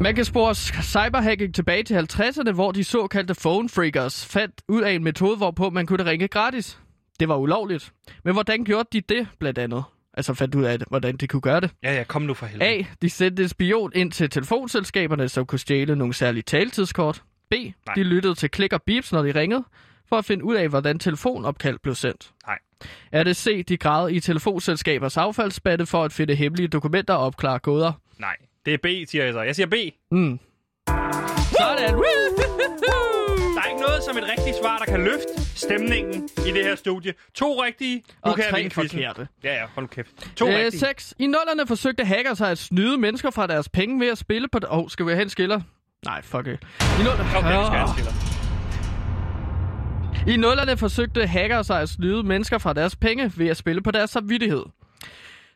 Man 0.00 0.14
kan 0.14 0.24
spore 0.24 0.54
cyberhacking 0.54 1.54
tilbage 1.54 1.82
til 1.82 1.94
50'erne, 2.12 2.52
hvor 2.52 2.72
de 2.72 2.84
såkaldte 2.84 3.34
phone 3.34 3.68
freakers 3.68 4.26
fandt 4.26 4.54
ud 4.68 4.82
af 4.82 4.92
en 4.92 5.04
metode, 5.04 5.36
hvorpå 5.36 5.70
man 5.70 5.86
kunne 5.86 6.04
ringe 6.04 6.28
gratis. 6.28 6.80
Det 7.20 7.28
var 7.28 7.36
ulovligt. 7.36 7.92
Men 8.24 8.32
hvordan 8.34 8.64
gjorde 8.64 8.88
de 8.92 9.00
det, 9.00 9.28
blandt 9.38 9.58
andet? 9.58 9.84
Altså 10.14 10.34
fandt 10.34 10.54
ud 10.54 10.64
af, 10.64 10.78
hvordan 10.88 11.16
de 11.16 11.26
kunne 11.28 11.40
gøre 11.42 11.60
det. 11.60 11.70
Ja, 11.82 11.94
ja, 11.94 12.04
kom 12.04 12.22
nu 12.22 12.34
for 12.34 12.46
helvede. 12.46 12.68
A. 12.70 12.82
De 13.02 13.10
sendte 13.10 13.42
en 13.42 13.48
spion 13.48 13.92
ind 13.94 14.12
til 14.12 14.30
telefonselskaberne, 14.30 15.28
som 15.28 15.46
kunne 15.46 15.58
stjæle 15.58 15.96
nogle 15.96 16.14
særlige 16.14 16.42
taletidskort. 16.42 17.22
B. 17.50 17.52
Nej. 17.54 17.94
De 17.94 18.02
lyttede 18.02 18.34
til 18.34 18.50
klik 18.50 18.72
og 18.72 18.82
beeps, 18.82 19.12
når 19.12 19.22
de 19.22 19.30
ringede, 19.40 19.64
for 20.08 20.16
at 20.18 20.24
finde 20.24 20.44
ud 20.44 20.54
af, 20.54 20.68
hvordan 20.68 20.98
telefonopkald 20.98 21.78
blev 21.82 21.94
sendt. 21.94 22.30
Nej. 22.46 22.58
Er 23.12 23.24
det 23.24 23.36
C. 23.36 23.64
De 23.66 23.76
gravede 23.76 24.14
i 24.14 24.20
telefonselskabers 24.20 25.16
affaldsspande 25.16 25.86
for 25.86 26.04
at 26.04 26.12
finde 26.12 26.34
hemmelige 26.34 26.68
dokumenter 26.68 27.14
og 27.14 27.26
opklare 27.26 27.58
gåder. 27.58 27.92
Nej, 28.18 28.36
det 28.66 28.74
er 28.74 28.78
B, 28.82 28.86
siger 29.10 29.24
jeg 29.24 29.32
så. 29.32 29.40
Jeg 29.42 29.56
siger 29.56 29.66
B. 29.66 29.74
Mm. 30.10 30.38
Sådan. 31.58 31.94
Der 33.54 33.60
er 33.66 33.70
ikke 33.70 33.80
noget 33.80 34.02
som 34.04 34.16
et 34.18 34.24
rigtigt 34.38 34.56
svar, 34.62 34.78
der 34.78 34.84
kan 34.84 35.04
løfte 35.04 35.44
stemningen 35.54 36.28
i 36.46 36.50
det 36.50 36.64
her 36.64 36.74
studie. 36.76 37.14
To 37.34 37.62
rigtige. 37.64 37.96
Nu 37.96 38.30
Og 38.30 38.36
kan 38.36 38.44
tre 38.50 38.70
forkerte. 38.70 39.28
Ja, 39.44 39.54
ja, 39.54 39.66
hold 39.74 39.88
kæft. 39.88 40.10
To 40.36 40.48
Øh, 40.48 40.54
rigtige. 40.54 40.80
6. 40.80 41.14
I 41.18 41.26
nullerne 41.26 41.66
forsøgte 41.66 42.04
hackers 42.04 42.38
sig 42.38 42.50
at 42.50 42.58
snyde 42.58 42.98
mennesker 42.98 43.30
fra 43.30 43.46
deres 43.46 43.68
penge 43.68 44.00
ved 44.00 44.08
at 44.08 44.18
spille 44.18 44.48
på... 44.48 44.58
Åh, 44.70 44.78
oh, 44.78 44.88
skal 44.88 45.06
vi 45.06 45.10
have 45.12 45.22
en 45.22 45.28
skiller? 45.30 45.60
Nej, 46.04 46.22
fuck 46.22 46.46
it. 46.46 46.60
I 47.00 47.02
nullerne... 47.04 47.38
Okay, 47.38 47.58
vi 47.58 47.64
skal 47.66 47.78
have 47.78 47.82
en 47.82 47.92
skiller. 47.94 48.29
I 50.26 50.36
nullerne 50.36 50.76
forsøgte 50.76 51.26
hackere 51.26 51.64
sig 51.64 51.80
at 51.80 51.88
snyde 51.88 52.22
mennesker 52.22 52.58
fra 52.58 52.72
deres 52.72 52.96
penge 52.96 53.32
ved 53.36 53.48
at 53.48 53.56
spille 53.56 53.82
på 53.82 53.90
deres 53.90 54.10
samvittighed. 54.10 54.62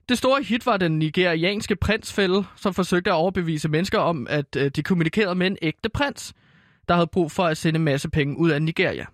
Det 0.09 0.19
store 0.19 0.43
hit 0.43 0.67
var 0.67 0.77
den 0.77 0.99
nigerianske 0.99 1.77
prinsfælde, 1.77 2.45
som 2.57 2.75
forsøgte 2.75 3.11
at 3.11 3.15
overbevise 3.15 3.69
mennesker 3.69 3.99
om, 3.99 4.27
at 4.31 4.57
øh, 4.57 4.71
de 4.77 4.83
kommunikerede 4.83 5.35
med 5.35 5.47
en 5.47 5.59
ægte 5.63 5.89
prins, 5.89 6.35
der 6.89 6.95
havde 6.95 7.07
brug 7.07 7.33
for 7.33 7.45
at 7.45 7.57
sende 7.57 7.79
en 7.79 7.85
masse 7.85 8.09
penge 8.11 8.39
ud 8.39 8.51
af 8.51 8.63
Nigeria. 8.63 9.07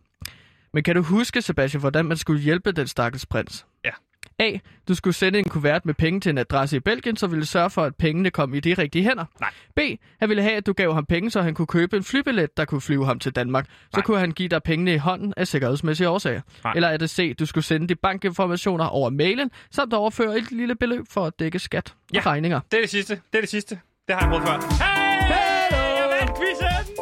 Men 0.73 0.83
kan 0.83 0.97
du 0.97 1.03
huske, 1.03 1.43
Sebastian, 1.43 1.81
hvordan 1.81 2.05
man 2.05 2.17
skulle 2.17 2.43
hjælpe 2.43 2.73
den 2.73 2.87
stakkels 2.87 3.27
prins? 3.27 3.67
Ja. 3.85 3.91
A. 4.38 4.59
Du 4.88 4.94
skulle 4.94 5.14
sende 5.14 5.38
en 5.38 5.48
kuvert 5.48 5.87
med 5.87 5.94
penge 5.94 6.20
til 6.20 6.30
en 6.30 6.38
adresse 6.38 6.76
i 6.76 6.80
Belgien, 6.80 7.16
så 7.16 7.26
ville 7.26 7.46
sørge 7.46 7.70
for, 7.70 7.83
at 7.85 7.96
pengene 7.96 8.30
kom 8.30 8.54
i 8.54 8.61
de 8.61 8.74
rigtige 8.74 9.04
hænder. 9.04 9.24
Nej. 9.40 9.50
B. 9.76 9.80
Han 10.20 10.28
ville 10.28 10.42
have, 10.42 10.54
at 10.54 10.66
du 10.66 10.72
gav 10.72 10.94
ham 10.94 11.06
penge, 11.06 11.30
så 11.30 11.42
han 11.42 11.54
kunne 11.54 11.66
købe 11.66 11.96
en 11.96 12.04
flybillet, 12.04 12.56
der 12.56 12.64
kunne 12.64 12.80
flyve 12.80 13.06
ham 13.06 13.18
til 13.18 13.33
Danmark. 13.33 13.66
Så 13.66 13.88
Nej. 13.94 14.02
kunne 14.02 14.18
han 14.18 14.33
give 14.33 14.48
dig 14.48 14.62
pengene 14.62 14.94
i 14.94 14.96
hånden 14.96 15.35
af 15.37 15.48
sikkerhedsmæssige 15.48 16.09
årsager. 16.09 16.40
Nej. 16.64 16.72
Eller 16.76 16.88
er 16.88 16.96
det 16.96 17.11
C. 17.11 17.37
Du 17.38 17.46
skulle 17.46 17.64
sende 17.64 17.88
de 17.88 17.94
bankinformationer 17.94 18.85
over 18.85 19.11
mailen, 19.11 19.50
samt 19.70 19.92
overføre 19.92 20.38
et 20.38 20.52
lille 20.52 20.74
beløb 20.74 21.04
for 21.11 21.26
at 21.26 21.33
dække 21.38 21.59
skat 21.59 21.94
Ja. 22.14 22.18
og 22.18 22.26
regninger. 22.26 22.61
Det 22.70 22.76
er 22.76 22.80
det 22.83 22.90
sidste. 22.90 23.14
Det 23.33 23.38
er 23.38 23.40
det 23.42 23.50
sidste. 23.50 23.80
Det 24.09 24.14
har 24.16 24.20
jeg 24.20 24.28
prøvet 24.30 24.48
før. 24.48 24.85
Hey! 24.85 25.35
Hello! 25.35 25.96
Jeg 26.00 26.18
vandt 26.20 26.38
quizzen! 26.38 26.94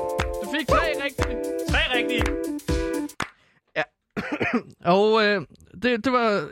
Du 0.45 0.51
fik 0.59 0.69
tre 0.69 1.05
rigtige. 1.05 1.37
Tre 1.71 1.79
rigtige. 1.97 2.23
Og 4.97 5.25
øh, 5.25 5.43
det, 5.83 6.05
det 6.05 6.13
var... 6.13 6.49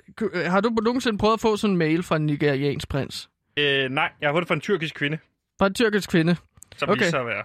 Har 0.50 0.60
du 0.60 0.68
nogensinde 0.68 1.18
prøvet 1.18 1.34
at 1.34 1.40
få 1.40 1.56
sådan 1.56 1.72
en 1.74 1.78
mail 1.78 2.02
fra 2.02 2.16
en 2.16 2.26
nigeriansk 2.26 2.88
prins? 2.88 3.28
Øh, 3.58 3.90
nej, 3.90 4.10
jeg 4.20 4.28
har 4.28 4.32
fået 4.34 4.42
det 4.42 4.48
fra 4.48 4.54
en 4.54 4.60
tyrkisk 4.60 4.94
kvinde, 4.94 5.18
Fra 5.58 5.66
en 5.66 5.74
tyrkisk 5.74 6.10
kvinde? 6.10 6.36
som 6.76 6.88
Okay. 6.88 7.04
sig 7.04 7.20
at 7.20 7.26
være 7.26 7.42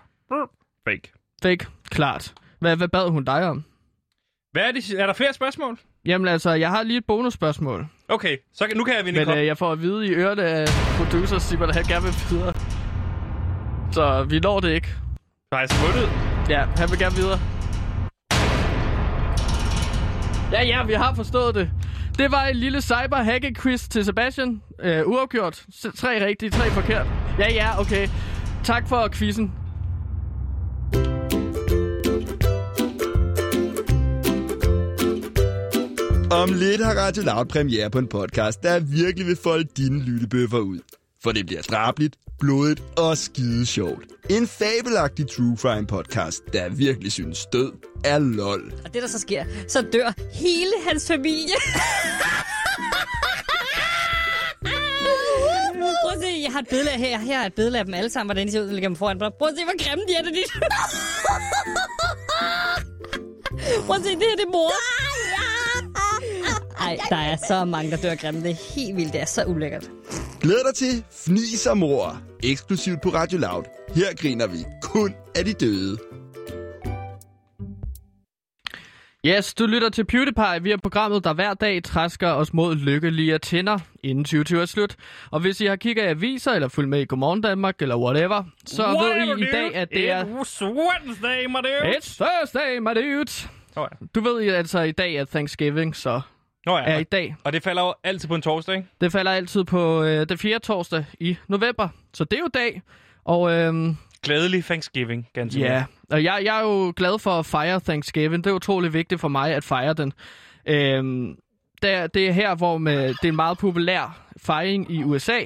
fake. 0.87 1.11
Fake. 1.43 1.65
Klart. 1.89 2.33
Hvad, 2.59 2.75
hvad 2.77 2.87
bad 2.87 3.09
hun 3.09 3.23
dig 3.23 3.47
om? 3.49 3.63
Hvad 4.51 4.63
er 4.63 4.71
det? 4.71 4.99
Er 4.99 5.05
der 5.05 5.13
flere 5.13 5.33
spørgsmål? 5.33 5.79
Jamen 6.05 6.27
altså, 6.27 6.51
jeg 6.51 6.69
har 6.69 6.83
lige 6.83 6.97
et 6.97 7.05
bonusspørgsmål. 7.05 7.87
Okay, 8.07 8.37
så 8.53 8.67
kan, 8.67 8.77
nu 8.77 8.83
kan 8.83 8.95
jeg 8.95 9.05
vinde 9.05 9.19
en 9.21 9.27
Men 9.27 9.33
kop. 9.33 9.37
øh, 9.41 9.45
jeg 9.45 9.57
får 9.57 9.71
at 9.71 9.81
vide 9.81 10.07
i 10.07 10.13
ørerne 10.13 10.43
af 10.43 10.67
producer 10.97 11.39
Simon, 11.39 11.69
at 11.69 11.75
han 11.75 11.83
gerne 11.85 12.03
vil 12.05 12.13
videre. 12.29 12.53
Så 13.91 14.23
vi 14.23 14.39
når 14.39 14.59
det 14.59 14.71
ikke. 14.71 14.87
Så 14.87 15.53
har 15.53 15.59
jeg 15.59 15.69
svundet. 15.69 16.09
Ja, 16.49 16.61
han 16.65 16.89
vil 16.91 16.99
gerne 16.99 17.15
videre. 17.15 17.39
Ja, 20.51 20.63
ja, 20.63 20.83
vi 20.83 20.93
har 20.93 21.13
forstået 21.15 21.55
det. 21.55 21.69
Det 22.17 22.31
var 22.31 22.45
en 22.45 22.55
lille 22.55 22.81
cyber 22.81 23.15
hacking 23.23 23.57
quiz 23.57 23.87
til 23.87 24.05
Sebastian. 24.05 24.61
Øh, 24.81 25.07
uafgjort. 25.07 25.65
Tre 25.95 26.25
rigtige, 26.25 26.49
tre 26.49 26.69
forkert. 26.69 27.07
Ja, 27.39 27.53
ja, 27.53 27.79
okay. 27.79 28.07
Tak 28.63 28.87
for 28.87 29.09
quizzen. 29.13 29.51
Om 36.31 36.49
lidt 36.53 36.85
har 36.85 36.93
Radio 36.93 37.23
Loud 37.23 37.45
premiere 37.45 37.89
på 37.89 37.99
en 37.99 38.07
podcast, 38.07 38.63
der 38.63 38.79
virkelig 38.79 39.27
vil 39.27 39.37
folde 39.43 39.67
dine 39.77 40.03
lyttebøffer 40.03 40.59
ud. 40.59 40.79
For 41.23 41.31
det 41.31 41.45
bliver 41.45 41.61
drabligt, 41.61 42.15
blodigt 42.39 42.83
og 42.97 43.17
skide 43.17 43.65
sjovt. 43.65 44.03
En 44.29 44.47
fabelagtig 44.47 45.27
true 45.29 45.57
crime 45.57 45.87
podcast, 45.87 46.43
der 46.53 46.69
virkelig 46.69 47.11
synes 47.11 47.45
død 47.53 47.71
er 48.03 48.19
lol. 48.19 48.73
Og 48.85 48.93
det, 48.93 49.01
der 49.01 49.07
så 49.07 49.19
sker, 49.19 49.45
så 49.67 49.81
dør 49.81 50.13
hele 50.33 50.71
hans 50.87 51.07
familie. 51.07 51.55
Prøv 56.03 56.11
at 56.15 56.21
se, 56.21 56.41
jeg 56.43 56.51
har 56.51 56.59
et 56.59 56.67
billede 56.69 56.91
af 56.91 56.99
her. 56.99 57.19
Her 57.19 57.39
er 57.41 57.45
et 57.45 57.53
billede 57.53 57.79
af 57.79 57.85
dem 57.85 57.93
alle 57.93 58.09
sammen, 58.09 58.27
hvordan 58.27 58.47
de 58.47 58.51
ser 58.51 58.61
ud, 58.61 58.67
ligger 58.67 58.89
dem 58.89 58.95
foran. 58.95 59.19
Prøv 59.19 59.29
at 59.47 59.53
se, 59.57 59.63
hvor 59.63 59.83
grimme 59.83 60.03
de 60.07 60.13
er, 60.13 60.23
det 60.23 60.33
dit. 60.33 60.51
Prøv 63.85 63.95
at 63.95 64.01
se, 64.03 64.09
det 64.09 64.19
her 64.29 64.35
det 64.35 64.45
er 64.45 64.51
mor. 64.51 64.71
Ej, 66.81 66.97
der 67.09 67.15
er 67.15 67.35
så 67.47 67.65
mange, 67.65 67.91
der 67.91 67.97
dør 67.97 68.15
grimme. 68.15 68.41
Det 68.43 68.51
er 68.51 68.75
helt 68.75 68.97
vildt. 68.97 69.13
Det 69.13 69.21
er 69.21 69.25
så 69.25 69.43
ulækkert. 69.45 69.89
Glæd 70.41 70.63
dig 70.67 70.75
til 70.75 71.03
Fnis 71.25 71.65
og 71.65 71.77
Mor, 71.77 72.21
eksklusivt 72.43 73.01
på 73.01 73.09
Radio 73.09 73.39
Loud. 73.39 73.63
Her 73.95 74.15
griner 74.21 74.47
vi 74.47 74.57
kun 74.81 75.15
af 75.35 75.45
de 75.45 75.53
døde. 75.53 75.97
Yes, 79.25 79.53
du 79.53 79.65
lytter 79.65 79.89
til 79.89 80.05
PewDiePie. 80.05 80.63
Vi 80.63 80.71
er 80.71 80.77
programmet, 80.77 81.23
der 81.23 81.33
hver 81.33 81.53
dag 81.53 81.83
træsker 81.83 82.29
os 82.29 82.53
mod 82.53 82.75
lykkelige 82.75 83.37
tænder, 83.37 83.79
inden 84.03 84.23
2020 84.23 84.61
er 84.61 84.65
slut. 84.65 84.95
Og 85.31 85.39
hvis 85.39 85.61
I 85.61 85.65
har 85.65 85.75
kigget 85.75 86.03
i 86.03 86.05
aviser, 86.05 86.51
eller 86.51 86.67
fulgt 86.67 86.89
med 86.89 87.01
i 87.01 87.05
Godmorgen 87.05 87.41
Danmark, 87.41 87.81
eller 87.81 87.97
whatever, 87.97 88.43
så 88.65 88.83
ved 88.83 89.37
I 89.37 89.41
i 89.41 89.51
dag, 89.51 89.75
at 89.75 89.89
det 89.89 90.09
er... 90.09 90.23
It's 90.23 90.63
Wednesday, 90.63 91.45
my 91.45 91.55
dude. 91.55 91.97
It's 91.97 92.17
Thursday, 92.23 92.77
my 92.77 92.93
dudes! 92.95 93.49
Oh, 93.75 93.87
ja. 93.91 94.05
Du 94.15 94.21
ved 94.21 94.53
altså 94.53 94.81
i 94.81 94.91
dag, 94.91 95.19
at 95.19 95.29
Thanksgiving 95.29 95.95
så 95.95 96.21
Nå, 96.65 96.77
ja. 96.77 96.83
er 96.83 96.97
i 96.97 97.03
dag. 97.03 97.35
Og 97.43 97.53
det 97.53 97.63
falder 97.63 97.81
jo 97.81 97.93
altid 98.03 98.27
på 98.27 98.35
en 98.35 98.41
torsdag, 98.41 98.75
ikke? 98.75 98.87
Det 99.01 99.11
falder 99.11 99.31
altid 99.31 99.63
på 99.63 100.03
øh, 100.03 100.29
det 100.29 100.39
fjerde 100.39 100.65
torsdag 100.65 101.05
i 101.19 101.37
november. 101.47 101.87
Så 102.13 102.23
det 102.23 102.37
er 102.37 102.41
jo 102.41 102.49
dag. 102.53 102.81
Og 103.25 103.51
øhm, 103.51 103.97
Glædelig 104.23 104.65
Thanksgiving, 104.65 105.27
ganske 105.33 105.59
ja, 105.59 105.83
og 106.09 106.23
jeg, 106.23 106.41
jeg 106.43 106.57
er 106.57 106.61
jo 106.61 106.93
glad 106.95 107.19
for 107.19 107.31
at 107.31 107.45
fejre 107.45 107.79
Thanksgiving. 107.79 108.43
Det 108.43 108.49
er 108.49 108.55
utrolig 108.55 108.93
vigtigt 108.93 109.21
for 109.21 109.27
mig 109.27 109.53
at 109.53 109.63
fejre 109.63 109.93
den. 109.93 110.13
Øhm, 110.65 111.35
det, 111.81 112.13
det 112.13 112.27
er 112.27 112.31
her, 112.31 112.55
hvor 112.55 112.77
med, 112.77 113.07
det 113.07 113.23
er 113.23 113.27
en 113.27 113.35
meget 113.35 113.57
populær 113.57 114.27
fejring 114.37 114.91
i 114.91 115.03
USA, 115.03 115.39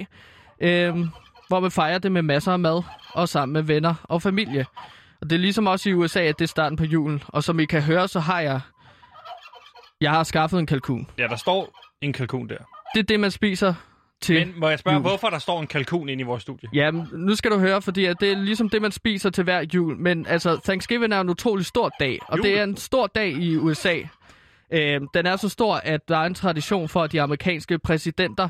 øhm, 0.61 1.09
hvor 1.47 1.59
man 1.59 1.71
fejrer 1.71 1.97
det 1.97 2.11
med 2.11 2.21
masser 2.21 2.51
af 2.51 2.59
mad 2.59 2.83
og 3.13 3.29
sammen 3.29 3.53
med 3.53 3.61
venner 3.61 3.95
og 4.03 4.21
familie. 4.21 4.65
Og 5.21 5.29
det 5.29 5.35
er 5.35 5.39
ligesom 5.39 5.67
også 5.67 5.89
i 5.89 5.93
USA, 5.93 6.19
at 6.19 6.39
det 6.39 6.45
er 6.45 6.49
starten 6.49 6.77
på 6.77 6.83
julen. 6.83 7.23
Og 7.27 7.43
som 7.43 7.59
I 7.59 7.65
kan 7.65 7.81
høre, 7.81 8.07
så 8.07 8.19
har 8.19 8.39
jeg... 8.39 8.59
Jeg 10.05 10.13
har 10.13 10.23
skaffet 10.23 10.59
en 10.59 10.65
kalkun. 10.65 11.07
Ja, 11.17 11.27
der 11.27 11.35
står 11.35 11.79
en 12.01 12.13
kalkun 12.13 12.49
der. 12.49 12.57
Det 12.93 12.99
er 12.99 13.03
det, 13.03 13.19
man 13.19 13.31
spiser 13.31 13.73
til 14.21 14.47
Men 14.47 14.59
må 14.59 14.69
jeg 14.69 14.79
spørge, 14.79 14.95
jul. 14.95 15.01
hvorfor 15.01 15.29
der 15.29 15.39
står 15.39 15.61
en 15.61 15.67
kalkun 15.67 16.09
inde 16.09 16.21
i 16.21 16.23
vores 16.23 16.41
studie? 16.41 16.69
Ja, 16.73 16.91
nu 17.13 17.35
skal 17.35 17.51
du 17.51 17.59
høre, 17.59 17.81
fordi 17.81 18.05
at 18.05 18.17
det 18.19 18.31
er 18.31 18.35
ligesom 18.35 18.69
det, 18.69 18.81
man 18.81 18.91
spiser 18.91 19.29
til 19.29 19.43
hver 19.43 19.65
jul. 19.73 19.97
Men 19.97 20.25
altså, 20.27 20.59
Thanksgiving 20.63 21.13
er 21.13 21.21
en 21.21 21.29
utrolig 21.29 21.65
stor 21.65 21.91
dag, 21.99 22.19
og 22.27 22.37
Jul. 22.37 22.45
det 22.45 22.59
er 22.59 22.63
en 22.63 22.77
stor 22.77 23.07
dag 23.07 23.29
i 23.31 23.57
USA. 23.57 23.95
Øh, 24.73 25.01
den 25.13 25.25
er 25.25 25.35
så 25.35 25.49
stor, 25.49 25.75
at 25.75 26.07
der 26.07 26.17
er 26.17 26.25
en 26.25 26.33
tradition 26.33 26.89
for, 26.89 27.03
at 27.03 27.11
de 27.11 27.21
amerikanske 27.21 27.79
præsidenter 27.79 28.49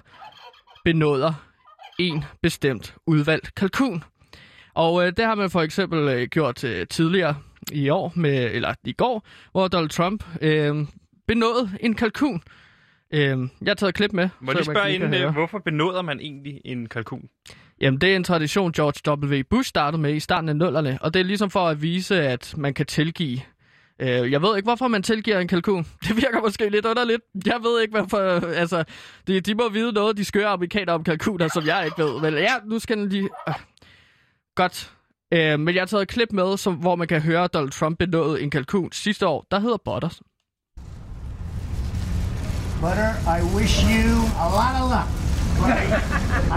benåder 0.84 1.34
en 2.00 2.24
bestemt 2.42 2.96
udvalgt 3.08 3.56
kalkun. 3.56 4.04
Og 4.74 5.06
øh, 5.08 5.14
det 5.18 5.26
har 5.26 5.36
man 5.36 5.50
for 5.50 5.62
eksempel 5.62 6.00
øh, 6.08 6.28
gjort 6.28 6.64
øh, 6.64 6.88
tidligere 6.88 7.36
i 7.72 7.90
år, 7.90 8.12
med, 8.16 8.52
eller 8.52 8.74
i 8.84 8.94
går, 8.94 9.26
hvor 9.52 9.68
Donald 9.68 9.90
Trump 9.90 10.24
øh, 10.42 10.86
benåede 11.28 11.70
en 11.80 11.94
kalkun. 11.94 12.42
Øh, 13.14 13.20
jeg 13.22 13.68
har 13.68 13.74
taget 13.74 13.90
et 13.90 13.96
klip 13.96 14.14
med. 14.14 14.30
Må 14.40 14.52
jeg 14.52 14.56
lige 14.56 14.66
spørge 14.66 14.94
inden, 14.94 15.14
øh, 15.14 15.34
hvorfor 15.34 15.60
benåder 15.60 16.02
man 16.02 16.20
egentlig 16.20 16.62
en 16.66 16.90
kalkun? 16.90 17.30
Jamen, 17.82 18.02
det 18.02 18.12
er 18.12 18.16
en 18.16 18.24
tradition, 18.24 18.72
George 18.72 19.28
W. 19.28 19.44
Bush 19.50 19.70
startede 19.70 20.02
med 20.02 20.16
i 20.16 20.20
starten 20.20 20.50
af 20.50 20.56
nullerne, 20.56 20.98
og 21.02 21.14
det 21.14 21.20
er 21.20 21.24
ligesom 21.24 21.50
for 21.50 21.68
at 21.68 21.82
vise, 21.82 22.22
at 22.22 22.54
man 22.58 22.74
kan 22.74 22.86
tilgive. 22.86 23.40
Øh, 24.02 24.32
jeg 24.32 24.42
ved 24.42 24.58
ikke, 24.58 24.68
hvorfor 24.68 24.88
man 24.88 25.04
tilgiver 25.04 25.40
en 25.40 25.48
kalkun. 25.48 25.86
Det 26.08 26.16
virker 26.16 26.42
måske 26.42 26.70
lidt 26.70 26.86
underligt. 26.86 27.22
Jeg 27.46 27.60
ved 27.64 27.82
ikke, 27.82 27.98
hvorfor... 27.98 28.18
Altså, 28.48 28.84
de, 29.28 29.42
de 29.42 29.56
må 29.56 29.70
vide 29.70 29.94
noget, 29.94 30.18
de 30.18 30.26
skøre 30.26 30.48
amerikanere 30.48 30.96
om 30.96 31.04
kalkuner, 31.04 31.48
som 31.48 31.66
jeg 31.66 31.86
ikke 31.86 32.04
ved. 32.04 32.22
Men 32.22 32.34
ja, 32.34 32.54
nu 32.66 32.80
skal 32.80 32.98
den 32.98 33.10
lige... 33.10 33.30
Øh. 33.48 33.54
Godt. 34.56 34.92
Øh, 35.34 35.60
men 35.60 35.76
jeg 35.76 35.82
har 35.82 35.86
taget 35.86 36.02
et 36.02 36.08
klip 36.08 36.32
med, 36.32 36.58
som, 36.58 36.74
hvor 36.74 36.96
man 36.96 37.08
kan 37.08 37.22
høre 37.22 37.48
Donald 37.48 37.72
Trump 37.72 37.98
benåde 37.98 38.42
en 38.42 38.50
kalkun 38.50 38.92
sidste 38.92 39.28
år. 39.28 39.48
Der 39.52 39.60
hedder 39.60 39.78
Butters. 39.86 40.22
Butter, 42.82 43.12
I 43.38 43.42
wish 43.58 43.84
you 43.84 44.08
a 44.46 44.48
lot 44.60 44.74
of 44.82 44.86
luck. 44.96 45.10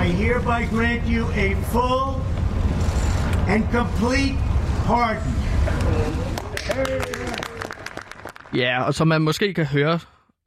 I 0.05 0.07
hereby 0.07 0.67
grant 0.67 1.07
you 1.07 1.25
a 1.45 1.55
full 1.73 2.21
and 3.49 3.65
complete 3.73 4.37
pardon. 4.87 5.35
Ja, 8.55 8.83
og 8.83 8.95
som 8.95 9.09
man 9.09 9.23
måske 9.23 9.55
kan 9.55 9.67
høre... 9.67 9.99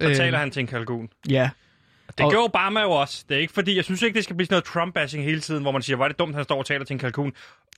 Så 0.01 0.09
øh, 0.09 0.15
taler 0.15 0.37
han 0.37 0.51
til 0.51 0.59
en 0.59 0.67
kalkun. 0.67 1.09
Ja, 1.29 1.49
Det 2.17 2.25
Og- 2.25 2.31
gjorde 2.31 2.45
Obama 2.45 2.81
jo 2.81 2.91
også. 2.91 3.25
Det 3.29 3.35
er 3.37 3.41
ikke 3.41 3.53
fordi, 3.53 3.75
jeg 3.75 3.83
synes 3.83 4.01
ikke, 4.01 4.15
det 4.15 4.23
skal 4.23 4.35
blive 4.35 4.47
sådan 4.47 4.53
noget 4.75 4.95
Trump-bashing 4.97 5.21
hele 5.23 5.39
tiden, 5.41 5.61
hvor 5.61 5.71
man 5.71 5.81
siger, 5.81 5.95
hvor 5.95 6.05
er 6.05 6.09
det 6.09 6.19
dumt, 6.19 6.35
han 6.35 6.43
står 6.43 6.57
og 6.57 6.65
taler 6.65 6.85
til 6.85 6.93
en 6.93 6.99
kalkun. 6.99 7.33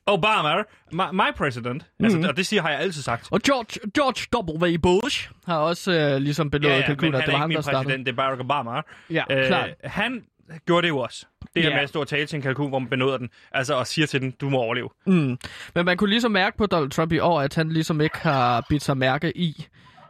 Obama, 0.05 0.63
my, 0.91 1.01
my 1.13 1.33
president. 1.37 1.85
Mm. 1.99 2.05
Altså, 2.05 2.27
og 2.29 2.37
det 2.37 2.45
siger, 2.45 2.61
har 2.61 2.69
jeg 2.69 2.79
altid 2.79 3.01
sagt. 3.01 3.27
Og 3.31 3.41
George, 3.41 3.89
George 3.95 4.53
W. 4.75 4.77
Bush 4.81 5.29
har 5.45 5.57
også 5.57 5.91
øh, 5.91 6.17
ligesom 6.21 6.49
benådet 6.51 6.73
Ja, 6.73 6.79
ja, 6.79 6.85
kalkuner. 6.85 7.11
han 7.11 7.21
Det 7.21 7.27
er 7.27 7.31
var 7.31 7.31
ikke 7.31 7.39
ham, 7.39 7.49
min 7.49 7.55
der 7.55 7.61
startede. 7.61 7.83
præsident, 7.83 8.05
det 8.05 8.11
er 8.11 8.15
Barack 8.15 8.39
Obama. 8.41 8.81
Ja, 9.09 9.23
klart. 9.47 9.69
Han 9.83 10.23
gjorde 10.65 10.81
det 10.81 10.89
jo 10.89 10.97
også. 10.97 11.25
Det 11.55 11.63
her 11.63 11.69
Ja. 11.69 11.75
med 11.75 11.83
at 11.83 11.89
stå 11.89 11.99
og 11.99 12.07
tale 12.07 12.25
til 12.25 12.35
en 12.35 12.41
kalkun, 12.41 12.69
hvor 12.69 12.79
man 12.79 12.89
benåder 12.89 13.17
den. 13.17 13.29
Altså, 13.51 13.73
og 13.75 13.87
siger 13.87 14.07
til 14.07 14.21
den, 14.21 14.31
du 14.41 14.49
må 14.49 14.57
overleve. 14.57 14.89
Mm. 15.05 15.37
Men 15.75 15.85
man 15.85 15.97
kunne 15.97 16.09
ligesom 16.09 16.31
mærke 16.31 16.57
på 16.57 16.65
Donald 16.65 16.89
Trump 16.91 17.11
i 17.11 17.19
år, 17.19 17.41
at 17.41 17.55
han 17.55 17.69
ligesom 17.69 18.01
ikke 18.01 18.17
har 18.17 18.65
bidt 18.69 18.83
sig 18.83 18.97
mærke 18.97 19.37
i, 19.37 19.65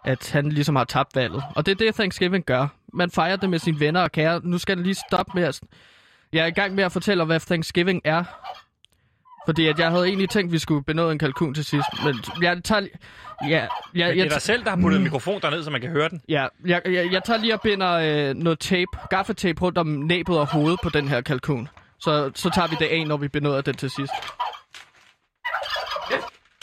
at 0.05 0.31
han 0.31 0.49
ligesom 0.49 0.75
har 0.75 0.83
tabt 0.83 1.15
valget. 1.15 1.43
Og 1.55 1.65
det 1.65 1.71
er 1.71 1.75
det, 1.75 1.95
Thanksgiving 1.95 2.45
gør. 2.45 2.67
Man 2.93 3.11
fejrer 3.11 3.35
det 3.35 3.49
med 3.49 3.59
sine 3.59 3.79
venner 3.79 4.01
og 4.01 4.11
kære. 4.11 4.41
Nu 4.43 4.57
skal 4.57 4.77
det 4.77 4.85
lige 4.85 4.95
stoppe 5.09 5.31
med 5.35 5.43
at... 5.43 5.61
Jeg 6.33 6.41
er 6.41 6.45
i 6.45 6.51
gang 6.51 6.75
med 6.75 6.83
at 6.83 6.91
fortælle, 6.91 7.23
hvad 7.23 7.39
Thanksgiving 7.39 8.01
er. 8.03 8.23
Fordi 9.45 9.67
at 9.67 9.79
jeg 9.79 9.89
havde 9.91 10.07
egentlig 10.07 10.29
tænkt, 10.29 10.49
at 10.49 10.53
vi 10.53 10.59
skulle 10.59 10.83
benåde 10.83 11.11
en 11.11 11.19
kalkun 11.19 11.53
til 11.53 11.65
sidst. 11.65 11.87
Men 12.05 12.15
jeg 12.41 12.63
tager... 12.63 12.81
Ja, 12.81 13.47
jeg, 13.47 13.69
Men 13.93 13.99
jeg, 13.99 14.15
det 14.15 14.25
er 14.25 14.29
dig 14.29 14.41
selv, 14.41 14.63
der 14.63 14.69
har 14.69 14.77
puttet 14.77 14.97
en 14.97 15.03
mikrofon 15.03 15.41
derned, 15.41 15.63
så 15.63 15.69
man 15.69 15.81
kan 15.81 15.89
høre 15.89 16.09
den. 16.09 16.21
Ja, 16.29 16.47
jeg, 16.65 16.81
jeg, 16.85 17.11
jeg 17.11 17.23
tager 17.23 17.39
lige 17.39 17.53
og 17.53 17.61
binder 17.61 17.91
øh, 17.91 18.35
noget 18.35 18.59
tape, 18.59 18.91
gaffetape 19.09 19.61
rundt 19.61 19.77
om 19.77 19.87
næbet 19.87 20.39
og 20.39 20.51
hovedet 20.51 20.79
på 20.83 20.89
den 20.89 21.07
her 21.07 21.21
kalkun. 21.21 21.69
Så, 21.99 22.31
så 22.35 22.49
tager 22.49 22.67
vi 22.67 22.75
det 22.79 22.85
af, 22.85 23.07
når 23.07 23.17
vi 23.17 23.27
benåder 23.27 23.61
den 23.61 23.75
til 23.75 23.89
sidst. 23.89 24.13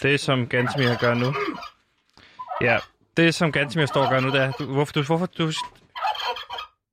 Det, 0.03 0.20
som 0.20 0.46
Gansmir 0.46 0.94
gør 1.00 1.14
nu. 1.14 1.35
Ja, 2.61 2.79
det, 3.16 3.35
som 3.35 3.53
Gansmir 3.53 3.87
står 3.87 4.05
og 4.05 4.11
gør 4.11 4.20
nu, 4.20 4.29
det 4.29 4.40
er... 4.40 4.53
Du, 4.53 4.64
hvorfor, 4.64 4.92
du, 4.92 5.03
hvorfor 5.03 5.27
du... 5.27 5.53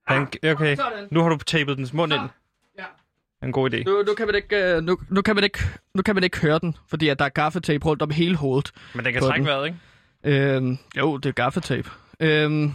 Han, 0.08 0.28
okay, 0.52 0.78
nu 1.12 1.22
har 1.22 1.30
du 1.30 1.38
tapet 1.38 1.78
dens 1.78 1.94
mund 1.94 2.14
ind. 2.14 2.22
Ja. 2.78 2.84
En 3.44 3.52
god 3.52 3.74
idé. 3.74 3.84
Nu, 3.84 4.04
nu, 4.08 4.14
kan 4.14 4.26
man 4.26 4.36
ikke, 4.36 4.56
øh, 4.56 4.84
nu, 4.84 4.98
nu, 5.10 5.22
kan 5.22 5.36
man 5.36 5.44
ikke, 5.44 5.60
nu 5.94 6.02
kan 6.02 6.16
man 6.16 6.24
ikke 6.24 6.40
høre 6.40 6.60
den, 6.60 6.76
fordi 6.88 7.10
at 7.10 7.20
der 7.20 7.26
er 7.26 7.30
gaffetape 7.30 7.86
rundt 7.86 8.02
om 8.02 8.10
hele 8.10 8.36
hovedet. 8.36 8.72
Men 8.94 9.06
den 9.06 9.14
kan 9.14 9.22
trække 9.22 9.38
den. 9.38 9.48
vejret, 9.48 9.66
ikke? 9.66 10.56
Øhm, 10.56 10.78
jo, 10.98 11.18
det 11.18 11.30
er 11.30 11.34
gaffetape. 11.34 11.90
Øhm, 12.20 12.74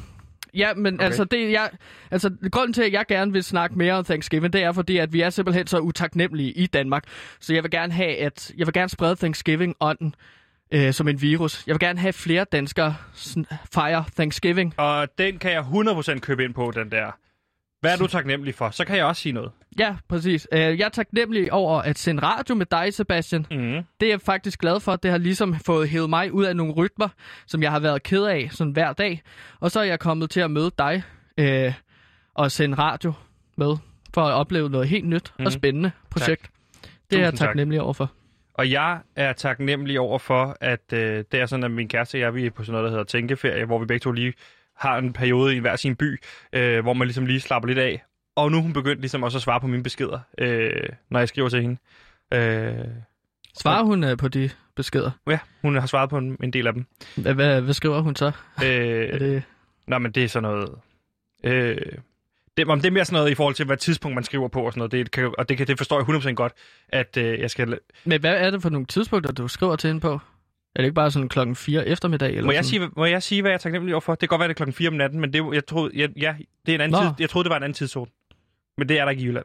ja, 0.55 0.74
men 0.74 0.94
okay. 0.94 1.05
altså, 1.05 1.24
det, 1.24 1.52
jeg, 1.52 1.70
altså, 2.11 2.31
grunden 2.52 2.72
til, 2.72 2.83
at 2.83 2.92
jeg 2.92 3.07
gerne 3.09 3.33
vil 3.33 3.44
snakke 3.44 3.78
mere 3.78 3.94
om 3.94 4.05
Thanksgiving, 4.05 4.52
det 4.52 4.62
er 4.62 4.72
fordi, 4.72 4.96
at 4.96 5.12
vi 5.12 5.20
er 5.20 5.31
simpelthen 5.31 5.66
så 5.66 5.78
utaknemmelige 5.78 6.52
i 6.52 6.66
Danmark. 6.66 7.05
Så 7.40 7.55
jeg 7.55 7.62
vil 7.62 7.70
gerne 7.70 7.92
have, 7.92 8.16
at 8.16 8.52
jeg 8.57 8.66
vil 8.66 8.74
gerne 8.74 8.88
sprede 8.88 9.16
Thanksgiving-ånden 9.16 10.14
øh, 10.72 10.92
som 10.92 11.08
en 11.08 11.22
virus. 11.22 11.66
Jeg 11.66 11.72
vil 11.74 11.80
gerne 11.80 11.98
have 11.98 12.12
flere 12.12 12.44
danskere 12.52 12.96
fejre 13.72 14.04
Thanksgiving. 14.16 14.74
Og 14.76 15.08
den 15.18 15.38
kan 15.38 15.52
jeg 15.52 15.61
100% 15.61 16.18
købe 16.18 16.44
ind 16.44 16.54
på, 16.54 16.72
den 16.74 16.90
der. 16.90 17.11
Hvad 17.80 17.92
er 17.92 17.96
du 17.96 18.06
taknemmelig 18.06 18.54
for? 18.54 18.70
Så 18.70 18.85
kan 18.85 18.96
jeg 18.96 19.04
også 19.04 19.22
sige 19.22 19.32
noget. 19.32 19.50
Ja, 19.78 19.96
præcis. 20.08 20.48
Øh, 20.52 20.61
jeg 20.61 20.85
er 20.85 20.88
taknemmelig 20.88 21.52
over 21.52 21.82
at 21.82 21.98
sende 21.98 22.22
radio 22.22 22.54
med 22.54 22.66
dig, 22.66 22.94
Sebastian. 22.94 23.46
Mm. 23.50 23.82
Det 24.00 24.06
er 24.06 24.11
jeg 24.11 24.20
faktisk 24.20 24.58
glad 24.58 24.80
for. 24.80 24.96
Det 24.96 25.11
har 25.11 25.18
ligesom 25.18 25.58
fået 25.66 25.88
hævet 25.88 26.11
mig 26.11 26.32
ud 26.32 26.44
af 26.44 26.56
nogle 26.56 26.72
rytmer, 26.72 27.08
som 27.46 27.62
jeg 27.62 27.70
har 27.70 27.80
været 27.80 28.02
ked 28.02 28.24
af 28.24 28.48
sådan 28.50 28.72
hver 28.72 28.92
dag. 28.92 29.22
Og 29.61 29.70
så 29.70 29.80
er 29.80 29.85
jeg 29.85 29.98
kommet 29.98 30.30
til 30.30 30.40
at 30.40 30.50
møde 30.50 30.70
dig 30.78 31.02
øh, 31.38 31.72
og 32.35 32.52
sende 32.52 32.78
radio 32.78 33.12
med 33.56 33.76
for 34.14 34.22
at 34.22 34.35
opleve 34.35 34.70
noget 34.70 34.88
helt 34.88 35.08
nyt 35.08 35.32
mm. 35.38 35.46
og 35.46 35.52
spændende 35.52 35.90
projekt. 36.11 36.50
Det 37.11 37.18
er 37.18 37.22
jeg 37.22 37.32
Tusind 37.32 37.38
tak. 37.38 37.48
taknemmelig 37.48 37.80
over 37.80 37.92
for. 37.92 38.11
Og 38.54 38.70
jeg 38.70 38.98
er 39.16 39.32
taknemmelig 39.32 40.00
over 40.00 40.18
for, 40.18 40.56
at 40.60 40.92
øh, 40.92 41.24
det 41.32 41.40
er 41.40 41.46
sådan, 41.46 41.64
at 41.64 41.70
min 41.70 41.88
kæreste 41.88 42.16
og 42.16 42.20
jeg, 42.20 42.34
vi 42.34 42.46
er 42.46 42.50
på 42.50 42.64
sådan 42.64 42.72
noget, 42.72 42.84
der 42.84 42.90
hedder 42.90 43.04
tænkeferie, 43.04 43.64
hvor 43.64 43.78
vi 43.78 43.86
begge 43.86 43.98
to 44.04 44.12
lige 44.12 44.32
har 44.76 44.98
en 44.98 45.12
periode 45.12 45.56
i 45.56 45.58
hver 45.58 45.76
sin 45.76 45.96
by, 45.96 46.20
øh, 46.52 46.82
hvor 46.82 46.92
man 46.92 47.06
ligesom 47.08 47.26
lige 47.26 47.40
slapper 47.40 47.66
lidt 47.68 47.78
af. 47.78 48.02
Og 48.36 48.50
nu 48.50 48.58
er 48.58 48.62
hun 48.62 48.72
begyndt 48.72 49.00
ligesom 49.00 49.22
også 49.22 49.38
at 49.38 49.42
svare 49.42 49.60
på 49.60 49.66
mine 49.66 49.82
beskeder, 49.82 50.18
øh, 50.38 50.88
når 51.10 51.18
jeg 51.18 51.28
skriver 51.28 51.48
til 51.48 51.62
hende. 51.62 51.76
Øh, 52.34 52.84
Svarer 53.58 53.82
hun 53.84 54.04
øh, 54.04 54.16
på 54.16 54.28
de 54.28 54.50
beskeder? 54.76 55.10
ja, 55.30 55.38
hun 55.62 55.76
har 55.76 55.86
svaret 55.86 56.10
på 56.10 56.18
en, 56.18 56.36
en 56.42 56.52
del 56.52 56.66
af 56.66 56.72
dem. 56.72 56.86
Hvad, 57.16 57.34
hvad, 57.34 57.60
hvad 57.60 57.74
skriver 57.74 58.00
hun 58.00 58.16
så? 58.16 58.26
Er 58.26 59.12
Øh, 59.12 59.20
det... 59.20 59.42
Nå, 59.86 59.98
men 59.98 60.12
det 60.12 60.24
er 60.24 60.28
sådan 60.28 60.50
noget... 60.50 60.70
Øh, 61.44 61.76
det, 62.56 62.68
om 62.68 62.80
det 62.80 62.86
er 62.86 62.92
mere 62.92 63.04
sådan 63.04 63.16
noget 63.18 63.30
i 63.30 63.34
forhold 63.34 63.54
til, 63.54 63.66
hvad 63.66 63.76
tidspunkt 63.76 64.14
man 64.14 64.24
skriver 64.24 64.48
på 64.48 64.62
og 64.62 64.72
sådan 64.72 64.78
noget. 64.78 64.92
Det 64.92 65.10
kan, 65.10 65.34
og 65.38 65.48
det, 65.48 65.56
kan, 65.56 65.66
det 65.66 65.78
forstår 65.78 65.98
jeg 65.98 66.30
100% 66.30 66.32
godt, 66.32 66.52
at 66.88 67.16
øh, 67.16 67.40
jeg 67.40 67.50
skal... 67.50 67.78
Men 68.04 68.20
hvad 68.20 68.34
er 68.34 68.50
det 68.50 68.62
for 68.62 68.70
nogle 68.70 68.86
tidspunkter, 68.86 69.32
du 69.32 69.48
skriver 69.48 69.76
til 69.76 69.88
hende 69.88 70.00
på? 70.00 70.12
Er 70.12 70.18
det 70.80 70.84
ikke 70.84 70.94
bare 70.94 71.10
sådan 71.10 71.28
klokken 71.28 71.56
4 71.56 71.86
eftermiddag? 71.86 72.28
Eller 72.28 72.44
Må 72.44 72.52
jeg, 72.52 72.64
sådan? 72.64 72.80
sige, 72.80 72.90
må 72.96 73.04
jeg 73.04 73.22
sige, 73.22 73.42
hvad 73.42 73.50
jeg 73.50 73.54
er 73.54 73.58
taknemmelig 73.58 73.94
over 73.94 74.00
for? 74.00 74.12
Det 74.12 74.20
kan 74.20 74.28
godt 74.28 74.38
være, 74.38 74.48
det 74.48 74.54
er 74.54 74.56
klokken 74.56 74.74
4 74.74 74.88
om 74.88 74.94
natten, 74.94 75.20
men 75.20 75.32
det, 75.32 75.44
jeg 75.52 75.66
troede, 75.66 75.90
jeg, 75.94 76.10
ja, 76.16 76.34
det 76.66 76.72
er 76.72 76.74
en 76.74 76.80
anden 76.80 77.02
Nå. 77.02 77.08
tid, 77.08 77.14
jeg 77.18 77.30
troede, 77.30 77.44
det 77.44 77.50
var 77.50 77.56
en 77.56 77.62
anden 77.62 77.74
tidszone. 77.74 78.10
Men 78.78 78.88
det 78.88 78.98
er 78.98 79.04
der 79.04 79.10
ikke 79.10 79.22
i 79.22 79.26
Jylland. 79.26 79.44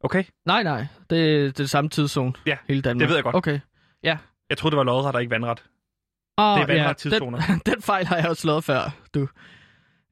Okay? 0.00 0.24
Nej, 0.46 0.62
nej. 0.62 0.78
Det, 0.80 1.10
det 1.10 1.46
er 1.46 1.52
det 1.52 1.70
samme 1.70 1.90
tidszone. 1.90 2.32
Ja, 2.46 2.56
hele 2.68 2.82
Danmark. 2.82 3.00
det 3.00 3.08
ved 3.08 3.16
jeg 3.16 3.24
godt. 3.24 3.36
Okay. 3.36 3.60
Ja. 4.02 4.16
Jeg 4.50 4.58
troede, 4.58 4.72
det 4.72 4.78
var 4.78 4.84
lodret 4.84 5.14
og 5.14 5.20
ikke 5.20 5.30
vandret. 5.30 5.62
Oh, 6.36 6.58
Det 6.58 6.62
er 6.62 6.66
vandret 6.74 6.96
tidszoner. 6.96 7.38
Den, 7.40 7.60
den 7.74 7.82
fejl 7.82 8.06
har 8.06 8.16
jeg 8.16 8.28
jo 8.28 8.34
slået 8.34 8.64
før, 8.64 8.96
du. 9.14 9.28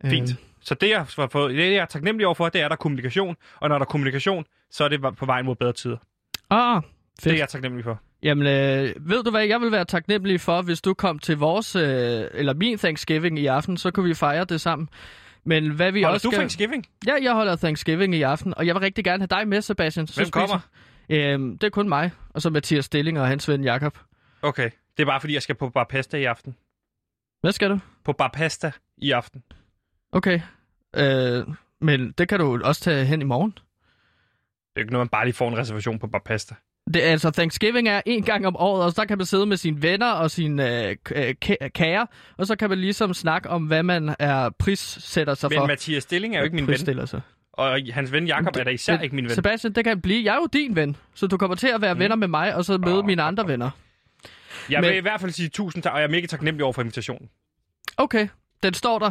Fint. 0.05 0.31
Øh, 0.31 0.37
Så 0.69 0.75
det, 0.75 0.89
jeg 0.91 1.07
fået, 1.31 1.55
det, 1.55 1.73
jeg 1.73 1.75
er 1.77 1.85
taknemmelig 1.85 2.27
overfor, 2.27 2.49
det 2.49 2.61
er, 2.61 2.65
at 2.65 2.71
der 2.71 2.75
er 2.75 2.79
kommunikation. 2.79 3.37
Og 3.61 3.69
når 3.69 3.79
der 3.79 3.85
er 3.87 3.89
kommunikation, 3.89 4.45
så 4.71 4.85
er 4.85 4.89
det 4.89 5.17
på 5.17 5.27
vej 5.27 5.43
mod 5.43 5.57
bedre 5.57 5.73
tider. 5.73 5.97
Ah, 6.51 6.83
Det 7.17 7.27
er 7.27 7.31
fedt. 7.31 7.39
jeg 7.39 7.49
taknemmelig 7.49 7.85
for. 7.85 8.01
Jamen, 8.23 8.47
øh, 8.47 8.95
ved 9.11 9.23
du 9.25 9.31
hvad, 9.31 9.45
jeg 9.47 9.61
vil 9.61 9.73
være 9.73 9.85
taknemmelig 9.85 10.41
for, 10.41 10.63
hvis 10.63 10.81
du 10.81 10.95
kom 10.95 11.19
til 11.19 11.37
vores, 11.37 11.77
øh, 11.77 11.83
eller 12.35 12.55
min 12.55 12.79
Thanksgiving 12.79 13.39
i 13.39 13.47
aften, 13.47 13.77
så 13.77 13.91
kunne 13.91 14.09
vi 14.09 14.15
fejre 14.15 14.45
det 14.45 14.61
sammen. 14.61 14.89
Men 15.45 15.71
hvad 15.71 15.93
vi 15.93 16.03
Holder 16.03 16.15
også 16.15 16.25
du 16.29 16.31
skal... 16.31 16.39
Thanksgiving? 16.39 16.87
Ja, 17.07 17.15
jeg 17.23 17.33
holder 17.35 17.57
Thanksgiving 17.57 18.15
i 18.15 18.23
aften, 18.23 18.55
og 18.57 18.67
jeg 18.67 18.75
vil 18.75 18.81
rigtig 18.81 19.05
gerne 19.05 19.21
have 19.31 19.41
dig 19.41 19.49
med, 19.49 19.63
Sebastian. 19.63 20.07
Så 20.07 20.15
Hvem 20.15 20.27
spiser- 20.27 20.33
kommer? 20.33 20.59
Øhm, 21.11 21.59
det 21.59 21.67
er 21.67 21.71
kun 21.71 21.89
mig, 21.89 22.11
og 22.31 22.43
så 22.43 22.51
Mathias 22.51 22.85
Stilling 22.85 23.21
og 23.21 23.27
hans 23.29 23.49
ven 23.49 23.65
Jakob. 23.65 23.99
Okay. 24.43 24.71
Det 24.97 25.03
er 25.03 25.07
bare, 25.07 25.21
fordi 25.21 25.35
jeg 25.35 25.43
skal 25.43 25.55
på 25.55 25.69
Bar 25.69 25.85
Pasta 25.85 26.17
i 26.17 26.25
aften. 26.25 26.57
Hvad 27.41 27.53
skal 27.53 27.71
du? 27.71 27.79
På 28.05 28.13
Bar 28.13 28.31
Pasta 28.35 28.73
i 28.99 29.11
aften. 29.11 29.43
Okay. 30.13 30.41
Øh, 30.96 31.44
men 31.81 32.12
det 32.18 32.29
kan 32.29 32.38
du 32.40 32.61
også 32.64 32.81
tage 32.81 33.05
hen 33.05 33.20
i 33.20 33.24
morgen. 33.24 33.51
Det 33.51 33.61
er 34.77 34.81
jo 34.81 34.83
ikke 34.83 34.92
noget, 34.92 35.05
man 35.05 35.09
bare 35.09 35.24
lige 35.24 35.35
får 35.35 35.48
en 35.48 35.59
reservation 35.59 35.98
på 35.98 36.07
Bar 36.07 36.22
Pasta. 36.27 36.55
Det, 36.94 37.05
er 37.07 37.11
altså, 37.11 37.31
Thanksgiving 37.31 37.88
er 37.88 38.01
en 38.07 38.22
gang 38.22 38.46
om 38.46 38.57
året, 38.57 38.85
og 38.85 38.92
så 38.92 39.07
kan 39.07 39.18
man 39.18 39.27
sidde 39.27 39.46
med 39.46 39.57
sine 39.57 39.83
venner 39.83 40.11
og 40.11 40.31
sine 40.31 40.87
øh, 40.88 40.96
k- 41.09 41.55
øh, 41.62 41.70
kager, 41.74 42.07
og 42.37 42.46
så 42.46 42.57
kan 42.57 42.68
man 42.68 42.79
ligesom 42.79 43.14
snakke 43.14 43.51
om, 43.51 43.62
hvad 43.62 43.83
man 43.83 44.14
er 44.18 44.51
prissætter 44.59 45.35
sig 45.35 45.51
Men 45.51 45.59
for. 45.59 45.66
Mathias 45.66 46.03
Stilling 46.03 46.35
er 46.35 46.38
jo 46.38 46.44
ikke 46.44 46.57
min 46.57 46.66
ven. 46.66 47.07
Sig. 47.07 47.20
Og 47.53 47.79
hans 47.92 48.12
ven 48.12 48.27
Jakob 48.27 48.57
er 48.57 48.64
da 48.64 48.70
især 48.70 48.92
Men 48.92 49.03
ikke 49.03 49.14
min 49.16 49.24
ven. 49.24 49.35
Sebastian, 49.35 49.72
det 49.72 49.85
kan 49.85 50.01
blive. 50.01 50.24
Jeg 50.24 50.33
er 50.33 50.37
jo 50.37 50.48
din 50.53 50.77
ven, 50.77 50.96
så 51.14 51.27
du 51.27 51.37
kommer 51.37 51.57
til 51.57 51.68
at 51.68 51.81
være 51.81 51.94
Mm. 51.94 52.01
venner 52.01 52.16
med 52.16 52.29
mig, 52.29 52.55
og 52.55 52.64
så 52.64 52.79
møde 52.79 52.98
Åh, 52.98 53.05
mine 53.05 53.22
andre 53.22 53.48
venner. 53.48 53.70
Jeg 54.70 54.83
vil 54.83 54.90
men- 54.90 54.98
i 54.98 55.01
hvert 55.01 55.20
fald 55.20 55.33
sige 55.33 55.48
tusind 55.48 55.83
tak, 55.83 55.92
og 55.92 55.98
jeg 56.01 56.07
er 56.07 56.11
mega 56.11 56.27
taknemmelig 56.27 56.64
over 56.64 56.72
for 56.72 56.83
invitationen. 56.83 57.29
Okay, 57.96 58.29
den 58.62 58.74
står 58.74 58.98
der. 58.98 59.11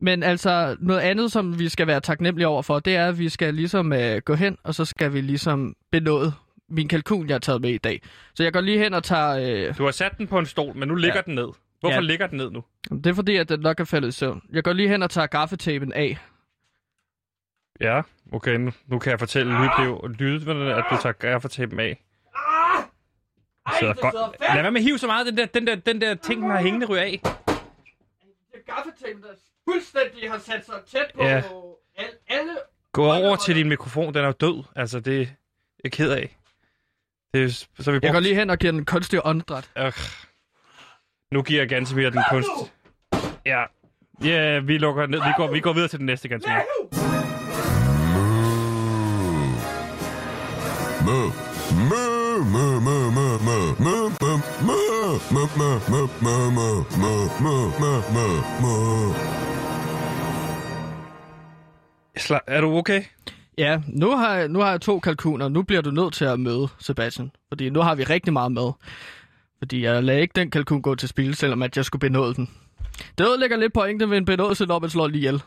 Men 0.00 0.22
altså, 0.22 0.76
noget 0.80 1.00
andet, 1.00 1.32
som 1.32 1.58
vi 1.58 1.68
skal 1.68 1.86
være 1.86 2.00
taknemmelige 2.00 2.46
over 2.48 2.62
for, 2.62 2.78
det 2.78 2.96
er, 2.96 3.08
at 3.08 3.18
vi 3.18 3.28
skal 3.28 3.54
ligesom 3.54 3.92
øh, 3.92 4.16
gå 4.24 4.34
hen, 4.34 4.56
og 4.62 4.74
så 4.74 4.84
skal 4.84 5.12
vi 5.12 5.20
ligesom 5.20 5.76
benåde 5.92 6.32
min 6.68 6.88
kalkun, 6.88 7.28
jeg 7.28 7.34
har 7.34 7.38
taget 7.38 7.60
med 7.60 7.70
i 7.70 7.78
dag. 7.78 8.02
Så 8.34 8.42
jeg 8.42 8.52
går 8.52 8.60
lige 8.60 8.78
hen 8.78 8.94
og 8.94 9.04
tager... 9.04 9.68
Øh, 9.68 9.78
Du 9.78 9.84
har 9.84 9.90
sat 9.90 10.18
den 10.18 10.26
på 10.26 10.38
en 10.38 10.46
stol, 10.46 10.76
men 10.76 10.88
nu 10.88 10.94
ligger 10.94 11.16
Ja. 11.16 11.22
den 11.26 11.34
ned. 11.34 11.48
Hvorfor 11.80 11.94
Ja. 11.94 12.00
ligger 12.00 12.26
den 12.26 12.36
ned 12.36 12.50
nu? 12.50 12.64
det 12.90 13.06
er 13.06 13.14
fordi, 13.14 13.36
at 13.36 13.48
den 13.48 13.60
nok 13.60 13.80
er 13.80 13.84
faldet 13.84 14.08
i 14.08 14.12
søvn. 14.12 14.42
Jeg 14.52 14.64
går 14.64 14.72
lige 14.72 14.88
hen 14.88 15.02
og 15.02 15.10
tager 15.10 15.26
gaffetapen 15.26 15.92
af. 15.92 16.18
Ja, 17.80 18.02
okay, 18.32 18.54
nu, 18.56 18.72
nu 18.86 18.98
kan 18.98 19.10
jeg 19.10 19.18
fortælle 19.18 19.52
lydvinderne, 20.18 20.74
at 20.74 20.84
du 20.90 20.96
tager 21.02 21.12
gaffertapen 21.12 21.80
af. 21.80 22.04
Så 23.80 23.94
godt. 24.00 24.14
Lad 24.54 24.62
være 24.62 24.70
med 24.72 24.80
at 24.80 24.84
hive 24.84 24.98
så 24.98 25.06
meget, 25.06 25.26
den 25.26 25.36
der, 25.36 25.46
den 25.46 25.66
der, 25.66 25.74
den 25.74 26.00
der 26.00 26.14
ting, 26.14 26.42
den 26.42 26.50
har 26.50 26.60
hængende 26.60 26.86
ryger 26.86 27.02
af. 27.02 27.20
Gaffetapen, 28.66 29.22
der 29.22 29.28
fuldstændig 29.72 30.30
har 30.30 30.38
sat 30.38 30.66
sig 30.66 30.74
tæt 30.86 31.06
på 31.14 31.22
Ja. 31.24 31.42
alle... 32.28 32.52
Gå 32.92 33.12
over 33.12 33.36
til 33.36 33.54
din 33.56 33.68
mikrofon, 33.68 34.14
den 34.14 34.22
er 34.22 34.26
jo 34.26 34.32
død. 34.40 34.64
Altså, 34.76 35.00
det 35.00 35.22
er 35.22 35.26
jeg 35.84 35.92
ked 35.92 36.10
af. 36.10 36.36
Det 37.34 37.44
er, 37.44 37.48
så 37.48 37.66
vi 37.86 37.92
Jeg 37.92 38.00
brugt... 38.00 38.12
går 38.12 38.20
lige 38.20 38.34
hen 38.34 38.50
og 38.50 38.58
giver 38.58 38.72
den 38.72 38.84
kunstig 38.84 39.26
åndedræt. 39.26 39.70
Øh. 39.78 39.92
Nu 41.32 41.42
giver 41.42 41.60
jeg 41.60 41.68
Gantemir 41.68 42.10
den 42.10 42.22
kunst. 42.30 42.48
Ja. 43.46 43.64
Ja, 44.24 44.58
vi 44.58 44.78
lukker 44.78 45.06
ned. 45.06 45.18
Vi 45.18 45.32
går, 45.36 45.52
vi 45.52 45.60
går 45.60 45.72
videre 45.72 45.88
til 45.88 45.98
den 45.98 46.06
næste 46.06 46.28
Gantemir. 46.28 46.54
Sla- 46.54 46.98
er 62.46 62.60
du 62.60 62.76
okay? 62.76 63.02
Ja, 63.58 63.80
nu 63.88 64.16
har, 64.16 64.34
jeg, 64.34 64.48
nu 64.48 64.58
har 64.60 64.70
jeg 64.70 64.80
to 64.80 65.00
kalkuner. 65.00 65.48
Nu 65.48 65.62
bliver 65.62 65.82
du 65.82 65.90
nødt 65.90 66.14
til 66.14 66.24
at 66.24 66.40
møde 66.40 66.68
Sebastian. 66.78 67.30
Fordi 67.48 67.70
nu 67.70 67.80
har 67.80 67.94
vi 67.94 68.04
rigtig 68.04 68.32
meget 68.32 68.52
med. 68.52 68.70
Fordi 69.58 69.84
jeg 69.84 70.04
lader 70.04 70.18
ikke 70.20 70.32
den 70.36 70.50
kalkun 70.50 70.82
gå 70.82 70.94
til 70.94 71.08
spil, 71.08 71.34
selvom 71.34 71.62
at 71.62 71.76
jeg 71.76 71.84
skulle 71.84 72.00
benåde 72.00 72.34
den. 72.34 72.50
Det 73.18 73.26
ødelægger 73.28 73.56
lidt 73.56 73.72
pointe 73.72 74.10
ved 74.10 74.16
en 74.18 74.24
benådelse, 74.24 74.66
når 74.66 74.78
man 74.78 74.90
slår 74.90 75.06
lige 75.08 75.18
ihjel. 75.18 75.42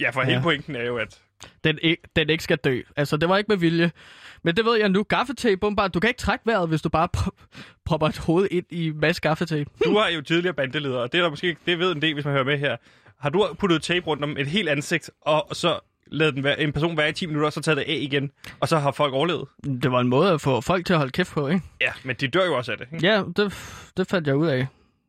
Ja, 0.00 0.10
for 0.10 0.20
Ja. 0.20 0.26
hele 0.26 0.42
pointen 0.42 0.76
er 0.76 0.84
jo, 0.86 0.96
at... 0.96 1.18
Den 1.64 1.78
ikke, 1.82 2.02
den 2.16 2.30
ikke 2.30 2.44
skal 2.44 2.56
dø. 2.56 2.80
Altså, 2.96 3.16
det 3.16 3.28
var 3.28 3.36
ikke 3.38 3.48
med 3.48 3.56
vilje. 3.56 3.90
Men 4.42 4.56
det 4.56 4.64
ved 4.64 4.76
jeg 4.78 4.88
nu. 4.88 5.02
Gaffetape, 5.02 5.56
bombar. 5.56 5.88
Du 5.88 6.00
kan 6.00 6.10
ikke 6.10 6.18
trække 6.18 6.46
vejret, 6.46 6.68
hvis 6.68 6.82
du 6.82 6.88
bare 6.88 7.08
pro- 7.16 7.46
propper 7.84 8.06
et 8.08 8.18
hoved 8.18 8.48
ind 8.50 8.64
i 8.70 8.86
en 8.86 9.00
masse 9.00 9.22
gaffetape. 9.22 9.70
Du 9.84 9.94
er 9.94 10.08
jo 10.08 10.20
tidligere 10.22 10.54
bandeleder, 10.54 10.98
og 10.98 11.12
det 11.12 11.18
er 11.18 11.22
der 11.22 11.30
måske 11.30 11.46
ikke, 11.46 11.60
det 11.66 11.78
ved 11.78 11.92
en 11.94 12.02
del, 12.02 12.14
hvis 12.14 12.24
man 12.24 12.32
hører 12.34 12.44
med 12.44 12.58
her. 12.58 12.76
Har 13.20 13.30
du 13.30 13.48
puttet 13.58 13.82
tape 13.82 14.06
rundt 14.06 14.24
om 14.24 14.36
et 14.36 14.46
helt 14.46 14.68
ansigt, 14.68 15.10
og 15.20 15.46
så 15.56 15.78
lavet 16.12 16.34
den 16.34 16.44
være, 16.44 16.60
en 16.60 16.72
person 16.72 16.96
være 16.96 17.08
i 17.08 17.12
10 17.12 17.26
minutter, 17.26 17.46
og 17.46 17.52
så 17.52 17.60
taget 17.60 17.76
det 17.76 17.82
af 17.82 17.98
igen, 18.00 18.30
og 18.60 18.68
så 18.68 18.78
har 18.78 18.92
folk 18.92 19.14
overlevet? 19.14 19.48
Det 19.82 19.92
var 19.92 20.00
en 20.00 20.08
måde 20.08 20.30
at 20.32 20.40
få 20.40 20.60
folk 20.60 20.86
til 20.86 20.92
at 20.92 20.98
holde 20.98 21.12
kæft 21.12 21.32
på, 21.32 21.48
ikke? 21.48 21.62
Ja, 21.80 21.90
men 22.04 22.16
de 22.20 22.28
dør 22.28 22.44
jo 22.46 22.56
også 22.56 22.72
af 22.72 22.78
det. 22.78 22.86
Ikke? 22.92 23.06
Ja, 23.06 23.22
det, 23.36 23.54
det 23.96 24.06
fandt 24.06 24.26
jeg 24.28 24.36
ud 24.36 24.46
af. 24.46 24.66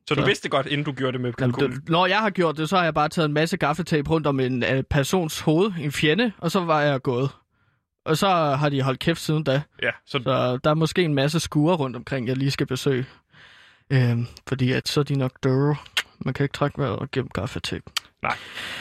Så 0.08 0.16
du 0.16 0.22
Så- 0.22 0.28
vidste 0.28 0.50
godt, 0.50 0.66
inden 0.68 0.86
du 0.86 0.92
gjorde 0.92 1.12
det 1.14 1.22
med 1.22 1.34
Jamen, 1.40 1.54
kalkunen? 1.54 1.80
det, 1.80 1.90
når 1.90 2.06
jeg 2.06 2.20
har 2.20 2.30
gjort 2.30 2.58
det, 2.58 2.70
så 2.70 2.78
har 2.78 2.84
jeg 2.84 2.94
bare 2.94 3.10
taget 3.10 3.26
en 3.26 3.34
masse 3.34 3.58
gaffetape 3.58 4.10
rundt 4.10 4.28
om 4.28 4.40
en 4.40 4.64
uh, 4.64 4.82
persons 4.90 5.40
hoved, 5.40 5.72
en 5.80 5.92
fjende, 5.92 6.32
og 6.38 6.52
så 6.52 6.60
var 6.60 6.82
jeg 6.82 7.02
gået. 7.02 7.30
Og 8.06 8.18
så 8.18 8.28
har 8.30 8.70
de 8.70 8.82
holdt 8.82 9.00
kæft 9.00 9.22
siden 9.22 9.44
da. 9.44 9.62
Ja, 9.84 9.90
så, 10.06 10.20
Så 10.24 10.60
der 10.64 10.70
er 10.70 10.74
måske 10.74 11.04
en 11.04 11.14
masse 11.14 11.40
skuer 11.40 11.74
rundt 11.76 11.96
omkring, 11.96 12.28
jeg 12.28 12.38
lige 12.38 12.52
skal 12.52 12.68
besøge. 12.68 13.06
Øhm, 13.90 14.28
fordi 14.48 14.72
at 14.72 14.88
så 14.88 15.00
er 15.00 15.04
de 15.04 15.16
nok 15.16 15.32
døre. 15.44 15.76
Man 16.26 16.34
kan 16.34 16.44
ikke 16.44 16.54
trække 16.54 16.78
vejret 16.82 17.12
gennem 17.12 17.30
gaffetape. 17.30 17.84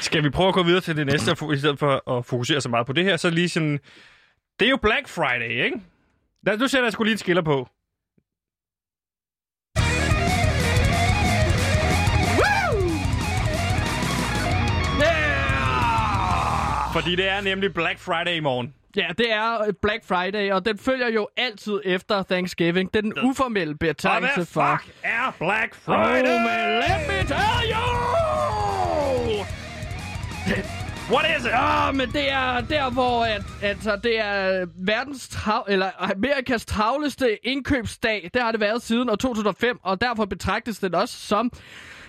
Skal 0.00 0.24
vi 0.24 0.30
prøve 0.30 0.48
at 0.48 0.54
gå 0.54 0.62
videre 0.62 0.80
til 0.80 0.96
det 0.96 1.06
næste, 1.06 1.36
og 1.42 1.54
i 1.54 1.58
stedet 1.58 1.78
for 1.78 2.18
at 2.18 2.26
fokusere 2.26 2.60
så 2.60 2.68
meget 2.68 2.86
på 2.86 2.92
det 2.92 3.04
her, 3.04 3.16
så 3.16 3.30
lige 3.30 3.48
sådan... 3.48 3.80
Det 4.60 4.66
er 4.66 4.70
jo 4.70 4.76
Black 4.82 5.08
Friday, 5.08 5.64
ikke? 5.64 5.80
Lad, 6.46 6.58
nu 6.58 6.68
sætter 6.68 6.86
jeg 6.86 6.92
sgu 6.92 7.02
lige 7.04 7.12
en 7.12 7.18
skiller 7.18 7.42
på. 7.42 7.68
Fordi 16.92 17.16
det 17.16 17.28
er 17.28 17.40
nemlig 17.40 17.74
Black 17.74 17.98
Friday 17.98 18.34
i 18.36 18.40
morgen. 18.40 18.74
Ja, 18.96 19.06
det 19.18 19.32
er 19.32 19.62
øh, 19.66 19.72
Black 19.82 20.04
Friday, 20.04 20.52
og 20.52 20.64
den 20.64 20.78
følger 20.78 21.08
jo 21.08 21.28
altid 21.36 21.80
efter 21.84 22.22
Thanksgiving. 22.22 22.94
Det 22.94 22.98
er 22.98 23.02
den 23.02 23.18
uformelle 23.24 23.74
Og 23.74 23.78
betegnelse 23.78 24.34
hvad 24.36 24.46
for... 24.46 24.76
fuck 24.82 24.94
er 25.02 25.34
Black 25.38 25.72
Oh, 25.86 25.94
Friday? 25.94 26.44
man, 26.46 26.82
let 26.88 27.08
me 27.08 27.18
tell 27.28 27.72
you! 27.72 28.59
What 31.12 31.26
is 31.38 31.44
it? 31.44 31.50
Ja, 31.50 31.92
men 31.92 32.12
det 32.12 32.30
er 32.30 32.60
der, 32.60 32.90
hvor 32.90 33.24
at, 33.24 33.42
altså, 33.62 33.96
det 33.96 34.18
er 34.20 34.66
verdens 34.86 35.28
trav, 35.28 35.66
eller 35.68 35.90
Amerikas 35.98 36.66
travleste 36.66 37.46
indkøbsdag. 37.46 38.30
Det 38.34 38.42
har 38.42 38.52
det 38.52 38.60
været 38.60 38.82
siden 38.82 39.10
år 39.10 39.16
2005, 39.16 39.78
og 39.82 40.00
derfor 40.00 40.24
betragtes 40.24 40.78
den 40.78 40.94
også 40.94 41.16
som 41.18 41.52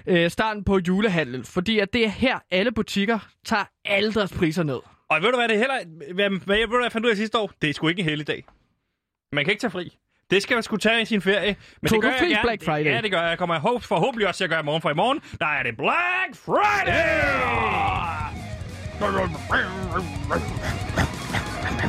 øh, 0.08 0.30
starten 0.32 0.64
på 0.64 0.80
julehandlen. 0.88 1.44
Fordi 1.44 1.80
at 1.80 1.94
det 1.94 2.06
er 2.06 2.10
her, 2.10 2.40
alle 2.52 2.72
butikker 2.72 3.20
tager 3.46 3.64
alle 3.86 4.14
deres 4.14 4.34
priser 4.34 4.64
ned. 4.64 4.80
Og 5.10 5.22
ved 5.22 5.32
du 5.32 5.38
hvad, 5.38 5.48
det 5.48 5.56
er 5.56 5.60
heller... 5.60 5.76
Hvad, 6.14 6.30
hvad, 6.30 6.58
ved 6.58 6.68
du, 6.68 6.76
hvad 6.76 6.84
jeg 6.84 6.92
fandt 6.92 7.06
ud 7.06 7.12
af 7.12 7.18
sidste 7.18 7.38
år? 7.38 7.52
Det 7.62 7.70
er 7.70 7.74
sgu 7.74 7.88
ikke 7.88 8.00
en 8.00 8.06
helligdag. 8.10 8.46
Man 9.34 9.46
kan 9.46 9.52
ikke 9.52 9.62
tage 9.62 9.72
fri. 9.72 9.98
Det 10.32 10.44
skal 10.44 10.56
man 10.56 10.64
skulle 10.64 10.80
tage 10.80 11.02
i 11.02 11.06
sin 11.06 11.22
ferie. 11.22 11.56
Men 11.82 11.90
Tog 11.90 11.96
det 11.96 12.04
gør 12.04 12.10
du 12.10 12.24
jeg 12.24 12.30
gerne. 12.30 12.42
Black 12.42 12.66
Friday? 12.66 12.92
Ja, 12.92 13.02
det 13.02 13.12
gør 13.12 13.22
jeg. 13.22 13.30
Jeg 13.30 13.38
kommer 13.38 13.60
håb, 13.60 13.84
forhåbentlig 13.84 14.28
også 14.28 14.38
til 14.38 14.44
at 14.44 14.50
gøre 14.50 14.60
i 14.60 14.64
morgen, 14.64 14.82
for 14.82 14.90
i 14.90 14.94
morgen, 14.94 15.22
der 15.40 15.46
er 15.46 15.64
det 15.64 15.78
Black 15.78 16.36
Friday! 16.46 17.21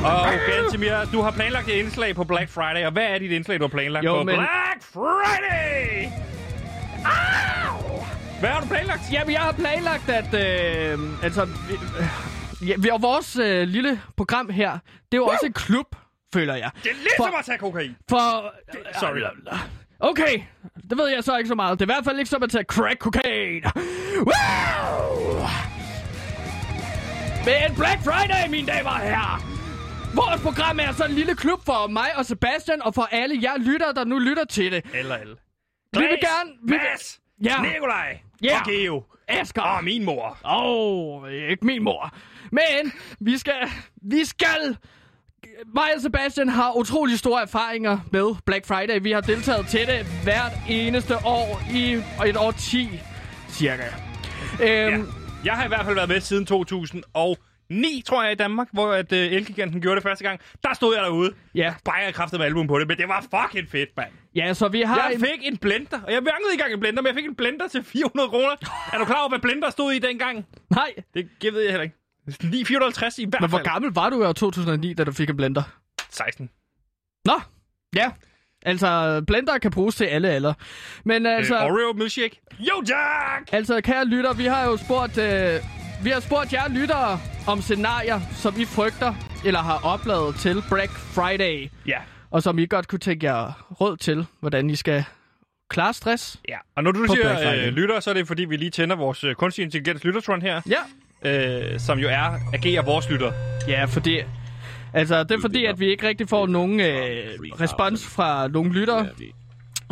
Og 0.05 0.27
Gantemir, 0.47 1.05
du 1.13 1.21
har 1.21 1.31
planlagt 1.31 1.67
et 1.67 1.73
indslag 1.73 2.15
på 2.15 2.23
Black 2.23 2.49
Friday, 2.49 2.85
og 2.85 2.91
hvad 2.91 3.03
er 3.03 3.17
dit 3.19 3.31
indslag, 3.31 3.57
du 3.59 3.63
har 3.63 3.67
planlagt 3.69 4.05
Jo, 4.05 4.13
på 4.17 4.23
men- 4.23 4.35
Black 4.35 4.83
Friday? 4.93 6.05
Au! 7.05 8.03
Hvad 8.39 8.49
har 8.49 8.61
du 8.61 8.67
planlagt? 8.67 9.01
Jamen, 9.11 9.33
jeg 9.33 9.41
har 9.41 9.51
planlagt, 9.51 10.09
at... 10.09 10.33
Øh, 10.33 10.99
altså, 11.23 11.43
øh, 12.61 12.69
ja, 12.69 12.93
og 12.93 13.01
vores 13.01 13.35
øh, 13.35 13.67
lille 13.67 14.01
program 14.17 14.49
her, 14.49 14.71
det 14.71 14.77
er 15.11 15.17
jo 15.17 15.25
også 15.25 15.45
en 15.45 15.53
klub, 15.53 15.95
føler 16.33 16.55
jeg. 16.55 16.71
Det 16.83 16.91
er 16.91 16.95
lidt 16.95 17.07
For- 17.17 17.23
som 17.23 17.33
at 17.39 17.45
tage 17.45 17.57
kokain. 17.57 17.95
For... 18.09 18.53
Sorry. 18.99 19.19
Okay, 19.99 20.41
det 20.89 20.97
ved 20.97 21.07
jeg 21.07 21.23
så 21.23 21.37
ikke 21.37 21.47
så 21.47 21.55
meget. 21.55 21.79
Det 21.79 21.89
er 21.89 21.93
i 21.93 21.93
hvert 21.95 22.05
fald 22.05 22.19
ikke 22.19 22.29
som 22.29 22.43
at 22.43 22.49
tage 22.49 22.63
crack 22.63 22.99
cocaine. 22.99 23.61
Wow! 24.17 25.45
Men 27.45 27.75
Black 27.77 27.99
Friday, 28.03 28.49
mine 28.49 28.67
damer 28.67 28.89
og 28.89 28.99
herrer. 28.99 29.41
Vores 30.15 30.41
program 30.41 30.79
er 30.79 30.91
så 30.91 31.05
en 31.05 31.11
lille 31.11 31.35
klub 31.35 31.65
for 31.65 31.87
mig 31.87 32.07
og 32.15 32.25
Sebastian, 32.25 32.81
og 32.81 32.95
for 32.95 33.07
alle 33.11 33.39
jer 33.43 33.57
lytter, 33.57 33.91
der 33.91 34.03
nu 34.05 34.19
lytter 34.19 34.45
til 34.45 34.71
det. 34.71 34.85
Eller 34.93 35.15
alle. 35.15 35.35
Vi 35.93 35.99
vil 35.99 36.07
gerne... 36.21 36.51
Vi 36.67 36.71
vil, 36.73 36.79
Mads, 36.91 37.19
Ja. 37.43 37.61
Nikolaj 37.61 38.17
Ja. 38.43 38.59
og 38.59 38.65
Geo. 38.67 39.03
Asger. 39.27 39.61
Og 39.61 39.83
min 39.83 40.05
mor. 40.05 40.37
Åh, 40.45 41.21
oh, 41.23 41.31
ikke 41.51 41.65
min 41.65 41.83
mor. 41.83 42.13
Men 42.51 42.93
vi 43.19 43.37
skal... 43.37 43.53
Vi 44.01 44.25
skal... 44.25 44.77
Mig 45.75 45.89
og 45.95 46.01
Sebastian 46.01 46.49
har 46.49 46.71
utrolig 46.77 47.19
store 47.19 47.41
erfaringer 47.41 47.99
med 48.11 48.35
Black 48.45 48.65
Friday. 48.67 48.99
Vi 49.01 49.11
har 49.11 49.21
deltaget 49.21 49.67
til 49.67 49.87
det 49.87 50.05
hvert 50.23 50.51
eneste 50.69 51.15
år 51.25 51.61
i 51.73 51.93
et 52.27 52.37
år 52.37 52.51
10, 52.51 52.89
cirka. 53.49 53.83
Øhm, 54.63 55.07
Jeg 55.45 55.53
har 55.53 55.65
i 55.65 55.67
hvert 55.67 55.85
fald 55.85 55.95
været 55.95 56.09
med 56.09 56.19
siden 56.21 56.45
2009, 56.45 58.03
tror 58.05 58.23
jeg, 58.23 58.31
i 58.31 58.35
Danmark, 58.35 58.67
hvor 58.73 58.93
at, 58.93 59.11
uh, 59.11 59.17
Elgiganten 59.17 59.81
gjorde 59.81 59.95
det 59.95 60.03
første 60.03 60.23
gang. 60.23 60.39
Der 60.63 60.73
stod 60.73 60.95
jeg 60.95 61.03
derude. 61.03 61.33
Ja. 61.55 61.73
Bare 61.85 61.95
jeg 61.95 62.13
kræftede 62.13 62.39
med 62.39 62.45
album 62.45 62.67
på 62.67 62.79
det, 62.79 62.87
men 62.87 62.97
det 62.97 63.07
var 63.07 63.21
fucking 63.21 63.69
fedt, 63.69 63.89
mand. 63.97 64.11
Ja, 64.35 64.53
så 64.53 64.67
vi 64.67 64.81
har... 64.81 65.09
Jeg 65.09 65.19
fik 65.19 65.47
en 65.47 65.57
blender, 65.57 66.01
og 66.01 66.11
jeg 66.13 66.23
manglede 66.23 66.51
ikke 66.51 66.61
engang 66.61 66.73
en 66.73 66.79
blender, 66.79 67.01
men 67.01 67.07
jeg 67.07 67.15
fik 67.15 67.25
en 67.25 67.35
blender 67.35 67.67
til 67.67 67.83
400 67.83 68.29
kroner. 68.29 68.55
Er 68.93 68.97
du 68.97 69.05
klar 69.05 69.19
over, 69.19 69.29
hvad 69.29 69.39
blender 69.39 69.69
stod 69.69 69.91
i 69.91 69.99
dengang? 69.99 70.45
Nej, 70.69 70.93
Det 71.13 71.29
det 71.41 71.53
ved 71.53 71.61
jeg 71.61 71.71
heller 71.71 71.83
ikke. 71.83 71.95
9, 72.43 72.65
450 72.65 73.19
i 73.19 73.25
hvert 73.25 73.41
men 73.41 73.49
hvor 73.49 73.57
fald. 73.57 73.65
gammel 73.67 73.91
var 73.93 74.09
du 74.09 74.23
i 74.23 74.25
år 74.25 74.33
2009, 74.33 74.93
da 74.93 75.03
du 75.03 75.11
fik 75.11 75.29
en 75.29 75.37
blender? 75.37 75.63
16. 76.09 76.49
Nå, 77.25 77.33
ja. 77.95 78.11
Altså, 78.65 79.21
blender 79.27 79.57
kan 79.57 79.71
bruges 79.71 79.95
til 79.95 80.05
alle 80.05 80.29
alder. 80.29 80.53
Men 81.05 81.25
altså... 81.25 81.55
Altså... 81.55 81.67
Øh, 81.67 81.71
Oreo 81.73 81.93
milkshake. 81.93 82.41
Jo, 82.59 82.73
Jack! 82.89 83.49
Altså, 83.53 83.81
kære 83.81 84.05
lytter, 84.05 84.33
vi 84.33 84.45
har 84.45 84.65
jo 84.65 84.77
spurgt, 84.77 85.17
øh, 85.17 85.59
vi 86.03 86.09
har 86.09 86.19
spurgt 86.19 86.53
jer 86.53 86.69
lyttere 86.69 87.19
om 87.47 87.61
scenarier, 87.61 88.19
som 88.31 88.53
I 88.61 88.65
frygter 88.65 89.13
eller 89.45 89.59
har 89.59 89.79
opladet 89.83 90.35
til 90.35 90.63
Black 90.71 90.91
Friday, 90.91 91.69
Ja. 91.87 91.97
og 92.31 92.43
som 92.43 92.59
I 92.59 92.65
godt 92.65 92.87
kunne 92.87 92.99
tænke 92.99 93.25
jer 93.25 93.65
råd 93.81 93.97
til, 93.97 94.25
hvordan 94.39 94.69
I 94.69 94.75
skal 94.75 95.03
klare 95.69 95.93
stress. 95.93 96.39
Ja, 96.49 96.57
og 96.75 96.83
når 96.83 96.91
du 96.91 97.07
siger 97.07 97.53
øh, 97.55 97.73
lytter, 97.73 97.99
så 97.99 98.09
er 98.09 98.13
det 98.13 98.27
fordi, 98.27 98.45
vi 98.45 98.57
lige 98.57 98.69
tænder 98.71 98.95
vores 98.95 99.23
øh, 99.23 99.35
kunstig 99.35 99.63
intelligens 99.63 100.03
lyttertron 100.03 100.41
her, 100.41 100.61
Ja. 101.23 101.63
øh, 101.73 101.79
som 101.79 101.99
jo 101.99 102.07
er, 102.09 102.39
agerer 102.53 102.81
vores 102.85 103.09
lytter. 103.09 103.31
Ja, 103.67 103.85
fordi... 103.85 104.19
Altså, 104.93 105.23
det 105.23 105.31
er 105.31 105.41
fordi, 105.41 105.65
at 105.65 105.79
vi 105.79 105.87
ikke 105.87 106.07
rigtig 106.07 106.29
får 106.29 106.47
nogen 106.47 106.79
øh, 106.79 106.87
respons 107.61 108.05
fra 108.05 108.47
nogen 108.47 108.71
lyttere. 108.71 109.07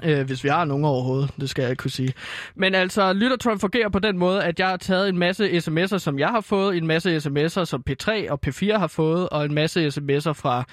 Øh, 0.04 0.26
hvis 0.26 0.44
vi 0.44 0.50
har 0.50 0.66
nogen 0.66 0.86
overhovedet, 0.86 1.32
det 1.42 1.50
skal 1.50 1.62
jeg 1.62 1.72
ikke 1.72 1.82
kunne 1.82 1.92
sige. 1.92 2.14
Men 2.56 2.76
altså, 2.76 3.14
Lyttertron 3.14 3.60
fungerer 3.60 3.90
på 3.90 4.00
den 4.00 4.18
måde, 4.18 4.44
at 4.44 4.60
jeg 4.60 4.68
har 4.68 4.78
taget 4.78 5.10
en 5.10 5.18
masse 5.18 5.50
sms'er, 5.50 5.98
som 5.98 6.20
jeg 6.20 6.30
har 6.30 6.42
fået, 6.42 6.78
en 6.78 6.88
masse 6.88 7.18
sms'er, 7.18 7.66
som 7.66 7.84
P3 7.90 8.32
og 8.32 8.40
P4 8.48 8.78
har 8.78 8.88
fået, 8.88 9.30
og 9.30 9.46
en 9.46 9.54
masse 9.54 9.88
sms'er 9.88 10.32
fra 10.32 10.64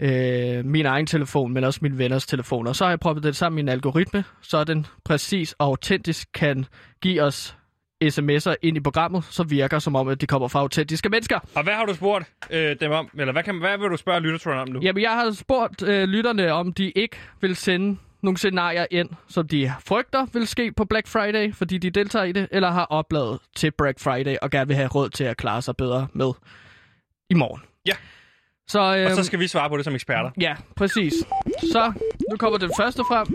øh, 0.00 0.64
min 0.64 0.86
egen 0.86 1.06
telefon, 1.06 1.52
men 1.52 1.64
også 1.64 1.78
mine 1.82 1.98
venners 1.98 2.26
telefoner. 2.26 2.72
Så 2.72 2.84
har 2.84 2.90
jeg 2.90 3.00
proppet 3.00 3.24
det 3.24 3.36
sammen 3.36 3.58
i 3.58 3.60
en 3.60 3.68
algoritme, 3.68 4.24
så 4.42 4.64
den 4.64 4.86
præcis 5.04 5.54
og 5.58 5.66
autentisk 5.66 6.28
kan 6.34 6.64
give 7.02 7.22
os 7.22 7.57
sms'er 8.04 8.54
ind 8.62 8.76
i 8.76 8.80
programmet, 8.80 9.24
så 9.30 9.42
virker 9.42 9.78
som 9.78 9.96
om, 9.96 10.08
at 10.08 10.20
de 10.20 10.26
kommer 10.26 10.48
fra 10.48 10.60
autentiske 10.60 11.08
mennesker. 11.08 11.38
Og 11.54 11.62
hvad 11.62 11.74
har 11.74 11.84
du 11.86 11.94
spurgt 11.94 12.24
øh, 12.50 12.76
dem 12.80 12.92
om? 12.92 13.10
Eller 13.18 13.32
hvad, 13.32 13.42
kan, 13.42 13.58
hvad 13.58 13.78
vil 13.78 13.88
du 13.90 13.96
spørge 13.96 14.20
lyttertron 14.20 14.58
om 14.58 14.68
nu? 14.68 14.80
Jamen, 14.82 15.02
jeg 15.02 15.10
har 15.10 15.30
spurgt 15.32 15.82
øh, 15.82 16.08
lytterne, 16.08 16.52
om 16.52 16.72
de 16.72 16.90
ikke 16.90 17.16
vil 17.40 17.56
sende 17.56 17.98
nogle 18.22 18.38
scenarier 18.38 18.86
ind, 18.90 19.08
som 19.28 19.48
de 19.48 19.72
frygter 19.86 20.26
vil 20.32 20.46
ske 20.46 20.72
på 20.72 20.84
Black 20.84 21.06
Friday, 21.08 21.54
fordi 21.54 21.78
de 21.78 21.90
deltager 21.90 22.24
i 22.24 22.32
det, 22.32 22.48
eller 22.50 22.70
har 22.70 22.84
opladet 22.84 23.38
til 23.56 23.70
Black 23.78 24.00
Friday 24.00 24.36
og 24.42 24.50
gerne 24.50 24.66
vil 24.68 24.76
have 24.76 24.88
råd 24.88 25.08
til 25.08 25.24
at 25.24 25.36
klare 25.36 25.62
sig 25.62 25.76
bedre 25.76 26.06
med 26.12 26.32
i 27.30 27.34
morgen. 27.34 27.62
Ja. 27.86 27.92
Så, 28.68 28.96
øh, 28.96 29.06
Og 29.10 29.16
så 29.16 29.24
skal 29.24 29.38
vi 29.38 29.46
svare 29.48 29.68
på 29.68 29.76
det 29.76 29.84
som 29.84 29.94
eksperter. 29.94 30.30
Ja, 30.40 30.56
præcis. 30.76 31.14
Så, 31.72 31.92
nu 32.30 32.36
kommer 32.36 32.58
den 32.58 32.70
første 32.80 33.02
frem. 33.08 33.26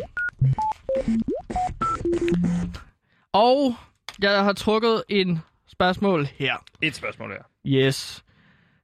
Og 3.33 3.75
jeg 4.21 4.43
har 4.43 4.53
trukket 4.53 5.03
en 5.09 5.39
spørgsmål 5.67 6.25
her. 6.25 6.55
Et 6.81 6.95
spørgsmål 6.95 7.31
her. 7.31 7.43
Yes. 7.67 8.23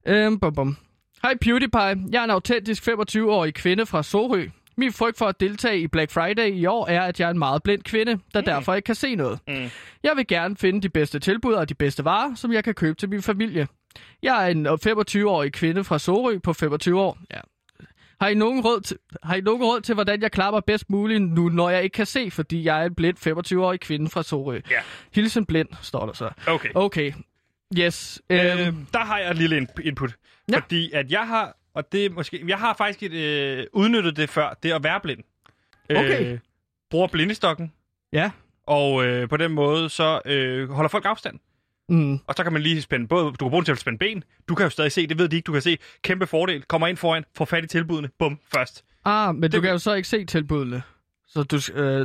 Øhm, 0.07 0.39
bum, 0.39 0.55
bum. 0.55 0.77
Hej 1.21 1.35
PewDiePie. 1.41 2.11
Jeg 2.11 2.19
er 2.19 2.23
en 2.23 2.29
autentisk 2.29 2.87
25-årig 2.87 3.53
kvinde 3.53 3.85
fra 3.85 4.03
Sorø. 4.03 4.47
Min 4.77 4.93
frygt 4.93 5.17
for 5.17 5.25
at 5.25 5.39
deltage 5.39 5.79
i 5.79 5.87
Black 5.87 6.11
Friday 6.11 6.53
i 6.53 6.65
år 6.65 6.87
er, 6.87 7.01
at 7.01 7.19
jeg 7.19 7.25
er 7.25 7.31
en 7.31 7.39
meget 7.39 7.63
blind 7.63 7.83
kvinde, 7.83 8.19
der 8.33 8.41
mm. 8.41 8.45
derfor 8.45 8.73
ikke 8.73 8.85
kan 8.85 8.95
se 8.95 9.15
noget. 9.15 9.39
Mm. 9.47 9.69
Jeg 10.03 10.11
vil 10.15 10.27
gerne 10.27 10.57
finde 10.57 10.81
de 10.81 10.89
bedste 10.89 11.19
tilbud 11.19 11.53
og 11.53 11.69
de 11.69 11.73
bedste 11.73 12.05
varer, 12.05 12.35
som 12.35 12.53
jeg 12.53 12.63
kan 12.63 12.73
købe 12.73 12.95
til 12.95 13.09
min 13.09 13.21
familie. 13.21 13.67
Jeg 14.23 14.45
er 14.45 14.51
en 14.51 14.67
25-årig 14.67 15.53
kvinde 15.53 15.83
fra 15.83 15.99
Sorø 15.99 16.37
på 16.37 16.53
25 16.53 16.99
år. 17.01 17.17
Ja. 17.33 17.39
Har 18.21 18.27
I, 18.27 18.33
nogen 18.33 18.61
råd 18.61 18.81
til, 18.81 18.97
har 19.23 19.35
I 19.35 19.41
nogen 19.41 19.63
råd 19.63 19.81
til, 19.81 19.95
hvordan 19.95 20.21
jeg 20.21 20.31
klapper 20.31 20.59
bedst 20.59 20.89
muligt 20.89 21.21
nu, 21.21 21.49
når 21.49 21.69
jeg 21.69 21.83
ikke 21.83 21.93
kan 21.93 22.05
se, 22.05 22.31
fordi 22.31 22.63
jeg 22.63 22.81
er 22.81 22.85
en 22.85 22.95
blind 22.95 23.17
25-årig 23.57 23.79
kvinde 23.79 24.09
fra 24.09 24.23
Sorø? 24.23 24.59
Ja. 24.71 24.79
Hilsen 25.15 25.45
blind, 25.45 25.67
står 25.81 26.05
der 26.05 26.13
så. 26.13 26.29
Okay. 26.47 26.69
Okay. 26.75 27.13
Yes. 27.77 28.21
Øh, 28.29 28.67
Øhm, 28.67 28.85
der 28.93 28.99
har 28.99 29.17
jeg 29.19 29.31
et 29.31 29.37
lille 29.37 29.57
in- 29.57 29.67
input. 29.83 30.15
Ja. 30.51 30.57
Fordi 30.59 30.91
at 30.91 31.11
jeg 31.11 31.27
har, 31.27 31.57
og 31.73 31.91
det 31.91 32.11
måske, 32.11 32.43
jeg 32.47 32.57
har 32.57 32.73
faktisk 32.73 33.03
et, 33.03 33.13
øh, 33.13 33.65
udnyttet 33.73 34.17
det 34.17 34.29
før, 34.29 34.53
det 34.63 34.71
at 34.71 34.83
være 34.83 34.99
blind. 34.99 35.19
Okay. 35.89 36.25
Øh, 36.33 36.39
bruger 36.89 37.07
blindestokken, 37.07 37.73
ja. 38.13 38.31
og 38.67 39.05
øh, 39.05 39.29
på 39.29 39.37
den 39.37 39.51
måde 39.51 39.89
så 39.89 40.21
øh, 40.25 40.69
holder 40.69 40.89
folk 40.89 41.05
afstand. 41.05 41.39
Mm. 41.89 42.19
Og 42.27 42.35
så 42.37 42.43
kan 42.43 42.53
man 42.53 42.61
lige 42.61 42.81
spænde 42.81 43.07
både, 43.07 43.25
du 43.25 43.31
kan 43.31 43.49
bruge 43.49 43.61
den 43.61 43.65
til 43.65 43.71
at 43.71 43.79
spænde 43.79 43.97
ben, 43.97 44.23
du 44.49 44.55
kan 44.55 44.65
jo 44.65 44.69
stadig 44.69 44.91
se, 44.91 45.07
det 45.07 45.19
ved 45.19 45.29
de 45.29 45.35
ikke, 45.35 45.45
du 45.45 45.51
kan 45.53 45.61
se, 45.61 45.77
kæmpe 46.03 46.27
fordel, 46.27 46.63
kommer 46.63 46.87
ind 46.87 46.97
foran, 46.97 47.23
får 47.37 47.45
fat 47.45 47.63
i 47.63 47.67
tilbudene, 47.67 48.09
bum, 48.19 48.39
først. 48.53 48.83
Ah, 49.05 49.35
men 49.35 49.43
det... 49.43 49.51
Du 49.51 49.61
kan 49.61 49.71
jo 49.71 49.77
så 49.77 49.93
ikke 49.93 50.07
se 50.07 50.25
tilbudene. 50.25 50.81
Så 51.27 51.43
du, 51.43 51.55
øh, 51.55 51.61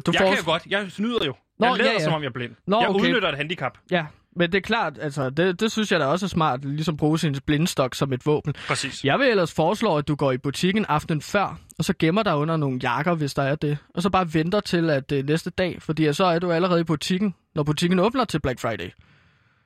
du 0.06 0.12
Jeg 0.12 0.20
får... 0.20 0.28
kan 0.28 0.38
jo 0.38 0.44
godt, 0.44 0.66
jeg 0.66 0.86
snyder 0.90 1.24
jo. 1.26 1.34
Nå, 1.58 1.66
jeg 1.66 1.76
lader, 1.78 1.90
ja, 1.90 1.98
ja. 1.98 2.04
som 2.04 2.12
om 2.12 2.22
jeg 2.22 2.28
er 2.28 2.32
blind. 2.32 2.52
Nå, 2.66 2.80
jeg 2.80 2.88
okay. 2.88 3.00
udnytter 3.00 3.28
et 3.28 3.36
handicap. 3.36 3.78
Ja, 3.90 4.06
men 4.36 4.52
det 4.52 4.58
er 4.58 4.62
klart, 4.62 4.98
altså, 5.00 5.30
det, 5.30 5.60
det 5.60 5.72
synes 5.72 5.92
jeg 5.92 6.00
da 6.00 6.04
også 6.04 6.26
er 6.26 6.28
smart, 6.28 6.64
ligesom 6.64 6.96
bruge 6.96 7.18
sin 7.18 7.36
blindstok 7.46 7.94
som 7.94 8.12
et 8.12 8.26
våben. 8.26 8.54
Præcis. 8.68 9.04
Jeg 9.04 9.18
vil 9.18 9.28
ellers 9.28 9.52
foreslå, 9.52 9.96
at 9.96 10.08
du 10.08 10.14
går 10.14 10.32
i 10.32 10.38
butikken 10.38 10.84
aftenen 10.88 11.22
før, 11.22 11.58
og 11.78 11.84
så 11.84 11.94
gemmer 11.98 12.22
dig 12.22 12.36
under 12.36 12.56
nogle 12.56 12.80
jakker, 12.82 13.14
hvis 13.14 13.34
der 13.34 13.42
er 13.42 13.54
det. 13.54 13.78
Og 13.94 14.02
så 14.02 14.10
bare 14.10 14.34
venter 14.34 14.60
til 14.60 14.90
at 14.90 15.10
det 15.10 15.18
er 15.18 15.22
næste 15.22 15.50
dag, 15.50 15.82
fordi 15.82 16.12
så 16.12 16.24
er 16.24 16.38
du 16.38 16.52
allerede 16.52 16.80
i 16.80 16.84
butikken, 16.84 17.34
når 17.54 17.62
butikken 17.62 17.98
åbner 17.98 18.24
til 18.24 18.40
Black 18.40 18.60
Friday. 18.60 18.90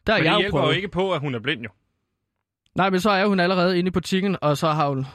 Der 0.08 0.14
har 0.14 0.20
Men 0.20 0.26
jeg 0.26 0.32
det 0.32 0.36
jo 0.36 0.40
hjælper 0.40 0.62
jo 0.62 0.70
ikke 0.70 0.88
på, 0.88 1.12
at 1.12 1.20
hun 1.20 1.34
er 1.34 1.38
blind 1.38 1.62
jo. 1.62 1.68
Nej, 2.74 2.90
men 2.90 3.00
så 3.00 3.10
er 3.10 3.26
hun 3.26 3.40
allerede 3.40 3.78
inde 3.78 3.88
i 3.88 3.90
butikken, 3.90 4.36
og 4.40 4.56
så, 4.56 4.68
har 4.68 4.88
hun, 4.88 5.06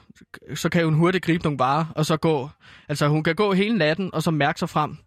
så 0.56 0.70
kan 0.70 0.86
hun 0.86 0.94
hurtigt 0.94 1.26
gribe 1.26 1.44
nogle 1.44 1.60
varer, 1.60 1.86
og 1.96 2.06
så 2.06 2.18
gå... 2.18 2.50
Altså, 2.90 3.08
hun 3.08 3.24
kan 3.24 3.36
gå 3.36 3.54
hele 3.54 3.78
natten, 3.78 4.10
og 4.14 4.24
så 4.24 4.32
mærke 4.32 4.60
sig 4.60 4.70
frem 4.70 4.98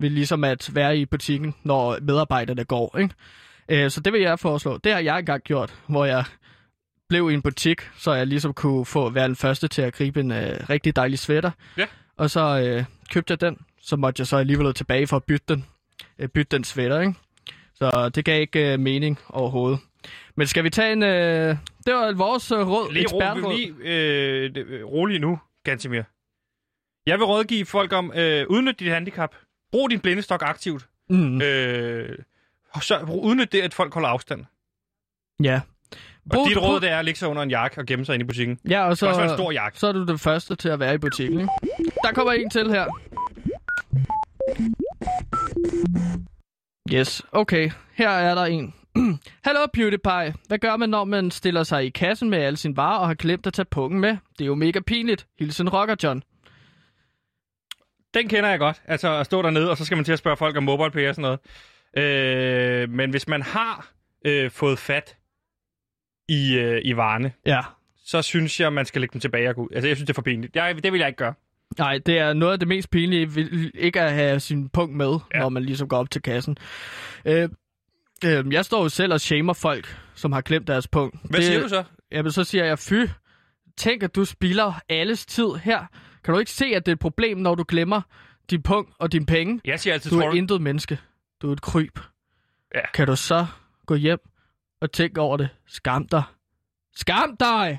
ved 0.00 0.10
ligesom 0.10 0.44
at 0.44 0.70
være 0.74 0.98
i 0.98 1.06
butikken, 1.06 1.54
når 1.62 1.98
medarbejderne 2.02 2.64
går, 2.64 2.98
ikke? 2.98 3.14
Øh, 3.68 3.90
så 3.90 4.00
det 4.00 4.12
vil 4.12 4.20
jeg 4.20 4.38
foreslå. 4.38 4.76
Det 4.76 4.92
har 4.92 5.00
jeg 5.00 5.18
engang 5.18 5.42
gjort, 5.42 5.74
hvor 5.86 6.04
jeg 6.04 6.24
blev 7.08 7.30
i 7.30 7.34
en 7.34 7.42
butik, 7.42 7.80
så 7.96 8.12
jeg 8.12 8.26
ligesom 8.26 8.54
kunne 8.54 8.84
få 8.86 9.10
være 9.10 9.28
den 9.28 9.36
første 9.36 9.68
til 9.68 9.82
at 9.82 9.94
gribe 9.94 10.20
en 10.20 10.32
øh, 10.32 10.70
rigtig 10.70 10.96
dejlig 10.96 11.18
sweater. 11.18 11.50
Ja. 11.78 11.86
Og 12.16 12.30
så 12.30 12.60
øh, 12.60 12.84
købte 13.10 13.32
jeg 13.32 13.40
den, 13.40 13.58
så 13.80 13.96
måtte 13.96 14.20
jeg 14.20 14.26
så 14.26 14.36
alligevel 14.36 14.74
tilbage 14.74 15.06
for 15.06 15.16
at 15.16 15.24
bytte 15.24 15.54
den, 15.54 15.64
øh, 16.18 16.28
bytte 16.28 16.56
den 16.56 16.64
sweater, 16.64 17.00
ikke? 17.00 17.14
Så 17.76 18.10
det 18.14 18.24
gav 18.24 18.40
ikke 18.40 18.72
øh, 18.72 18.80
mening 18.80 19.18
overhovedet. 19.28 19.78
Men 20.36 20.46
skal 20.46 20.64
vi 20.64 20.70
tage 20.70 20.92
en... 20.92 21.02
Øh, 21.02 21.56
det 21.86 21.94
var 21.94 22.12
vores 22.14 22.52
øh, 22.52 22.58
råd, 22.68 22.92
Lige, 22.92 23.02
ekspertråd. 23.02 23.42
ro, 23.44 23.50
lige 23.56 23.74
øh, 23.80 24.54
det- 24.54 24.66
øh, 24.66 24.84
rolig 24.86 25.20
nu, 25.20 25.38
Gantemir. 25.64 26.02
Jeg 27.06 27.18
vil 27.18 27.24
rådgive 27.26 27.64
folk 27.66 27.92
om, 27.92 28.12
øh, 28.16 28.46
udnyt 28.48 28.80
dit 28.80 28.92
handicap. 28.92 29.34
Brug 29.72 29.90
din 29.90 30.00
blindestok 30.00 30.42
aktivt. 30.42 30.86
Mm, 31.10 31.42
Øh, 31.42 32.18
og 32.70 32.82
så 32.82 32.98
udnyt 33.22 33.52
det, 33.52 33.60
at 33.62 33.74
folk 33.74 33.94
holder 33.94 34.08
afstand. 34.08 34.44
ja. 35.42 35.60
Og 36.30 36.30
Brug- 36.34 36.48
dit 36.48 36.56
brug- 36.56 36.68
råd, 36.68 36.80
det 36.80 36.90
er 36.90 36.98
at 36.98 37.04
ligge 37.04 37.18
sig 37.18 37.28
under 37.28 37.42
en 37.42 37.50
jakke 37.50 37.80
og 37.80 37.86
gemme 37.86 38.04
sig 38.04 38.14
inde 38.14 38.24
i 38.24 38.26
butikken. 38.26 38.58
Ja, 38.68 38.84
og 38.84 38.90
Det 38.90 38.98
så, 38.98 39.06
skal 39.06 39.08
også 39.08 39.20
være 39.20 39.30
en 39.30 39.36
stor 39.36 39.50
jakke. 39.52 39.78
så 39.78 39.86
er 39.86 39.92
du 39.92 40.06
den 40.06 40.18
første 40.18 40.56
til 40.56 40.68
at 40.68 40.80
være 40.80 40.94
i 40.94 40.98
butikken. 40.98 41.40
Ikke? 41.40 41.50
Der 42.04 42.12
kommer 42.12 42.32
en 42.32 42.50
til 42.50 42.70
her. 42.70 42.86
Yes, 46.94 47.22
okay. 47.32 47.70
Her 47.94 48.08
er 48.08 48.34
der 48.34 48.44
en. 48.44 48.74
Hallo 49.46 49.66
PewDiePie. 49.72 50.34
Hvad 50.48 50.58
gør 50.58 50.76
man, 50.76 50.88
når 50.88 51.04
man 51.04 51.30
stiller 51.30 51.62
sig 51.62 51.84
i 51.86 51.88
kassen 51.90 52.30
med 52.30 52.38
alle 52.38 52.56
sine 52.56 52.76
varer 52.76 52.98
og 52.98 53.06
har 53.06 53.14
glemt 53.14 53.46
at 53.46 53.52
tage 53.52 53.66
pungen 53.70 54.00
med? 54.00 54.16
Det 54.38 54.40
er 54.40 54.46
jo 54.46 54.54
mega 54.54 54.80
pinligt. 54.80 55.26
Hilsen 55.38 55.68
Rocker 55.68 55.96
John. 56.02 56.22
Den 58.14 58.28
kender 58.28 58.50
jeg 58.50 58.58
godt. 58.58 58.82
Altså 58.84 59.08
at 59.18 59.26
stå 59.26 59.42
dernede, 59.42 59.70
og 59.70 59.76
så 59.76 59.84
skal 59.84 59.96
man 59.96 60.04
til 60.04 60.12
at 60.12 60.18
spørge 60.18 60.36
folk 60.36 60.56
om 60.56 60.62
MobilePay 60.62 61.08
og 61.08 61.14
sådan 61.14 61.38
noget. 61.94 62.04
Øh, 62.06 62.90
men 62.90 63.10
hvis 63.10 63.28
man 63.28 63.42
har 63.42 63.90
øh, 64.24 64.50
fået 64.50 64.78
fat 64.78 65.16
i, 66.28 66.56
øh, 66.58 66.80
i 66.84 66.96
varerne, 66.96 67.32
Ja. 67.46 67.60
så 68.04 68.22
synes 68.22 68.60
jeg, 68.60 68.72
man 68.72 68.86
skal 68.86 69.00
lægge 69.00 69.12
dem 69.12 69.20
tilbage 69.20 69.48
og 69.48 69.54
gå 69.54 69.62
ud. 69.62 69.68
Altså, 69.74 69.88
jeg 69.88 69.96
synes, 69.96 70.06
det 70.06 70.12
er 70.12 70.14
for 70.14 70.22
pinligt. 70.22 70.56
Jeg, 70.56 70.82
det 70.84 70.92
vil 70.92 70.98
jeg 70.98 71.08
ikke 71.08 71.16
gøre. 71.18 71.34
Nej, 71.78 71.98
det 72.06 72.18
er 72.18 72.32
noget 72.32 72.52
af 72.52 72.58
det 72.58 72.68
mest 72.68 72.90
pinlige, 72.90 73.50
ikke 73.74 74.00
at 74.00 74.12
have 74.12 74.40
sin 74.40 74.68
punkt 74.68 74.96
med, 74.96 75.18
ja. 75.34 75.40
Når 75.40 75.48
man 75.48 75.62
ligesom 75.62 75.88
går 75.88 75.96
op 75.96 76.10
til 76.10 76.22
kassen. 76.22 76.56
Øh, 77.24 77.48
øh, 78.24 78.52
jeg 78.52 78.64
står 78.64 78.82
jo 78.82 78.88
selv 78.88 79.12
og 79.12 79.20
shamer 79.20 79.52
folk, 79.52 79.96
som 80.14 80.32
har 80.32 80.40
glemt 80.40 80.66
deres 80.66 80.88
punkt. 80.88 81.16
Hvad 81.24 81.40
det... 81.40 81.46
siger 81.46 81.60
du 81.60 81.68
så? 81.68 81.84
Jamen, 82.12 82.32
så 82.32 82.44
siger 82.44 82.64
jeg, 82.64 82.78
fy, 82.78 82.94
tænk, 83.76 84.02
at 84.02 84.14
du 84.14 84.24
spilder 84.24 84.72
alles 84.88 85.26
tid 85.26 85.48
her. 85.62 85.86
Kan 86.24 86.34
du 86.34 86.40
ikke 86.40 86.50
se, 86.52 86.64
at 86.64 86.86
det 86.86 86.92
er 86.92 86.96
et 86.96 87.00
problem, 87.00 87.38
når 87.38 87.54
du 87.54 87.64
glemmer 87.68 88.00
din 88.50 88.62
punkt 88.62 88.92
og 88.98 89.12
din 89.12 89.26
penge? 89.26 89.60
Jeg 89.64 89.80
siger 89.80 89.94
altid, 89.94 90.10
Du 90.10 90.18
er 90.20 90.30
du... 90.30 90.36
intet 90.36 90.60
menneske. 90.62 90.98
Du 91.42 91.48
er 91.48 91.52
et 91.52 91.60
kryb. 91.60 91.98
Ja. 92.74 92.90
Kan 92.94 93.06
du 93.06 93.16
så 93.16 93.46
gå 93.86 93.94
hjem 93.94 94.18
og 94.80 94.92
tænke 94.92 95.20
over 95.20 95.36
det? 95.36 95.48
Skam 95.66 96.08
dig. 96.08 96.22
Skam 96.96 97.36
dig! 97.36 97.78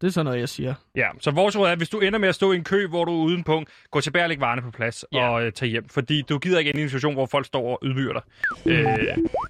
Det 0.00 0.06
er 0.06 0.10
sådan 0.10 0.24
noget, 0.24 0.40
jeg 0.40 0.48
siger. 0.48 0.74
Ja, 0.94 1.08
så 1.20 1.30
vores 1.30 1.58
råd 1.58 1.68
er, 1.68 1.76
hvis 1.76 1.88
du 1.88 2.00
ender 2.00 2.18
med 2.18 2.28
at 2.28 2.34
stå 2.34 2.52
i 2.52 2.56
en 2.56 2.64
kø, 2.64 2.86
hvor 2.86 3.04
du 3.04 3.12
er 3.20 3.24
uden 3.24 3.44
punkt, 3.44 3.70
gå 3.90 4.00
tilbage 4.00 4.24
og 4.24 4.28
læg 4.28 4.40
varerne 4.40 4.62
på 4.62 4.70
plads 4.70 5.04
Ja. 5.12 5.28
og 5.28 5.44
øh, 5.46 5.52
tag 5.52 5.68
hjem. 5.68 5.88
Fordi 5.88 6.22
du 6.22 6.38
gider 6.38 6.58
ikke 6.58 6.68
ind 6.70 6.78
i 6.78 6.82
en 6.82 6.88
situation, 6.88 7.14
hvor 7.14 7.26
folk 7.26 7.46
står 7.46 7.70
og 7.72 7.78
ydmyger 7.82 8.12
dig. 8.12 8.22
Øh, 8.66 8.98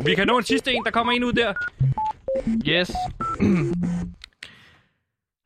vi 0.06 0.14
kan 0.14 0.26
nå 0.26 0.38
en 0.38 0.44
sidste 0.44 0.72
en. 0.72 0.84
Der 0.84 0.90
kommer 0.90 1.12
en 1.12 1.24
ud 1.24 1.32
der. 1.32 1.54
Yes. 2.68 2.90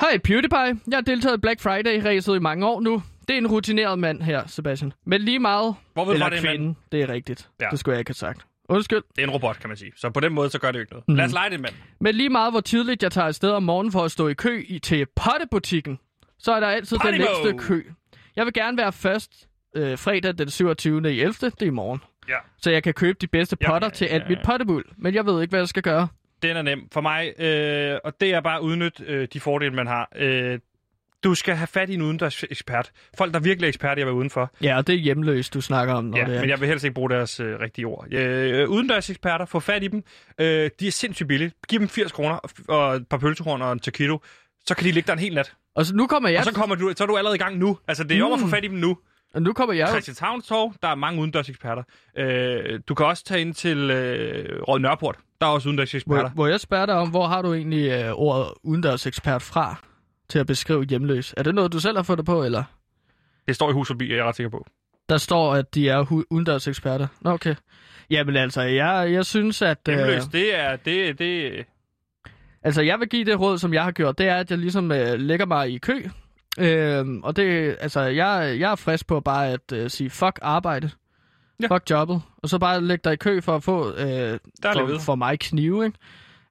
Hej 0.03 0.19
PewDiePie. 0.25 0.81
Jeg 0.91 0.97
har 0.97 1.01
deltaget 1.01 1.37
i 1.37 1.41
Black 1.41 1.61
Friday-ræset 1.61 2.37
i 2.37 2.39
mange 2.39 2.67
år 2.67 2.81
nu. 2.81 3.03
Det 3.29 3.35
er 3.35 3.39
en 3.39 3.47
rutineret 3.47 3.99
mand 3.99 4.23
her, 4.23 4.47
Sebastian. 4.47 4.93
Men 5.07 5.21
lige 5.21 5.39
meget... 5.39 5.75
Hvor 5.95 6.05
ved 6.05 6.13
eller 6.15 6.29
det 6.29 6.39
er 6.39 6.43
kvinde. 6.43 6.75
Det 6.93 7.03
er 7.03 7.09
rigtigt. 7.09 7.49
Ja. 7.61 7.67
Det 7.71 7.79
skulle 7.79 7.95
jeg 7.95 7.99
ikke 7.99 8.09
have 8.09 8.15
sagt. 8.15 8.47
Undskyld. 8.71 9.03
Det 9.17 9.23
er 9.23 9.27
en 9.27 9.31
robot, 9.33 9.59
kan 9.61 9.69
man 9.69 9.77
sige. 9.77 9.93
Så 9.97 10.11
på 10.11 10.21
den 10.21 10.33
måde, 10.33 10.51
så 10.51 10.59
gør 10.59 10.69
det 10.71 10.79
jo 10.79 10.81
ikke 10.81 10.93
noget. 10.93 11.09
Mhm. 11.09 11.17
Lad 11.17 11.25
os 11.25 11.33
lege 11.33 11.51
det, 11.51 11.61
mand. 11.61 11.75
Men 12.01 12.15
lige 12.15 12.29
meget 12.29 12.53
hvor 12.53 12.61
tidligt 12.61 13.03
jeg 13.03 13.13
tager 13.13 13.27
afsted 13.27 13.51
om 13.51 13.63
morgenen 13.63 13.93
for 13.93 14.05
at 14.05 14.11
stå 14.11 14.29
i 14.29 14.35
kø 14.35 14.65
i, 14.69 14.79
til 14.79 15.07
pottebutikken, 15.17 15.99
så 16.39 16.53
er 16.53 16.61
der 16.61 16.67
altid 16.67 16.97
den 16.99 17.03
Potimo! 17.03 17.25
næste 17.45 17.59
kø. 17.69 17.83
Jeg 18.37 18.45
vil 18.45 18.53
gerne 18.55 18.77
være 18.77 18.93
først 18.93 19.49
øh, 19.77 19.99
fredag 19.99 20.39
den 20.39 20.51
27. 20.51 21.13
i 21.15 21.21
11. 21.21 21.33
Det 21.33 21.63
er 21.63 21.67
i 21.67 21.71
morgen. 21.71 22.01
Ja. 22.29 22.37
Så 22.63 22.71
jeg 22.71 22.83
kan 22.83 22.95
købe 22.95 23.19
de 23.21 23.27
bedste 23.27 23.57
Ja, 23.61 23.71
potter 23.71 23.89
ja, 23.89 23.93
til 23.95 24.05
alt 24.05 24.23
ja, 24.23 24.29
mit 24.29 24.39
ja. 24.39 24.45
pottebul. 24.45 24.85
Men 24.97 25.15
jeg 25.15 25.27
ved 25.27 25.43
ikke, 25.43 25.51
hvad 25.53 25.61
jeg 25.61 25.69
skal 25.69 25.83
gøre. 25.83 26.09
Den 26.43 26.57
er 26.57 26.63
nem 26.63 26.89
for 26.93 27.01
mig, 27.01 27.41
øh, 27.41 27.99
og 28.05 28.21
det 28.21 28.35
er 28.35 28.41
bare 28.41 28.57
at 28.57 28.61
udnytte 28.63 29.05
øh, 29.07 29.29
de 29.33 29.41
fordele, 29.41 29.75
man 29.75 29.87
har. 29.87 30.09
Øh, 30.17 30.59
du 31.25 31.35
skal 31.35 31.55
have 31.57 31.67
fat 31.67 31.91
i 31.91 31.95
en 31.95 32.03
udendørs 32.03 32.43
ekspert. 32.51 32.91
Folk, 33.19 33.33
der 33.33 33.39
er 33.39 33.43
virkelig 33.43 33.67
er 33.67 33.69
ekspert 33.69 33.99
i 33.99 34.01
at 34.01 34.07
være 34.07 34.15
udenfor. 34.15 34.53
Ja, 34.63 34.77
og 34.77 34.87
det 34.87 34.95
er 34.95 34.99
hjemløst, 34.99 35.55
du 35.55 35.61
snakker 35.61 35.95
om. 35.95 36.05
Når 36.05 36.19
Ja, 36.19 36.25
det 36.25 36.37
er. 36.37 36.41
men 36.41 36.51
jeg 36.51 36.61
vil 36.61 36.69
helst 36.69 36.85
ikke 36.85 36.95
bruge 36.95 37.11
deres 37.11 37.41
øh, 37.41 37.61
rigtige 37.61 37.87
ord. 37.87 38.13
Øh, 38.13 38.69
udendørs 38.69 39.11
eksperter, 39.11 39.45
få 39.45 39.61
fat 39.61 39.83
i 39.83 39.89
dem. 39.89 40.03
Øh, 40.41 40.71
de 40.81 40.87
er 40.87 40.91
sindssygt 40.91 41.29
billige. 41.29 41.53
Giv 41.69 41.79
dem 41.81 41.89
80 41.89 42.13
kroner 42.13 42.39
og, 42.69 42.97
et 42.97 43.09
par 43.09 43.17
pølsehorn 43.19 43.63
og 43.63 43.73
en 43.73 43.79
taquito. 43.79 44.23
Så 44.67 44.75
kan 44.77 44.87
de 44.87 44.93
ligge 44.93 45.07
der 45.07 45.13
en 45.13 45.19
hel 45.19 45.35
nat. 45.35 45.53
Og 45.75 45.87
så 45.87 45.95
nu 45.95 46.07
kommer 46.07 46.29
jeg, 46.29 46.39
Og 46.39 46.45
så, 46.45 46.53
kommer 46.55 46.77
du, 46.77 46.93
så 46.97 47.05
er 47.05 47.07
du 47.09 47.17
allerede 47.17 47.37
i 47.37 47.39
gang 47.39 47.57
nu. 47.59 47.79
Altså, 47.89 48.05
det 48.05 48.19
er 48.19 48.25
om 48.25 48.33
at 48.33 48.39
få 48.41 48.45
Mm. 48.47 48.51
fat 48.53 48.65
i 48.65 48.69
dem 48.69 48.77
nu. 48.77 48.99
og 49.35 49.43
nu 49.43 49.53
kommer 49.53 49.75
jeg 49.75 49.89
Christianshavns 49.89 50.47
Torv, 50.47 50.75
der 50.83 50.89
er 50.89 50.95
mange 50.95 51.21
udendørs 51.21 51.49
eksperter. 51.49 51.83
Øh, 52.19 52.81
du 52.89 52.95
kan 52.95 53.07
også 53.07 53.25
tage 53.25 53.41
ind 53.41 53.55
til 53.55 53.91
øh, 53.91 54.63
Rød 54.63 54.79
Nørreport. 54.81 55.17
Der 55.41 55.47
er 55.47 55.51
også 55.51 55.69
udendørs 55.69 55.95
eksperter. 55.95 56.21
Hvor, 56.23 56.29
hvor 56.35 56.47
jeg 56.47 56.61
spørger 56.61 56.87
dig 56.87 56.95
om, 56.95 57.09
hvor 57.11 57.27
har 57.27 57.43
du 57.43 57.55
egentlig 57.55 57.91
øh, 57.91 58.11
ordet 58.13 58.53
udendørs 58.63 59.07
ekspert 59.07 59.43
fra 59.43 59.77
til 60.31 60.39
at 60.39 60.47
beskrive 60.47 60.85
hjemløs? 60.85 61.35
Er 61.37 61.43
det 61.43 61.55
noget, 61.55 61.73
du 61.73 61.81
selv 61.81 61.97
har 61.97 62.03
fundet 62.03 62.27
på, 62.27 62.45
eller? 62.45 62.65
Det 63.49 63.55
står 63.55 63.71
i 63.71 63.73
hus 63.73 63.87
forbi, 63.89 64.13
er 64.13 64.17
jeg 64.17 64.25
ret 64.25 64.37
sikker 64.37 64.51
på. 64.51 64.67
Der 65.09 65.17
står, 65.17 65.55
at 65.55 65.75
de 65.75 65.89
er 65.89 66.25
udendørs 66.31 66.69
eksperter. 66.69 67.07
Nå, 67.21 67.31
okay. 67.31 67.55
Jamen 68.11 68.37
altså, 68.37 68.63
jeg, 68.63 69.13
jeg 69.13 69.27
synes, 69.27 69.63
at... 69.63 69.79
Øh, 69.89 69.97
Hjemløs, 69.97 70.25
det 70.25 70.59
er... 70.59 70.77
Det, 70.77 71.19
det, 71.19 71.65
altså, 72.63 72.83
jeg 72.83 73.01
vil 73.01 73.09
give 73.09 73.25
det 73.25 73.41
råd, 73.41 73.59
som 73.59 73.75
jeg 73.75 73.85
har 73.85 73.91
gjort, 73.91 74.19
det 74.19 74.29
er, 74.29 74.37
at 74.37 74.51
jeg 74.51 74.59
ligesom 74.59 74.93
øh, 74.93 75.21
lægger 75.21 75.47
mig 75.47 75.71
i 75.71 75.79
kø. 75.79 76.03
Øh, 76.59 77.07
og 77.23 77.37
det, 77.37 77.77
altså, 77.81 78.01
jeg, 78.01 78.57
jeg 78.61 78.73
er 78.73 78.77
frisk 78.77 79.07
på 79.07 79.21
bare 79.21 79.49
at 79.49 79.73
øh, 79.73 79.91
sige, 79.91 80.11
fuck 80.11 80.39
arbejde. 80.43 80.91
Ja. 81.63 81.75
Fuck 81.75 81.91
jobbet. 81.91 82.23
Og 82.43 82.49
så 82.49 82.59
bare 82.59 82.81
lægge 82.81 83.03
dig 83.05 83.13
i 83.13 83.17
kø 83.17 83.41
for 83.41 83.57
at 83.57 83.63
få, 83.63 83.95
øh, 83.95 84.07
er 84.07 84.39
for, 84.63 84.99
for 84.99 85.15
mig 85.15 85.41
knive, 85.41 85.85
ikke? 85.85 85.99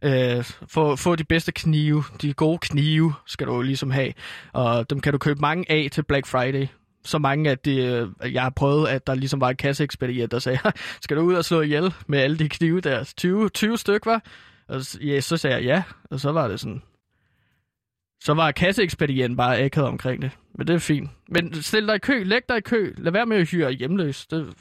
Øh, 0.01 0.43
få, 0.67 0.95
få 0.95 1.15
de 1.15 1.23
bedste 1.23 1.51
knive, 1.51 2.03
de 2.21 2.33
gode 2.33 2.57
knive 2.57 3.13
skal 3.25 3.47
du 3.47 3.61
ligesom 3.61 3.91
have. 3.91 4.13
Og 4.53 4.89
dem 4.89 4.99
kan 4.99 5.11
du 5.13 5.17
købe 5.17 5.39
mange 5.41 5.71
af 5.71 5.89
til 5.91 6.03
Black 6.03 6.25
Friday. 6.25 6.67
Så 7.03 7.17
mange, 7.17 7.49
at 7.49 7.65
det, 7.65 8.03
øh, 8.23 8.33
jeg 8.33 8.41
har 8.41 8.49
prøvet, 8.49 8.87
at 8.87 9.07
der 9.07 9.15
ligesom 9.15 9.41
var 9.41 9.49
en 9.49 9.55
kasseekspedient, 9.55 10.31
der 10.31 10.39
sagde, 10.39 10.59
skal 11.03 11.17
du 11.17 11.21
ud 11.21 11.33
og 11.33 11.45
slå 11.45 11.61
ihjel 11.61 11.93
med 12.07 12.19
alle 12.19 12.37
de 12.37 12.49
knive 12.49 12.81
der? 12.81 13.03
20, 13.17 13.49
20 13.49 13.77
styk, 13.77 14.05
var? 14.05 14.23
Og 14.67 14.81
ja, 15.01 15.21
så 15.21 15.37
sagde 15.37 15.55
jeg 15.55 15.63
ja, 15.63 15.83
og 16.11 16.19
så 16.19 16.31
var 16.31 16.47
det 16.47 16.59
sådan... 16.59 16.81
Så 18.21 18.33
var 18.33 18.51
kasseekspedienten 18.51 19.37
bare 19.37 19.59
akavet 19.59 19.89
omkring 19.89 20.21
det. 20.21 20.31
Men 20.55 20.67
det 20.67 20.73
er 20.73 20.79
fint. 20.79 21.09
Men 21.29 21.61
stil 21.61 21.87
dig 21.87 21.95
i 21.95 21.99
kø, 21.99 22.23
læg 22.23 22.41
dig 22.49 22.57
i 22.57 22.61
kø. 22.61 22.93
Lad 22.97 23.11
være 23.11 23.25
med 23.25 23.37
at 23.37 23.49
hyre 23.49 23.71
hjemløs. 23.71 24.27
Det, 24.27 24.53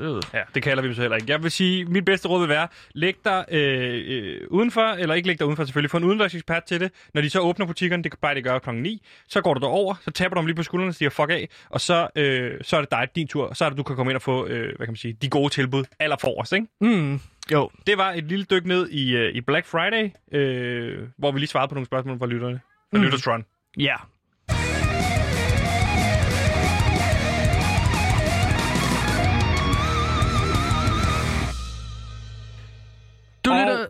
det, 0.00 0.24
Ja, 0.34 0.42
det 0.54 0.62
kalder 0.62 0.82
vi 0.82 0.88
dem 0.88 0.94
så 0.94 1.00
heller 1.00 1.16
ikke. 1.16 1.30
Jeg 1.32 1.42
vil 1.42 1.50
sige, 1.50 1.84
mit 1.84 2.04
bedste 2.04 2.28
råd 2.28 2.40
vil 2.40 2.48
være, 2.48 2.68
læg 2.94 3.16
dig 3.24 3.44
øh, 3.50 4.02
øh, 4.06 4.40
udenfor, 4.50 4.82
eller 4.82 5.14
ikke 5.14 5.28
læg 5.28 5.38
dig 5.38 5.46
udenfor 5.46 5.64
selvfølgelig, 5.64 5.90
få 5.90 5.96
en 5.96 6.04
udendørs 6.04 6.34
ekspert 6.34 6.64
til 6.64 6.80
det. 6.80 6.92
Når 7.14 7.22
de 7.22 7.30
så 7.30 7.40
åbner 7.40 7.66
butikkerne, 7.66 8.02
det 8.02 8.10
kan 8.12 8.18
bare 8.22 8.34
det 8.34 8.44
gøre 8.44 8.60
klokken 8.60 8.82
9, 8.82 9.02
så 9.28 9.40
går 9.40 9.54
du 9.54 9.60
derover, 9.60 9.94
så 10.04 10.10
taber 10.10 10.34
du 10.34 10.38
dem 10.38 10.46
lige 10.46 10.56
på 10.56 10.62
skuldrene 10.62 10.90
og 10.90 10.94
siger 10.94 11.10
fuck 11.10 11.30
af, 11.30 11.48
og 11.70 11.80
så, 11.80 12.08
øh, 12.16 12.58
så 12.62 12.76
er 12.76 12.80
det 12.80 12.90
dig, 12.90 13.08
din 13.14 13.28
tur, 13.28 13.54
så 13.54 13.64
er 13.64 13.68
det, 13.68 13.78
du 13.78 13.82
kan 13.82 13.96
komme 13.96 14.12
ind 14.12 14.16
og 14.16 14.22
få, 14.22 14.46
øh, 14.46 14.66
hvad 14.76 14.86
kan 14.86 14.92
man 14.92 14.96
sige, 14.96 15.16
de 15.22 15.28
gode 15.28 15.52
tilbud 15.54 15.84
allerforrest, 16.00 16.52
ikke? 16.52 16.66
mm, 16.80 17.20
jo, 17.52 17.70
Det 17.86 17.98
var 17.98 18.12
et 18.12 18.24
lille 18.24 18.44
dyk 18.44 18.64
ned 18.64 18.88
i, 18.88 19.16
øh, 19.16 19.34
i 19.34 19.40
Black 19.40 19.66
Friday, 19.66 20.10
øh, 20.32 20.98
hvor 21.18 21.32
vi 21.32 21.38
lige 21.38 21.48
svarede 21.48 21.68
på 21.68 21.74
nogle 21.74 21.86
spørgsmål 21.86 22.18
fra 22.18 22.26
lytterne. 22.26 22.60
Fra 22.92 22.98
mm. 22.98 23.04
Lyttertron. 23.04 23.44
ja. 23.78 23.94
Du 23.96 24.19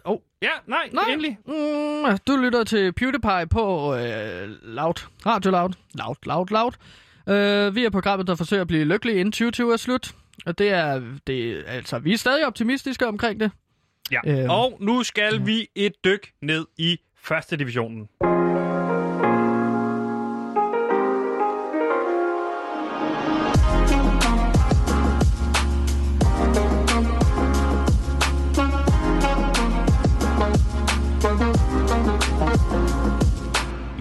Oh, 0.05 0.19
Ja, 0.43 0.51
nej, 0.67 0.89
nej, 0.93 1.05
endelig. 1.09 1.39
Mm, 1.47 2.19
du 2.27 2.37
lytter 2.37 2.65
til 2.65 2.93
PewDiePie 2.93 3.47
på 3.51 3.95
øh, 3.95 4.49
Loud. 4.63 5.07
Radio 5.27 5.51
Loud. 5.51 5.71
Loud, 5.95 6.17
Loud, 6.27 6.47
Loud. 6.51 6.73
Øh, 7.29 7.75
vi 7.75 7.85
er 7.85 7.91
programmet, 7.91 8.27
der 8.27 8.35
forsøger 8.35 8.61
at 8.61 8.67
blive 8.67 8.85
lykkelige 8.85 9.21
inden 9.21 9.33
2020 9.33 9.73
er 9.73 9.77
slut. 9.77 10.15
Og 10.47 10.59
det 10.59 10.69
er, 10.71 11.03
det, 11.27 11.65
altså, 11.67 11.99
vi 11.99 12.13
er 12.13 12.17
stadig 12.19 12.47
optimistiske 12.47 13.07
omkring 13.07 13.41
det. 13.41 13.51
Ja. 14.13 14.21
Øhm. 14.27 14.51
Og 14.51 14.77
nu 14.81 15.03
skal 15.03 15.47
vi 15.47 15.69
et 15.75 15.93
dyk 16.05 16.33
ned 16.43 16.67
i 16.79 16.99
første 17.23 17.57
divisionen. 17.57 18.09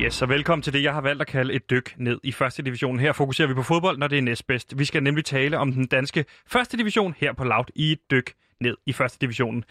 Yes, 0.02 0.14
så 0.14 0.26
velkommen 0.26 0.64
til 0.64 0.74
det, 0.74 0.84
jeg 0.84 0.94
har 0.94 1.02
valgt 1.02 1.22
at 1.22 1.28
kalde 1.28 1.54
et 1.54 1.70
dyk 1.70 1.96
ned 1.98 2.20
i 2.24 2.32
første 2.32 2.64
division. 2.64 3.00
Her 3.00 3.14
fokuserer 3.14 3.48
vi 3.48 3.54
på 3.54 3.64
fodbold, 3.64 3.98
når 3.98 4.08
det 4.08 4.18
er 4.18 4.22
næstbedst. 4.22 4.80
Vi 4.80 4.86
skal 4.86 5.04
nemlig 5.04 5.26
tale 5.26 5.58
om 5.58 5.72
den 5.74 5.88
danske 5.88 6.26
første 6.48 6.78
division 6.78 7.16
her 7.18 7.34
på 7.34 7.44
Loud 7.44 7.66
i 7.76 7.92
et 7.92 8.12
dyk 8.12 8.34
ned 8.62 8.78
i 8.86 8.94
første 8.94 9.18
divisionen. 9.22 9.64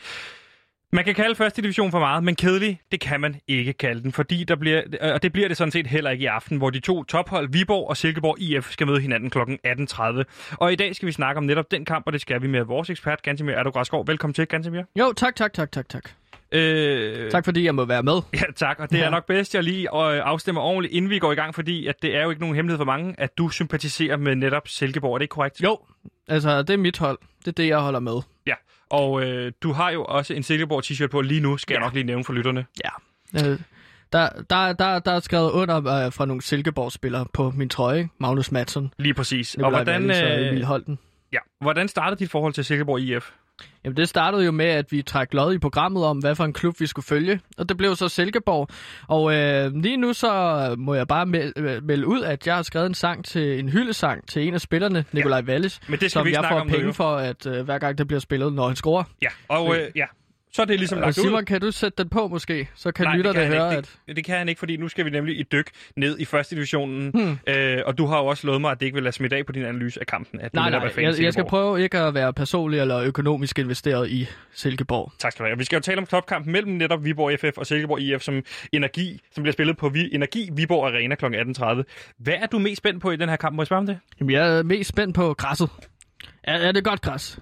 Man 0.92 1.04
kan 1.04 1.14
kalde 1.14 1.34
første 1.34 1.62
division 1.62 1.90
for 1.90 1.98
meget, 1.98 2.24
men 2.24 2.36
kedelig, 2.36 2.80
det 2.92 3.00
kan 3.00 3.20
man 3.20 3.36
ikke 3.48 3.72
kalde 3.72 4.02
den, 4.02 4.12
fordi 4.12 4.44
der 4.44 4.56
bliver, 4.56 4.82
og 5.00 5.22
det 5.22 5.32
bliver 5.32 5.48
det 5.48 5.56
sådan 5.56 5.72
set 5.72 5.86
heller 5.86 6.10
ikke 6.10 6.22
i 6.22 6.26
aften, 6.26 6.58
hvor 6.58 6.70
de 6.70 6.80
to 6.80 7.04
tophold, 7.04 7.48
Viborg 7.52 7.88
og 7.88 7.96
Silkeborg 7.96 8.40
IF, 8.40 8.70
skal 8.70 8.86
møde 8.86 9.00
hinanden 9.00 9.30
kl. 9.30 9.38
18.30. 9.38 10.22
Og 10.56 10.72
i 10.72 10.76
dag 10.76 10.96
skal 10.96 11.06
vi 11.06 11.12
snakke 11.12 11.38
om 11.38 11.44
netop 11.44 11.70
den 11.70 11.84
kamp, 11.84 12.06
og 12.06 12.12
det 12.12 12.20
skal 12.20 12.42
vi 12.42 12.46
med 12.46 12.62
vores 12.62 12.90
ekspert, 12.90 13.22
Gantemir 13.22 13.52
Erdogradskov. 13.54 14.06
Velkommen 14.06 14.34
til, 14.34 14.46
Gantemir. 14.46 14.82
Jo, 14.98 15.12
tak, 15.12 15.36
tak, 15.36 15.52
tak, 15.52 15.72
tak, 15.72 15.88
tak. 15.88 16.10
Øh, 16.52 17.30
Tak 17.30 17.44
fordi 17.44 17.64
jeg 17.64 17.74
må 17.74 17.84
være 17.84 18.02
med. 18.02 18.20
Ja, 18.34 18.42
tak. 18.56 18.78
Og 18.80 18.90
det 18.90 18.98
er 19.00 19.04
Ja. 19.04 19.10
nok 19.10 19.26
bedst, 19.26 19.54
jeg 19.54 19.62
lige 19.62 19.82
øh, 19.82 20.20
afstemmer 20.24 20.62
ordentligt, 20.62 20.94
inden 20.94 21.10
vi 21.10 21.18
går 21.18 21.32
i 21.32 21.34
gang, 21.34 21.54
fordi 21.54 21.86
at 21.86 22.02
det 22.02 22.16
er 22.16 22.22
jo 22.22 22.30
ikke 22.30 22.40
nogen 22.40 22.56
hemmelighed 22.56 22.78
for 22.78 22.84
mange, 22.84 23.14
at 23.18 23.38
du 23.38 23.48
sympatiserer 23.48 24.16
med 24.16 24.34
netop 24.34 24.68
Silkeborg. 24.68 25.14
Er 25.14 25.18
det 25.18 25.24
ikke 25.24 25.32
korrekt? 25.32 25.62
Jo, 25.62 25.78
altså 26.28 26.62
det 26.62 26.70
er 26.74 26.76
mit 26.78 26.98
hold. 26.98 27.18
Det 27.38 27.48
er 27.48 27.52
det, 27.52 27.68
jeg 27.68 27.78
holder 27.78 28.00
med. 28.00 28.20
Ja. 28.46 28.54
Og 28.90 29.22
øh, 29.22 29.52
du 29.62 29.72
har 29.72 29.90
jo 29.90 30.04
også 30.04 30.34
en 30.34 30.42
Silkeborg 30.42 30.82
t-shirt 30.84 31.06
på 31.08 31.20
lige 31.20 31.40
nu, 31.40 31.56
skal 31.56 31.74
ja. 31.74 31.80
jeg 31.80 31.86
nok 31.86 31.94
lige 31.94 32.04
nævne 32.04 32.24
for 32.24 32.32
lytterne. 32.32 32.66
Ja. 32.84 32.90
Øh, 33.50 33.58
der, 34.12 34.28
der, 34.50 34.72
der, 34.72 34.98
der 34.98 35.12
er 35.12 35.20
skrevet 35.20 35.50
under 35.50 35.76
øh, 36.06 36.12
fra 36.12 36.26
nogle 36.26 36.42
Silkeborg-spillere 36.42 37.26
på 37.32 37.50
min 37.50 37.68
trøje. 37.68 38.08
Magnus 38.18 38.52
Madsen, 38.52 38.92
Lige 38.98 39.14
præcis. 39.14 39.56
Nikolaj 39.56 39.78
og 39.80 39.84
hvordan, 39.84 40.02
Wallis 40.02 40.20
og 40.22 40.46
Emil 40.46 40.60
øh, 40.60 40.66
Holten. 40.66 40.98
ja. 41.32 41.38
hvordan 41.60 41.88
startede 41.88 42.18
dit 42.18 42.30
forhold 42.30 42.52
til 42.52 42.64
Silkeborg 42.64 43.00
IF? 43.00 43.30
Jamen, 43.84 43.96
det 43.96 44.08
startede 44.08 44.44
jo 44.44 44.50
med, 44.50 44.66
at 44.66 44.92
vi 44.92 45.02
trak 45.02 45.34
lod 45.34 45.54
i 45.54 45.58
programmet 45.58 46.04
om, 46.04 46.18
hvad 46.18 46.34
for 46.34 46.44
en 46.44 46.52
klub 46.52 46.80
vi 46.80 46.86
skulle 46.86 47.06
følge. 47.06 47.40
Og 47.58 47.68
det 47.68 47.76
blev 47.76 47.96
så 47.96 48.08
Silkeborg. 48.08 48.68
Og 49.08 49.34
øh, 49.34 49.74
lige 49.74 49.96
nu 49.96 50.12
så 50.12 50.74
må 50.78 50.94
jeg 50.94 51.08
bare 51.08 51.26
melde, 51.26 51.52
øh, 51.56 51.84
melde 51.84 52.06
ud, 52.06 52.22
at 52.22 52.46
jeg 52.46 52.54
har 52.54 52.62
skrevet 52.62 52.86
en 52.86 52.94
sang 52.94 53.24
til 53.24 53.58
en 53.58 53.68
hyldesang 53.68 54.28
til 54.28 54.48
en 54.48 54.54
af 54.54 54.60
spillerne, 54.60 55.04
Nikolaj 55.12 55.42
Wallis. 55.42 55.80
Men 55.88 55.92
det 55.92 55.98
skal 55.98 56.10
som 56.10 56.26
vi 56.26 56.32
jeg 56.32 56.44
får 56.50 56.64
nu, 56.64 56.70
penge 56.70 56.86
jo. 56.86 56.92
for, 56.92 57.16
at 57.16 57.46
øh, 57.46 57.64
hver 57.64 57.78
gang 57.78 57.98
det 57.98 58.06
bliver 58.06 58.20
spillet, 58.20 58.52
når 58.52 58.66
han 58.66 58.76
scorer. 58.76 59.04
Ja, 59.22 59.28
og 59.48 59.76
øh, 59.76 59.90
ja. 59.96 60.04
Så 60.52 60.62
er 60.62 60.66
det 60.66 60.78
ligesom 60.78 61.00
lagt 61.00 61.14
Simon, 61.14 61.34
ud. 61.38 61.42
kan 61.42 61.60
du 61.60 61.70
sætte 61.70 62.02
den 62.02 62.08
på 62.08 62.28
måske? 62.28 62.68
Så 62.74 62.92
kan 62.92 63.04
Nej, 63.06 63.16
det 63.16 63.36
høre, 63.46 63.76
at... 63.76 63.98
Det, 64.08 64.16
det 64.16 64.24
kan 64.24 64.38
han 64.38 64.48
ikke, 64.48 64.58
fordi 64.58 64.76
nu 64.76 64.88
skal 64.88 65.04
vi 65.04 65.10
nemlig 65.10 65.38
i 65.40 65.42
dyk 65.42 65.70
ned 65.96 66.18
i 66.18 66.24
første 66.24 66.54
divisionen. 66.56 67.10
Hmm. 67.10 67.38
Øh, 67.54 67.78
og 67.86 67.98
du 67.98 68.06
har 68.06 68.18
jo 68.18 68.26
også 68.26 68.46
lovet 68.46 68.60
mig, 68.60 68.70
at 68.70 68.80
det 68.80 68.86
ikke 68.86 68.94
vil 68.94 69.02
lade 69.02 69.12
smitte 69.14 69.36
af 69.36 69.46
på 69.46 69.52
din 69.52 69.64
analyse 69.64 70.00
af 70.00 70.06
kampen. 70.06 70.40
At 70.40 70.54
Nej, 70.54 70.70
nej, 70.70 70.90
af 70.96 71.02
jeg, 71.02 71.22
jeg 71.22 71.32
skal 71.32 71.44
prøve 71.44 71.82
ikke 71.82 71.98
at 71.98 72.14
være 72.14 72.32
personlig 72.32 72.80
eller 72.80 72.98
økonomisk 73.00 73.58
investeret 73.58 74.10
i 74.10 74.28
Silkeborg. 74.52 75.12
Tak 75.18 75.32
skal 75.32 75.42
du 75.44 75.48
have. 75.48 75.58
Vi 75.58 75.64
skal 75.64 75.76
jo 75.76 75.80
tale 75.80 75.98
om 75.98 76.06
topkampen 76.06 76.52
mellem 76.52 76.72
netop 76.72 77.04
Viborg 77.04 77.38
FF 77.40 77.58
og 77.58 77.66
Silkeborg 77.66 78.00
IF, 78.00 78.22
som 78.22 78.42
Energi, 78.72 79.20
som 79.34 79.42
bliver 79.42 79.52
spillet 79.52 79.76
på 79.76 79.88
Vi- 79.88 80.10
Energi 80.12 80.50
Viborg 80.52 80.86
Arena 80.86 81.14
kl. 81.14 81.24
18.30. 81.24 82.14
Hvad 82.18 82.34
er 82.34 82.46
du 82.46 82.58
mest 82.58 82.76
spændt 82.78 83.02
på 83.02 83.10
i 83.10 83.16
den 83.16 83.28
her 83.28 83.36
kamp? 83.36 83.56
Må 83.56 83.62
jeg 83.62 83.66
spørge 83.66 83.80
om 83.80 83.86
det? 83.86 83.98
Jamen, 84.20 84.30
jeg 84.30 84.58
er 84.58 84.62
mest 84.62 84.88
spændt 84.88 85.14
på 85.14 85.34
græsset. 85.34 85.70
Er, 86.42 86.54
er 86.58 86.72
det 86.72 86.84
godt 86.84 87.00
græs? 87.02 87.38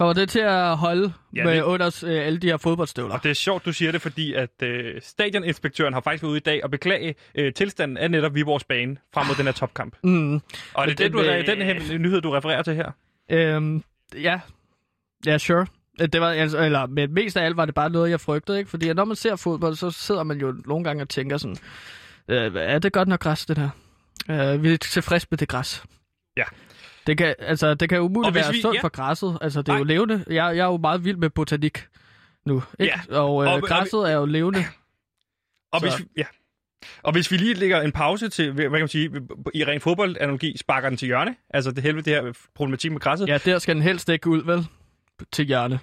Kommer 0.00 0.12
det 0.14 0.28
til 0.28 0.38
at 0.40 0.76
holde 0.76 1.12
Ja, 1.34 1.44
med 1.44 1.54
det- 1.54 1.62
under 1.62 2.00
øh, 2.06 2.26
alle 2.26 2.38
de 2.38 2.46
her 2.46 2.56
fodboldstøvler? 2.56 3.14
Og 3.14 3.22
det 3.22 3.30
er 3.30 3.34
sjovt, 3.34 3.64
du 3.64 3.72
siger 3.72 3.92
det, 3.92 4.02
fordi 4.02 4.34
at 4.34 4.50
øh, 4.62 4.94
stadioninspektøren 5.02 5.94
har 5.94 6.00
faktisk 6.00 6.22
været 6.22 6.30
ude 6.30 6.36
i 6.38 6.40
dag 6.40 6.64
og 6.64 6.70
beklage 6.70 7.14
øh, 7.34 7.52
tilstanden 7.54 7.96
af 7.96 8.10
netop 8.10 8.34
Viborgs 8.34 8.64
bane 8.64 8.96
frem 9.14 9.26
mod 9.26 9.34
den 9.36 9.44
her 9.44 9.52
topkamp. 9.52 9.96
Mm. 10.04 10.34
Og 10.34 10.42
er 10.76 10.86
det, 10.86 10.98
det, 10.98 11.12
du, 11.12 11.22
det- 11.24 11.46
den 11.46 11.58
her 11.62 11.98
nyhed, 11.98 12.20
du 12.20 12.30
refererer 12.30 12.62
til 12.62 12.74
her? 12.74 12.90
Øhm, 13.30 13.82
ja. 14.22 14.40
Ja, 15.26 15.38
sure. 15.38 15.66
Øh, 16.00 16.08
Det 16.12 16.20
var, 16.20 16.30
altså, 16.30 16.58
eller, 16.64 16.86
men 16.86 17.14
mest 17.14 17.36
af 17.36 17.44
alt 17.44 17.56
var 17.56 17.64
det 17.64 17.74
bare 17.74 17.90
noget, 17.90 18.10
jeg 18.10 18.20
frygtede, 18.20 18.58
ikke? 18.58 18.70
Fordi 18.70 18.92
når 18.92 19.04
man 19.04 19.16
ser 19.16 19.36
fodbold, 19.36 19.76
så 19.76 19.90
sidder 19.90 20.22
man 20.22 20.38
jo 20.40 20.54
nogle 20.66 20.84
gange 20.84 21.02
og 21.02 21.08
tænker 21.08 21.36
sådan, 21.36 21.56
øh, 22.28 22.52
er 22.56 22.78
det 22.78 22.92
godt 22.92 23.08
nok 23.08 23.20
græs, 23.20 23.46
det 23.46 23.58
her? 23.58 23.70
Øh, 24.54 24.62
vi 24.62 24.72
er 24.72 24.76
tilfredse 24.76 25.26
med 25.30 25.38
det 25.38 25.48
græs. 25.48 25.82
Ja. 26.36 26.44
Det 27.06 27.18
kan, 27.18 27.34
altså, 27.38 27.74
det 27.74 27.88
kan 27.88 27.98
Og 27.98 28.04
umuligt 28.04 28.34
være 28.34 28.52
vi- 28.52 28.60
sundt 28.60 28.76
ja. 28.76 28.82
for 28.82 28.88
græsset. 28.88 29.38
Altså, 29.40 29.62
det 29.62 29.68
er 29.68 29.72
Nej. 29.72 29.78
jo 29.78 29.84
levende. 29.84 30.24
Jeg, 30.26 30.34
jeg 30.36 30.58
er 30.58 30.66
jo 30.66 30.76
meget 30.76 31.04
vild 31.04 31.16
med 31.16 31.30
botanik 31.30 31.86
nu. 32.46 32.62
Ikke? 32.78 32.92
Ja. 33.10 33.16
Og, 33.18 33.44
øh, 33.44 33.48
Og- 33.50 33.54
og 33.54 33.62
græsset 33.62 34.10
er 34.10 34.16
jo 34.16 34.24
levende. 34.24 34.64
Og 35.72 35.80
Så- 35.80 35.86
hvis, 35.86 35.98
vi, 35.98 36.04
ja. 36.16 36.24
og 37.02 37.12
hvis 37.12 37.30
vi 37.30 37.36
lige 37.36 37.54
lægger 37.54 37.80
en 37.80 37.92
pause 37.92 38.28
til, 38.28 38.52
hvad 38.52 38.64
kan 38.64 38.72
man 38.72 38.88
sige, 38.88 39.10
i 39.54 39.64
ren 39.64 39.80
fodboldanalogi, 39.80 40.56
sparker 40.56 40.88
den 40.88 40.98
til 40.98 41.06
hjørne, 41.06 41.36
altså 41.50 41.70
det 41.70 41.82
helvede 41.82 42.10
det 42.10 42.12
her 42.22 42.32
problematik 42.54 42.92
med 42.92 43.00
græsset, 43.00 43.28
Ja, 43.28 43.38
der 43.38 43.58
skal 43.58 43.74
den 43.74 43.82
helst 43.82 44.08
ikke 44.08 44.28
ud, 44.30 44.42
vel? 44.44 44.66
Til 45.32 45.44
hjørne. 45.44 45.78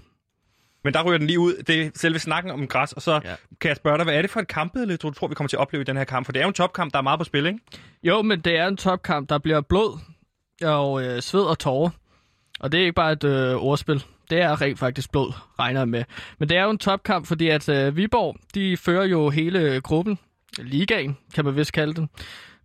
men 0.84 0.94
der 0.94 1.04
ryger 1.04 1.18
den 1.18 1.28
lige 1.28 1.40
ud. 1.40 1.54
Det 1.68 1.82
er 1.82 1.90
selve 1.96 2.20
snakken 2.20 2.52
om 2.52 2.68
græs, 2.68 2.94
og 2.94 3.02
så 3.02 3.14
Ja. 3.14 3.36
kan 3.62 3.70
jeg 3.70 3.76
spørge 3.78 3.98
dig, 3.98 4.04
hvad 4.04 4.16
er 4.16 4.22
det 4.22 4.32
for 4.32 4.40
et 4.40 4.48
kampbillede, 4.48 4.98
du 4.98 5.12
tror, 5.12 5.28
vi 5.28 5.36
kommer 5.36 5.48
til 5.48 5.56
at 5.58 5.60
opleve 5.62 5.82
i 5.82 5.84
den 5.84 5.98
her 5.98 6.04
kamp? 6.04 6.26
For 6.26 6.32
det 6.32 6.40
er 6.40 6.44
jo 6.44 6.48
en 6.48 6.54
topkamp, 6.54 6.94
der 6.94 7.00
er 7.00 7.04
meget 7.04 7.20
på 7.20 7.24
spil, 7.24 7.46
ikke? 7.46 7.60
Jo, 8.04 8.22
men 8.22 8.42
det 8.42 8.58
er 8.58 8.68
en 8.68 8.78
topkamp, 8.78 9.30
der 9.30 9.38
bliver 9.38 9.62
blod 9.62 10.00
og 10.64 11.04
øh, 11.04 11.22
sved 11.22 11.42
og 11.42 11.60
tårer. 11.60 11.90
Og 12.60 12.72
det 12.72 12.78
er 12.78 12.82
ikke 12.82 12.94
bare 12.94 13.12
et 13.12 13.24
øh, 13.24 13.56
ordspil. 13.56 14.04
Det 14.30 14.42
er 14.42 14.62
rent 14.62 14.80
faktisk 14.80 15.12
blod, 15.12 15.34
regner 15.60 15.80
jeg 15.80 15.88
med. 15.88 16.04
Men 16.40 16.50
det 16.50 16.58
er 16.58 16.64
jo 16.64 16.70
en 16.70 16.78
topkamp, 16.78 17.26
fordi 17.28 17.48
at 17.48 17.70
øh, 17.70 17.98
Viborg, 17.98 18.36
de 18.56 18.78
fører 18.78 19.06
jo 19.06 19.30
hele 19.30 19.82
gruppen. 19.82 20.20
Ligaen, 20.58 21.18
kan 21.34 21.46
man 21.46 21.56
vist 21.56 21.74
kalde 21.74 21.94
den. 21.94 22.10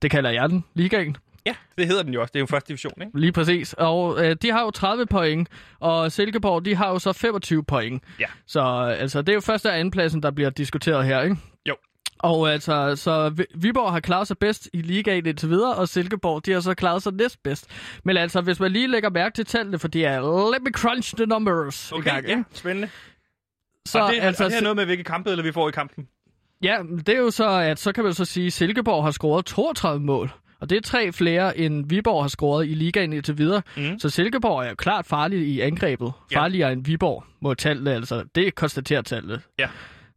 Det 0.02 0.10
kalder 0.10 0.30
jeg 0.30 0.48
den, 0.48 0.64
Ligaen. 0.74 1.16
Ja, 1.46 1.54
det 1.78 1.86
hedder 1.86 2.02
den 2.02 2.14
jo 2.14 2.20
også. 2.20 2.30
Det 2.32 2.38
er 2.38 2.42
jo 2.42 2.46
første 2.46 2.68
division, 2.68 2.92
ikke? 3.00 3.20
Lige 3.20 3.32
præcis. 3.32 3.72
Og 3.72 4.24
øh, 4.24 4.36
de 4.42 4.50
har 4.50 4.62
jo 4.62 4.70
30 4.70 5.06
point, 5.06 5.48
og 5.80 6.12
Silkeborg, 6.12 6.64
de 6.64 6.74
har 6.74 6.88
jo 6.88 6.98
så 6.98 7.12
25 7.12 7.64
point. 7.64 8.02
Ja. 8.20 8.26
Så 8.46 8.60
øh, 8.60 9.00
altså, 9.00 9.22
det 9.22 9.28
er 9.28 9.34
jo 9.34 9.40
første 9.40 9.66
og 9.66 9.78
andenpladsen, 9.78 10.22
der 10.22 10.30
bliver 10.30 10.50
diskuteret 10.50 11.06
her, 11.06 11.22
ikke? 11.22 11.36
Og 12.22 12.52
altså, 12.52 12.96
så 12.96 13.28
Vi- 13.28 13.44
Viborg 13.54 13.92
har 13.92 14.00
klaret 14.00 14.28
sig 14.28 14.38
bedst 14.38 14.68
i 14.72 14.82
ligaen 14.82 15.26
indtil 15.26 15.48
videre, 15.50 15.74
og 15.74 15.88
Silkeborg, 15.88 16.46
de 16.46 16.52
har 16.52 16.60
så 16.60 16.74
klaret 16.74 17.02
sig 17.02 17.12
næstbedst. 17.12 17.66
Men 18.04 18.16
altså, 18.16 18.40
hvis 18.40 18.60
man 18.60 18.72
lige 18.72 18.86
lægger 18.86 19.10
mærke 19.10 19.34
til 19.34 19.46
tallene, 19.46 19.78
for 19.78 19.88
de 19.88 20.04
er, 20.04 20.52
let 20.52 20.62
me 20.62 20.70
crunch 20.70 21.16
the 21.16 21.26
numbers. 21.26 21.92
Okay, 21.92 22.10
gang, 22.10 22.26
ja, 22.26 22.42
spændende. 22.52 22.88
Så 23.86 23.98
og 24.00 24.12
det, 24.12 24.18
altså, 24.20 24.44
og 24.44 24.50
det 24.50 24.58
er 24.58 24.62
noget 24.62 24.76
med, 24.76 24.84
hvilke 24.84 25.04
kampbilleder 25.04 25.42
vi 25.42 25.52
får 25.52 25.68
i 25.68 25.72
kampen. 25.72 26.08
Ja, 26.62 26.78
det 27.06 27.08
er 27.08 27.18
jo 27.18 27.30
så, 27.30 27.48
at 27.48 27.78
så 27.78 27.92
kan 27.92 28.04
man 28.04 28.14
så 28.14 28.24
sige, 28.24 28.46
at 28.46 28.52
Silkeborg 28.52 29.04
har 29.04 29.10
scoret 29.10 29.44
32 29.46 30.00
mål. 30.04 30.32
Og 30.60 30.70
det 30.70 30.76
er 30.76 30.80
tre 30.82 31.12
flere, 31.12 31.58
end 31.58 31.88
Viborg 31.88 32.22
har 32.24 32.28
scoret 32.28 32.66
i 32.68 32.74
ligaen 32.74 33.12
indtil 33.12 33.38
videre. 33.38 33.62
Mm. 33.76 33.98
Så 33.98 34.08
Silkeborg 34.10 34.64
er 34.64 34.68
jo 34.68 34.74
klart 34.74 35.06
farlig 35.06 35.38
i 35.48 35.60
angrebet. 35.60 36.12
Ja. 36.32 36.38
Farligere 36.40 36.72
end 36.72 36.84
Viborg, 36.84 37.24
må 37.40 37.54
tallene 37.54 37.94
altså. 37.94 38.24
Det 38.34 38.54
konstaterer 38.54 39.02
tallene. 39.02 39.40
Ja. 39.58 39.68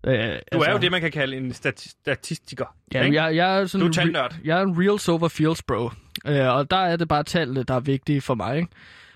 Øh, 0.08 0.14
Du 0.14 0.24
altså, 0.52 0.70
er 0.70 0.72
jo 0.72 0.78
det, 0.78 0.92
man 0.92 1.02
kan 1.02 1.12
kalde 1.12 1.38
en 1.38 1.52
stati- 1.52 1.90
statistiker. 2.02 2.76
Ja, 2.94 3.04
ikke? 3.04 3.24
jeg, 3.24 3.36
jeg 3.36 3.60
er 3.62 3.66
sådan 3.66 3.92
Du 3.92 4.02
er 4.02 4.28
re-. 4.30 4.38
Jeg 4.44 4.58
er 4.60 4.64
en 4.64 4.76
real 4.88 5.00
sober 5.00 5.28
fields 5.28 5.64
bro. 5.64 5.90
Øh, 6.28 6.48
og 6.56 6.72
der 6.72 6.78
er 6.78 6.96
det 6.96 7.08
bare 7.08 7.24
tallene, 7.24 7.64
der 7.64 7.74
er 7.76 7.80
vigtige 7.80 8.22
for 8.22 8.36
mig. 8.36 8.58
Ikke? 8.58 8.70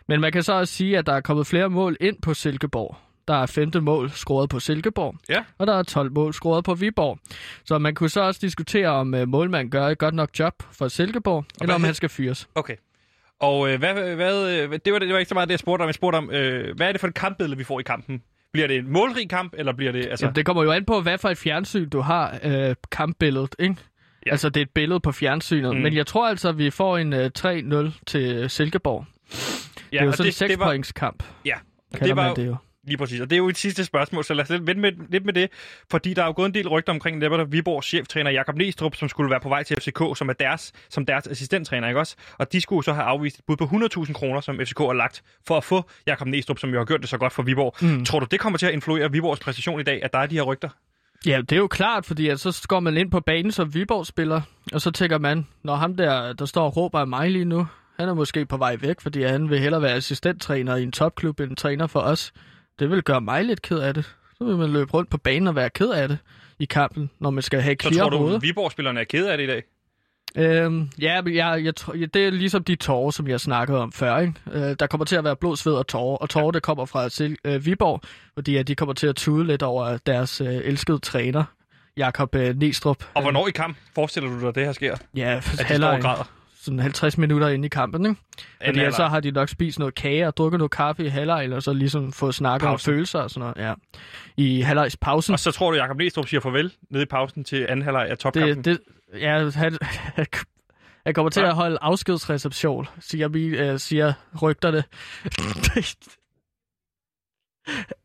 Men 0.08 0.22
man 0.22 0.32
kan 0.32 0.44
så 0.44 0.54
også 0.54 0.74
sige, 0.74 0.98
at 0.98 1.06
der 1.06 1.14
er 1.14 1.22
kommet 1.22 1.48
flere 1.48 1.70
mål 1.70 1.98
ind 2.00 2.22
på 2.22 2.34
Silkeborg. 2.34 2.98
Der 3.28 3.36
er 3.42 3.46
femte 3.46 3.82
mål 3.82 4.10
scoret 4.10 4.50
på 4.50 4.60
Silkeborg, 4.60 5.16
Ja. 5.30 5.44
og 5.58 5.68
der 5.68 5.74
er 5.76 5.84
12 5.84 6.12
mål 6.12 6.34
scoret 6.34 6.64
på 6.64 6.74
Viborg. 6.74 7.20
Så 7.66 7.78
man 7.78 7.96
kunne 7.96 8.10
så 8.10 8.22
også 8.22 8.40
diskutere, 8.44 8.88
om 8.88 9.14
uh, 9.14 9.28
målmanden 9.28 9.72
gør 9.72 9.88
et 9.88 9.98
godt 9.98 10.14
nok 10.16 10.30
job 10.40 10.54
for 10.72 10.88
Silkeborg, 10.88 11.46
eller 11.56 11.66
hvad 11.66 11.76
om 11.76 11.84
han 11.84 11.94
skal 11.94 12.10
fyres. 12.10 12.50
Okay. 12.56 12.76
Og 13.40 13.72
øh, 13.72 13.80
hvad, 13.80 14.16
hvad, 14.16 14.50
øh, 14.50 14.80
det, 14.86 14.94
var, 14.94 15.00
det 15.00 15.14
var 15.14 15.18
ikke 15.20 15.30
så 15.30 15.36
meget 15.36 15.50
det, 15.50 15.54
jeg 15.54 15.60
spurgte 15.60 15.82
om. 15.84 15.88
Jeg 15.88 15.96
spurgte 15.96 16.18
om, 16.18 16.32
øh, 16.32 16.76
hvad 16.76 16.88
er 16.88 16.92
det 16.92 17.02
for 17.02 17.08
et 17.08 17.14
kampbillede, 17.14 17.58
vi 17.58 17.64
får 17.64 17.80
i 17.80 17.84
kampen? 17.84 18.22
Bliver 18.54 18.68
det 18.68 18.78
en 18.78 18.90
målrig 18.90 19.30
kamp, 19.30 19.54
eller 19.58 19.74
bliver 19.74 19.92
det... 19.92 20.08
Altså, 20.10 20.26
Jamen, 20.26 20.36
det 20.36 20.46
kommer 20.46 20.64
jo 20.64 20.72
an 20.72 20.86
på, 20.86 21.02
hvad 21.02 21.18
for 21.18 21.30
et 21.30 21.38
fjernsyn 21.38 21.90
du 21.90 22.02
har 22.02 22.40
øh, 22.44 22.76
kampbilledet, 22.92 23.56
ikke? 23.60 23.76
Ja. 24.26 24.32
Altså, 24.32 24.50
det 24.50 24.58
er 24.58 24.62
et 24.62 24.70
billede 24.70 25.00
på 25.00 25.12
fjernsynet. 25.12 25.76
Mm. 25.76 25.82
Men 25.82 25.94
jeg 25.94 26.08
tror 26.08 26.28
altså, 26.30 26.52
vi 26.52 26.70
får 26.70 26.98
en 26.98 27.14
øh, 27.14 27.32
3-0 27.40 28.00
til 28.08 28.50
Silkeborg. 28.50 29.06
Ja, 29.92 29.98
det 29.98 30.02
er 30.02 30.06
jo 30.06 30.12
sådan 30.12 30.26
en 30.26 30.34
det, 30.40 30.50
det 30.50 30.60
var, 30.60 30.72
6 30.74 30.92
kamp, 30.92 31.24
Ja, 31.46 31.56
det 32.04 32.16
var 32.16 32.34
det 32.34 32.48
jo. 32.48 32.56
Lige 32.88 32.98
præcis, 32.98 33.22
og 33.22 33.30
det 33.30 33.36
er 33.36 33.38
jo 33.38 33.50
et 33.50 33.58
sidste 33.58 33.86
spørgsmål, 33.86 34.24
så 34.24 34.34
lad 34.34 34.44
os 34.44 34.50
lidt 34.50 34.68
vente 34.68 34.82
med, 34.82 34.92
lidt 35.10 35.26
med 35.26 35.34
det, 35.34 35.52
fordi 35.92 36.14
der 36.14 36.22
er 36.22 36.26
jo 36.26 36.34
gået 36.36 36.46
en 36.46 36.54
del 36.54 36.68
rygter 36.68 36.94
omkring 36.94 37.18
netop 37.18 37.52
Viborgs 37.52 37.88
cheftræner 37.88 38.32
Jakob 38.32 38.56
Næstrup, 38.56 38.96
som 38.96 39.10
skulle 39.10 39.30
være 39.30 39.40
på 39.40 39.50
vej 39.50 39.64
til 39.64 39.78
FCK, 39.78 40.18
som 40.18 40.30
er 40.30 40.34
deres, 40.34 40.72
som 40.90 41.06
deres 41.06 41.28
assistenttræner, 41.28 41.88
ikke 41.88 42.00
også? 42.00 42.16
Og 42.38 42.52
de 42.54 42.62
skulle 42.62 42.84
så 42.84 42.94
have 42.94 43.04
afvist 43.04 43.40
et 43.40 43.46
bud 43.48 43.58
på 43.58 43.66
100.000 44.06 44.14
kroner, 44.14 44.42
som 44.42 44.60
FCK 44.60 44.80
har 44.80 44.94
lagt, 44.94 45.24
for 45.48 45.58
at 45.58 45.64
få 45.64 45.84
Jakob 46.08 46.28
Næstrup, 46.28 46.60
som 46.60 46.70
jo 46.70 46.78
har 46.78 46.86
gjort 46.86 47.02
det 47.02 47.10
så 47.10 47.18
godt 47.18 47.34
for 47.34 47.44
Viborg. 47.44 47.76
Mm. 47.82 48.06
Tror 48.06 48.20
du, 48.20 48.28
det 48.32 48.40
kommer 48.40 48.60
til 48.60 48.66
at 48.66 48.74
influere 48.74 49.12
Viborgs 49.12 49.40
præstation 49.40 49.80
i 49.80 49.84
dag, 49.84 50.04
at 50.04 50.14
der 50.14 50.20
er 50.20 50.26
de 50.26 50.36
her 50.36 50.44
rygter? 50.44 50.70
Ja, 51.26 51.42
det 51.42 51.52
er 51.52 51.58
jo 51.58 51.68
klart, 51.68 52.06
fordi 52.06 52.28
at 52.28 52.40
så 52.40 52.66
går 52.68 52.80
man 52.80 52.98
ind 52.98 53.12
på 53.12 53.20
banen 53.20 53.52
som 53.52 53.74
Viborg-spiller, 53.74 54.42
og 54.74 54.82
så 54.82 54.92
tænker 54.92 55.18
man, 55.18 55.48
når 55.64 55.76
ham 55.76 55.96
der, 55.96 56.34
der 56.34 56.46
står 56.46 56.66
og 56.66 56.78
råber 56.78 57.00
af 57.00 57.08
mig 57.08 57.32
lige 57.32 57.46
nu, 57.46 57.68
han 58.00 58.10
er 58.10 58.14
måske 58.14 58.46
på 58.46 58.58
vej 58.58 58.78
væk, 58.82 59.02
fordi 59.02 59.24
han 59.24 59.50
vil 59.50 59.60
hellere 59.60 59.82
være 59.82 59.94
assistenttræner 59.94 60.76
i 60.76 60.84
en 60.84 60.92
topklub 60.92 61.40
end 61.40 61.56
træner 61.56 61.88
for 61.88 62.00
os. 62.00 62.34
Det 62.80 62.90
vil 62.90 63.04
gøre 63.04 63.22
mig 63.22 63.46
lidt 63.46 63.62
ked 63.62 63.78
af 63.78 63.94
det. 63.94 64.16
Så 64.38 64.44
vil 64.44 64.58
man 64.58 64.70
løbe 64.70 64.92
rundt 64.92 65.10
på 65.10 65.18
banen 65.18 65.48
og 65.48 65.56
være 65.56 65.70
ked 65.70 65.90
af 65.90 66.08
det 66.08 66.18
i 66.60 66.66
kampen, 66.66 67.10
når 67.20 67.30
man 67.30 67.44
skal 67.44 67.62
have 67.62 67.76
Så 67.82 67.90
clear 67.90 68.10
tror 68.10 68.18
du, 68.18 68.36
at 68.36 68.42
Viborg-spillerne 68.42 69.00
er 69.00 69.04
kede 69.04 69.32
af 69.32 69.38
det 69.38 69.44
i 69.44 69.48
dag? 69.48 69.64
Øhm, 70.38 70.90
ja, 71.02 71.22
men 71.22 71.36
jeg, 71.36 71.62
jeg, 71.66 71.96
ja, 71.96 72.06
det 72.06 72.28
er 72.28 72.30
ligesom 72.30 72.64
de 72.64 72.76
tårer, 72.76 73.12
som 73.12 73.28
jeg 73.28 73.40
snakkede 73.40 73.80
om 73.80 73.92
før. 73.92 74.18
Ikke? 74.18 74.34
Øh, 74.52 74.76
der 74.80 74.88
kommer 74.88 75.06
til 75.06 75.16
at 75.16 75.24
være 75.24 75.36
blod, 75.36 75.58
sved 75.58 75.74
og 75.74 75.88
tårer, 75.88 76.18
og 76.18 76.30
tårer 76.30 76.52
det 76.52 76.64
kommer 76.64 76.86
fra 76.86 77.10
til, 77.10 77.38
øh, 77.46 77.66
Viborg, 77.66 78.02
fordi 78.34 78.58
at 78.58 78.68
de 78.68 78.76
kommer 78.76 78.94
til 78.94 79.08
at 79.08 79.16
tude 79.16 79.48
lidt 79.48 79.64
over 79.64 79.98
deres 79.98 80.42
øh, 80.42 80.48
elskede 80.48 81.00
træner, 81.00 81.44
Jakob 81.98 82.36
øh, 82.36 82.58
Næstrup. 82.58 83.04
Og 83.14 83.22
hvornår 83.22 83.48
i 83.48 83.52
kamp 83.52 83.78
forestiller 83.96 84.30
du 84.30 84.40
dig, 84.40 84.48
at 84.48 84.56
det 84.56 84.66
her 84.66 84.72
sker? 84.72 84.96
Ja, 85.16 85.36
At 85.36 85.44
de 85.44 85.50
står 85.50 85.64
og 85.64 85.68
halvleg, 85.68 86.00
græder? 86.02 86.39
Sådan 86.62 86.80
50 86.80 87.18
minutter 87.18 87.48
inde 87.48 87.66
i 87.66 87.70
kampen, 87.70 88.06
ikke? 88.06 88.22
Fordi 88.66 88.80
ja, 88.80 88.92
så 88.92 89.08
har 89.08 89.20
de 89.20 89.32
nok 89.32 89.50
spist 89.50 89.80
noget 89.80 89.96
kage 89.96 90.28
og 90.28 90.38
drukket 90.38 90.58
noget 90.58 90.72
kaffe 90.72 91.06
i 91.06 91.08
halvleg, 91.08 91.54
og 91.54 91.64
så 91.64 91.74
ligesom 91.74 92.12
fået 92.12 92.36
snakket 92.36 92.68
om 92.68 92.72
Pausen. 92.72 92.94
følelser 92.94 93.20
og 93.20 93.30
sådan 93.30 93.40
noget, 93.56 93.68
ja. 93.70 93.74
I 94.38 94.62
halvlegs 94.62 94.98
pausen. 94.98 95.34
Og 95.34 95.40
så 95.40 95.52
tror 95.52 95.72
du, 95.72 95.78
Jakob 95.78 95.98
Næstrup 95.98 96.28
siger 96.28 96.42
farvel 96.42 96.74
nede 96.90 97.04
i 97.04 97.06
pausen 97.06 97.44
til 97.44 97.66
anden 97.70 97.84
halvleg 97.84 98.08
af 98.10 98.18
topkampen? 98.18 98.58
Det, 98.58 98.66
det, 98.66 98.80
ja, 99.22 99.50
han, 99.50 99.78
han 101.06 101.14
kommer 101.14 101.30
til 101.30 101.42
Ja. 101.42 101.48
at 101.50 101.56
holde 101.56 101.78
afskedsreception, 101.82 102.88
siger, 103.00 103.28
vi, 103.28 103.46
øh, 103.48 103.80
siger 103.80 104.14
rygterne. 104.42 104.84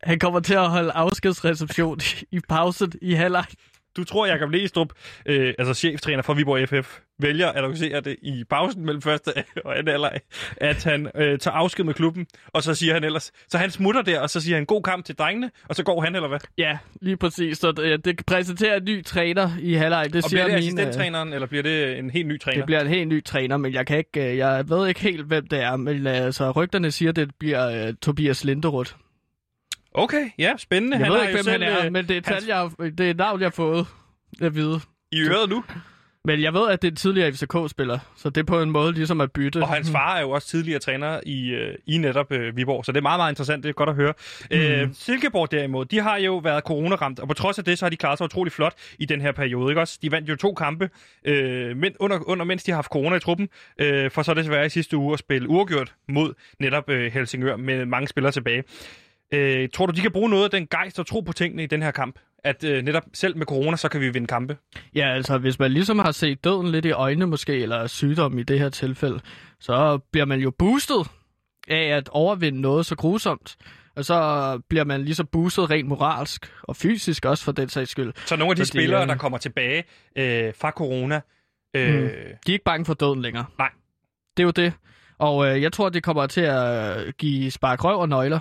han 0.03 0.19
kommer 0.19 0.39
til 0.39 0.53
at 0.53 0.69
holde 0.69 0.91
afskedsreception 0.91 1.99
i 2.31 2.39
pausen 2.49 2.91
i 3.01 3.13
halvleg. 3.13 3.45
Du 3.97 4.03
tror, 4.03 4.25
Jakob 4.25 4.51
Næstrup, 4.51 4.89
øh, 5.25 5.53
altså 5.59 5.73
cheftræner 5.73 6.21
for 6.21 6.33
Viborg 6.33 6.69
FF, 6.69 6.99
vælger 7.19 7.47
at 7.47 7.55
annoncere 7.55 8.01
det 8.01 8.15
i 8.21 8.43
pausen 8.49 8.85
mellem 8.85 9.01
første 9.01 9.33
og 9.65 9.77
anden 9.77 9.91
halvleg, 9.91 10.19
at 10.57 10.83
han 10.83 11.11
øh, 11.15 11.39
tager 11.39 11.55
afsked 11.55 11.83
med 11.83 11.93
klubben, 11.93 12.27
og 12.47 12.63
så 12.63 12.75
siger 12.75 12.93
han 12.93 13.03
ellers, 13.03 13.31
så 13.47 13.57
han 13.57 13.71
smutter 13.71 14.01
der, 14.01 14.19
og 14.19 14.29
så 14.29 14.41
siger 14.41 14.57
han 14.57 14.65
god 14.65 14.83
kamp 14.83 15.05
til 15.05 15.15
drengene, 15.15 15.51
og 15.69 15.75
så 15.75 15.83
går 15.83 16.01
han, 16.01 16.15
eller 16.15 16.27
hvad? 16.27 16.39
Ja, 16.57 16.77
lige 17.01 17.17
præcis. 17.17 17.57
Så 17.57 17.71
det, 17.71 18.05
det 18.05 18.25
præsenterer 18.27 18.77
en 18.77 18.85
ny 18.85 19.03
træner 19.03 19.49
i 19.59 19.73
halvleg. 19.73 20.13
Det 20.13 20.23
Og 20.23 20.29
siger 20.29 20.45
bliver 20.45 20.57
det 20.57 20.65
min, 20.65 20.79
øh, 20.79 20.85
assistenttræneren, 20.85 21.33
eller 21.33 21.47
bliver 21.47 21.63
det 21.63 21.97
en 21.99 22.09
helt 22.09 22.27
ny 22.27 22.39
træner? 22.39 22.57
Det 22.57 22.65
bliver 22.65 22.81
en 22.81 22.87
helt 22.87 23.07
ny 23.07 23.23
træner, 23.23 23.57
men 23.57 23.73
jeg 23.73 23.87
kan 23.87 23.97
ikke, 23.97 24.31
øh, 24.31 24.37
jeg 24.37 24.69
ved 24.69 24.87
ikke 24.87 24.99
helt, 24.99 25.25
hvem 25.25 25.47
det 25.47 25.61
er. 25.61 25.75
Men 25.75 26.07
altså, 26.07 26.51
rygterne 26.51 26.91
siger, 26.91 27.09
at 27.09 27.15
det 27.15 27.31
bliver 27.39 27.87
uh, 27.87 27.93
Tobias 28.01 28.43
Linderoth. 28.43 28.93
Okay, 29.97 30.29
ja, 30.39 30.53
spændende. 30.57 30.97
Jeg 30.97 31.05
han 31.05 31.13
ved 31.13 31.21
ikke, 31.21 31.33
hvem 31.33 31.51
han 31.51 31.59
selv, 31.59 31.63
er, 31.63 31.85
øh, 31.85 31.91
men 31.91 32.07
det 32.07 32.17
er, 32.17 32.21
tal, 32.21 32.43
jeg, 32.47 32.69
det 32.79 32.99
er 32.99 33.09
et 33.09 33.17
navn, 33.17 33.39
jeg 33.39 33.45
har 33.45 33.51
fået 33.51 33.87
at 34.41 34.55
vide. 34.55 34.79
i 35.11 35.21
øret 35.21 35.49
nu. 35.49 35.63
Men 36.27 36.41
jeg 36.41 36.53
ved, 36.53 36.69
at 36.69 36.81
det 36.81 36.87
er 36.87 36.91
en 36.91 36.95
tidligere 36.95 37.33
FCK-spiller, 37.33 37.99
så 38.17 38.29
det 38.29 38.41
er 38.41 38.45
på 38.45 38.61
en 38.61 38.71
måde 38.71 38.91
ligesom 38.91 39.21
at 39.21 39.31
bytte. 39.31 39.61
Og 39.61 39.67
hans 39.67 39.91
far 39.91 40.15
er 40.17 40.21
jo 40.21 40.29
også 40.29 40.47
tidligere 40.47 40.79
træner 40.79 41.19
i, 41.25 41.49
øh, 41.49 41.75
i 41.85 41.97
netop 41.97 42.31
øh, 42.31 42.57
Viborg, 42.57 42.85
så 42.85 42.91
det 42.91 42.97
er 42.97 43.01
meget, 43.01 43.19
meget 43.19 43.31
interessant. 43.31 43.63
Det 43.63 43.69
er 43.69 43.73
godt 43.73 43.89
at 43.89 43.95
høre. 43.95 44.13
Mm. 44.51 44.57
Øh, 44.57 44.89
Silkeborg 44.93 45.51
derimod, 45.51 45.85
de 45.85 45.99
har 45.99 46.17
jo 46.17 46.37
været 46.37 46.63
coronaramt, 46.63 47.19
og 47.19 47.27
på 47.27 47.33
trods 47.33 47.57
af 47.57 47.65
det, 47.65 47.79
så 47.79 47.85
har 47.85 47.89
de 47.89 47.97
klaret 47.97 48.17
sig 48.17 48.25
utrolig 48.25 48.53
flot 48.53 48.73
i 48.99 49.05
den 49.05 49.21
her 49.21 49.31
periode. 49.31 49.71
Ikke 49.71 49.81
også? 49.81 49.99
De 50.01 50.11
vandt 50.11 50.29
jo 50.29 50.35
to 50.35 50.53
kampe, 50.53 50.89
øh, 51.25 51.77
men 51.77 51.93
under, 51.99 52.19
under, 52.29 52.45
mens 52.45 52.63
de 52.63 52.71
har 52.71 52.77
haft 52.77 52.91
corona 52.91 53.15
i 53.15 53.19
truppen, 53.19 53.49
øh, 53.79 54.11
for 54.11 54.21
så 54.23 54.33
desværre 54.33 54.65
i 54.65 54.69
sidste 54.69 54.97
uge 54.97 55.13
at 55.13 55.19
spille 55.19 55.49
uafgjort 55.49 55.93
mod 56.09 56.33
netop 56.59 56.89
øh, 56.89 57.11
Helsingør 57.13 57.55
med 57.55 57.85
mange 57.85 58.07
spillere 58.07 58.31
tilbage. 58.31 58.63
Øh, 59.33 59.69
tror 59.73 59.85
du, 59.85 59.91
de 59.91 60.01
kan 60.01 60.11
bruge 60.11 60.29
noget 60.29 60.43
af 60.43 60.49
den 60.49 60.67
gejst 60.67 60.99
og 60.99 61.07
tro 61.07 61.19
på 61.21 61.33
tingene 61.33 61.63
i 61.63 61.67
den 61.67 61.81
her 61.81 61.91
kamp? 61.91 62.19
At 62.43 62.63
øh, 62.63 62.83
netop 62.83 63.03
selv 63.13 63.37
med 63.37 63.45
corona, 63.45 63.77
så 63.77 63.89
kan 63.89 64.01
vi 64.01 64.09
vinde 64.09 64.27
kampe? 64.27 64.57
Ja, 64.95 65.13
altså 65.13 65.37
hvis 65.37 65.59
man 65.59 65.71
ligesom 65.71 65.99
har 65.99 66.11
set 66.11 66.43
døden 66.43 66.67
lidt 66.71 66.85
i 66.85 66.91
øjnene 66.91 67.27
måske, 67.27 67.53
eller 67.61 67.87
sygdom 67.87 68.39
i 68.39 68.43
det 68.43 68.59
her 68.59 68.69
tilfælde, 68.69 69.19
så 69.59 69.97
bliver 70.11 70.25
man 70.25 70.39
jo 70.39 70.51
boostet 70.51 71.07
af 71.67 71.83
at 71.97 72.09
overvinde 72.09 72.61
noget 72.61 72.85
så 72.85 72.95
grusomt. 72.95 73.55
Og 73.95 74.05
så 74.05 74.59
bliver 74.69 74.83
man 74.83 75.01
lige 75.01 75.15
så 75.15 75.23
boostet 75.23 75.69
rent 75.69 75.87
moralsk 75.87 76.51
og 76.63 76.75
fysisk 76.75 77.25
også 77.25 77.43
for 77.43 77.51
den 77.51 77.69
sags 77.69 77.91
skyld. 77.91 78.13
Så 78.25 78.35
nogle 78.35 78.51
af 78.51 78.55
de 78.55 78.61
Fordi, 78.61 78.69
spillere, 78.69 79.01
øh, 79.01 79.07
der 79.07 79.15
kommer 79.15 79.37
tilbage 79.37 79.83
øh, 80.15 80.53
fra 80.57 80.71
corona, 80.71 81.21
øh, 81.75 82.01
Mm. 82.03 82.09
De 82.45 82.51
er 82.51 82.53
ikke 82.53 82.63
bange 82.65 82.85
for 82.85 82.93
døden 82.93 83.21
længere. 83.21 83.45
Nej. 83.57 83.69
Det 84.37 84.43
er 84.43 84.47
jo 84.47 84.51
det. 84.51 84.73
Og 85.17 85.47
øh, 85.47 85.61
jeg 85.61 85.73
tror, 85.73 85.89
det 85.89 86.03
kommer 86.03 86.27
til 86.27 86.41
at 86.41 87.17
give 87.17 87.51
spark 87.51 87.83
røv 87.83 87.99
og 87.99 88.09
nøgler 88.09 88.39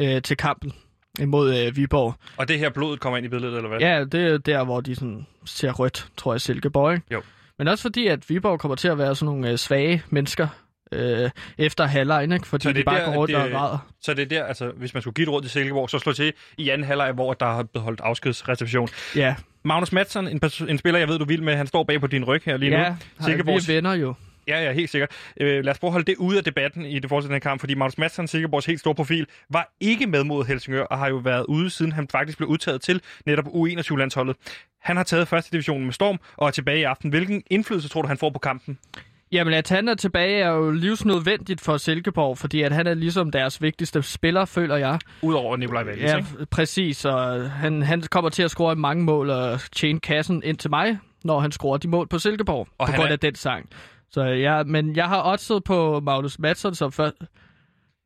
øh, 0.00 0.22
til 0.22 0.36
kampen 0.36 0.72
imod 1.20 1.56
øh, 1.66 1.76
Viborg. 1.76 2.14
og 2.36 2.48
det 2.48 2.58
her 2.58 2.70
blodet 2.70 3.00
kommer 3.00 3.16
ind 3.16 3.26
i 3.26 3.28
billedet, 3.28 3.56
eller 3.56 3.68
hvad? 3.68 3.78
Ja, 3.78 4.04
det 4.04 4.32
er 4.32 4.38
der, 4.38 4.64
hvor 4.64 4.80
de 4.80 4.94
sådan 4.94 5.26
ser 5.44 5.72
rødt, 5.72 6.08
tror 6.16 6.34
jeg, 6.34 6.40
Silkeborg. 6.40 6.92
Ikke? 6.94 7.06
Jo. 7.12 7.22
Men 7.58 7.68
også 7.68 7.82
fordi, 7.82 8.06
at 8.06 8.30
Viborg 8.30 8.60
kommer 8.60 8.74
til 8.76 8.88
at 8.88 8.98
være 8.98 9.14
sådan 9.14 9.26
nogle 9.34 9.50
øh, 9.50 9.56
svage 9.56 10.02
mennesker 10.10 10.48
øh, 10.92 11.30
efter 11.58 11.86
halvlejen, 11.86 12.32
ikke? 12.32 12.46
fordi 12.46 12.62
Så 12.62 12.68
det 12.68 12.76
de 12.76 12.82
bare 12.84 12.98
der, 12.98 13.04
går 13.04 13.14
rundt 13.14 13.28
det- 13.28 13.36
og 13.42 13.50
græder. 13.50 13.78
Så 14.02 14.14
det 14.14 14.22
er 14.22 14.26
der, 14.26 14.44
altså, 14.44 14.72
hvis 14.76 14.94
man 14.94 15.00
skulle 15.02 15.14
give 15.14 15.22
et 15.22 15.28
råd 15.32 15.42
til 15.42 15.50
Silkeborg, 15.50 15.90
så 15.90 15.98
slå 15.98 16.12
til 16.12 16.32
i 16.58 16.68
anden 16.68 16.86
halvleg, 16.86 17.12
hvor 17.12 17.32
der 17.34 17.46
har 17.46 17.62
blevet 17.62 17.84
holdt 17.84 18.00
afskedsreception. 18.00 18.88
Ja, 19.16 19.34
Magnus 19.64 19.92
Madsen, 19.92 20.28
en, 20.28 20.40
en 20.68 20.78
spiller, 20.78 20.98
jeg 20.98 21.08
ved, 21.08 21.18
du 21.18 21.24
vil 21.24 21.42
med, 21.42 21.56
han 21.56 21.66
står 21.66 21.84
bag 21.84 22.00
på 22.00 22.06
din 22.06 22.24
ryg 22.24 22.42
her 22.44 22.56
lige 22.56 22.78
ja 22.78 22.88
nu. 22.88 22.94
vi 23.18 23.32
Silkeborgs- 23.32 23.70
er 23.70 23.74
venner 23.74 23.92
jo. 23.94 24.14
Ja, 24.48 24.64
ja, 24.64 24.72
helt 24.72 24.90
sikkert. 24.90 25.10
Øh, 25.40 25.64
lad 25.64 25.72
os 25.72 25.78
prøve 25.78 25.88
at 25.88 25.92
holde 25.92 26.06
det 26.06 26.16
ude 26.16 26.38
af 26.38 26.44
debatten 26.44 26.84
i 26.86 26.98
det 26.98 27.08
fortsættende 27.08 27.40
kamp, 27.40 27.60
fordi 27.60 27.74
Magnus 27.74 27.98
Madsen, 27.98 28.26
Silkeborgs 28.28 28.66
helt 28.66 28.80
store 28.80 28.94
profil, 28.94 29.26
var 29.50 29.72
ikke 29.80 30.06
med 30.06 30.24
mod 30.24 30.44
Helsingør, 30.44 30.82
og 30.82 30.98
har 30.98 31.08
jo 31.08 31.16
været 31.16 31.44
ude, 31.48 31.70
siden 31.70 31.92
han 31.92 32.08
faktisk 32.08 32.38
blev 32.38 32.48
udtaget 32.48 32.80
til 32.80 33.00
netop 33.26 33.46
U21-landsholdet. 33.46 34.36
Han 34.80 34.96
har 34.96 35.04
taget 35.04 35.28
første 35.28 35.50
divisionen 35.52 35.84
med 35.84 35.92
storm 35.92 36.18
og 36.36 36.46
er 36.46 36.50
tilbage 36.50 36.78
i 36.80 36.82
aften. 36.82 37.10
Hvilken 37.10 37.42
indflydelse 37.50 37.88
tror 37.88 38.02
du, 38.02 38.08
han 38.08 38.18
får 38.18 38.30
på 38.30 38.38
kampen? 38.38 38.78
Jamen, 39.32 39.54
at 39.54 39.68
han 39.68 39.88
er 39.88 39.94
tilbage 39.94 40.40
er 40.42 40.50
jo 40.50 40.70
livsnødvendigt 40.70 41.60
for 41.60 41.76
Silkeborg, 41.76 42.38
fordi 42.38 42.62
at 42.62 42.72
han 42.72 42.86
er 42.86 42.94
ligesom 42.94 43.30
deres 43.30 43.62
vigtigste 43.62 44.02
spiller, 44.02 44.44
føler 44.44 44.76
jeg. 44.76 44.98
Udover 45.22 45.56
Nikolaj 45.56 45.82
Valles, 45.82 46.02
Ja, 46.10 46.16
ikke? 46.16 46.28
præcis. 46.50 47.04
Og 47.04 47.50
han, 47.50 47.82
han 47.82 48.02
kommer 48.02 48.30
til 48.30 48.42
at 48.42 48.50
score 48.50 48.76
mange 48.76 49.04
mål 49.04 49.30
og 49.30 49.60
tjene 49.72 50.00
kassen 50.00 50.42
ind 50.44 50.56
til 50.56 50.70
mig, 50.70 50.98
når 51.24 51.40
han 51.40 51.52
scorer 51.52 51.76
de 51.78 51.88
mål 51.88 52.08
på 52.08 52.18
Silkeborg, 52.18 52.68
Og 52.78 52.86
på 52.86 52.92
grund 52.92 53.08
er- 53.08 53.12
af 53.12 53.18
den 53.18 53.34
sang. 53.34 53.68
Så 54.12 54.22
ja, 54.22 54.62
men 54.62 54.96
jeg 54.96 55.08
har 55.08 55.32
oddset 55.32 55.64
på 55.64 56.00
Magnus 56.00 56.38
Madsen 56.38 56.74
som 56.74 56.92
før, 56.92 57.10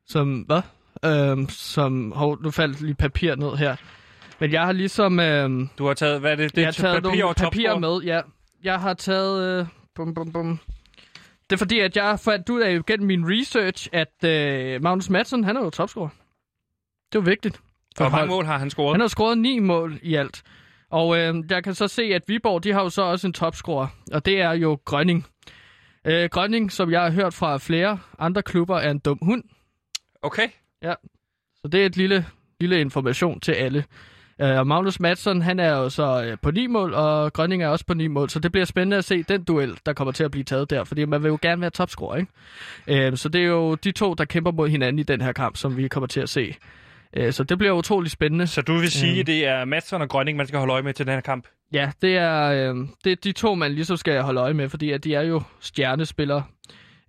som, 0.07 0.39
hvad? 0.39 0.61
Øhm, 1.05 1.49
som, 1.49 2.11
hov, 2.11 2.41
nu 2.41 2.51
faldt 2.51 2.81
lige 2.81 2.95
papir 2.95 3.35
ned 3.35 3.55
her. 3.55 3.75
Men 4.39 4.51
jeg 4.51 4.65
har 4.65 4.71
ligesom, 4.71 5.19
øhm, 5.19 5.69
Du 5.77 5.87
har 5.87 5.93
taget, 5.93 6.19
hvad 6.19 6.31
er 6.31 6.35
det? 6.35 6.55
det 6.55 6.61
jeg 6.61 6.67
har 6.67 6.71
taget 6.71 7.03
papir 7.03 7.21
nogle 7.21 7.35
papirer 7.35 7.79
med, 7.79 8.01
ja. 8.03 8.21
Jeg 8.63 8.81
har 8.81 8.93
taget, 8.93 9.59
øh, 9.59 9.67
bum, 9.95 10.13
bum, 10.13 10.31
bum. 10.31 10.59
Det 11.49 11.55
er 11.55 11.57
fordi, 11.57 11.79
at 11.79 11.95
jeg 11.95 12.19
fandt 12.19 12.49
ud 12.49 12.61
af 12.61 12.85
gennem 12.85 13.07
min 13.07 13.23
research, 13.27 13.89
at 13.93 14.23
øh, 14.23 14.83
Magnus 14.83 15.09
Madsen, 15.09 15.43
han 15.43 15.57
er 15.57 15.61
jo 15.61 15.69
topscorer. 15.69 16.09
Det 17.11 17.17
er 17.17 17.21
jo 17.21 17.25
vigtigt. 17.29 17.57
for 17.97 18.03
Hvor 18.03 18.09
mange 18.09 18.27
mål 18.27 18.45
har 18.45 18.57
han 18.57 18.69
scoret? 18.69 18.93
Han 18.93 19.01
har 19.01 19.07
scoret 19.07 19.37
ni 19.37 19.59
mål 19.59 19.99
i 20.01 20.15
alt. 20.15 20.43
Og 20.91 21.17
øh, 21.17 21.35
jeg 21.49 21.63
kan 21.63 21.73
så 21.73 21.87
se, 21.87 22.03
at 22.03 22.21
Viborg, 22.27 22.63
de 22.63 22.71
har 22.71 22.81
jo 22.81 22.89
så 22.89 23.01
også 23.01 23.27
en 23.27 23.33
topscorer, 23.33 23.87
og 24.11 24.25
det 24.25 24.41
er 24.41 24.51
jo 24.51 24.79
Grønning. 24.85 25.25
Øh, 26.05 26.29
Grønning, 26.29 26.71
som 26.71 26.91
jeg 26.91 27.01
har 27.01 27.11
hørt 27.11 27.33
fra 27.33 27.57
flere 27.57 27.99
andre 28.19 28.41
klubber, 28.41 28.77
er 28.77 28.91
en 28.91 28.99
dum 28.99 29.19
hund. 29.21 29.43
Okay. 30.21 30.47
Så 31.55 31.67
det 31.67 31.81
er 31.81 31.85
et 31.85 31.97
lille, 31.97 32.25
lille 32.59 32.81
information 32.81 33.39
til 33.39 33.51
alle. 33.51 33.83
Øh, 34.41 34.57
og 34.57 34.67
Magnus 34.67 34.99
Madsen, 34.99 35.41
han 35.41 35.59
er 35.59 35.69
jo 35.69 35.89
så 35.89 36.23
øh, 36.23 36.37
på 36.41 36.51
ni 36.51 36.67
mål, 36.67 36.93
og 36.93 37.33
Grønning 37.33 37.63
er 37.63 37.67
også 37.67 37.85
på 37.85 37.93
ni 37.93 38.07
mål, 38.07 38.29
så 38.29 38.39
det 38.39 38.51
bliver 38.51 38.65
spændende 38.65 38.97
at 38.97 39.05
se 39.05 39.23
den 39.23 39.43
duel, 39.43 39.79
der 39.85 39.93
kommer 39.93 40.11
til 40.11 40.23
at 40.23 40.31
blive 40.31 40.43
taget 40.43 40.69
der, 40.69 40.83
fordi 40.83 41.05
man 41.05 41.23
vil 41.23 41.29
jo 41.29 41.37
gerne 41.41 41.61
være 41.61 41.69
topscorer, 41.69 42.15
ikke? 42.15 43.07
Øh, 43.07 43.17
så 43.17 43.29
det 43.29 43.41
er 43.41 43.45
jo 43.45 43.75
de 43.75 43.91
to, 43.91 44.13
der 44.13 44.25
kæmper 44.25 44.51
mod 44.51 44.69
hinanden 44.69 44.99
i 44.99 45.03
den 45.03 45.21
her 45.21 45.31
kamp, 45.31 45.57
som 45.57 45.77
vi 45.77 45.87
kommer 45.87 46.07
til 46.07 46.19
at 46.19 46.29
se. 46.29 46.55
Øh, 47.15 47.33
så 47.33 47.43
det 47.43 47.57
bliver 47.57 47.73
utrolig 47.73 48.11
spændende. 48.11 48.47
Så 48.47 48.61
du 48.61 48.73
vil 48.77 48.91
sige, 48.91 49.11
Øhm. 49.11 49.19
at 49.19 49.27
det 49.27 49.47
er 49.47 49.65
Madsen 49.65 50.01
og 50.01 50.09
Grønning, 50.09 50.37
man 50.37 50.47
skal 50.47 50.59
holde 50.59 50.73
øje 50.73 50.81
med 50.83 50.93
til 50.93 51.05
den 51.05 51.13
her 51.13 51.21
kamp? 51.21 51.47
Ja, 51.73 51.91
det 52.01 52.17
er, 52.17 52.43
øh, 52.73 52.75
det 53.03 53.11
er 53.11 53.15
de 53.15 53.31
to, 53.31 53.55
man 53.55 53.71
ligesom 53.71 53.97
skal 53.97 54.21
holde 54.21 54.41
øje 54.41 54.53
med, 54.53 54.69
fordi 54.69 54.91
at 54.91 55.03
de 55.03 55.15
er 55.15 55.21
jo 55.21 55.41
stjernespillere. 55.59 56.43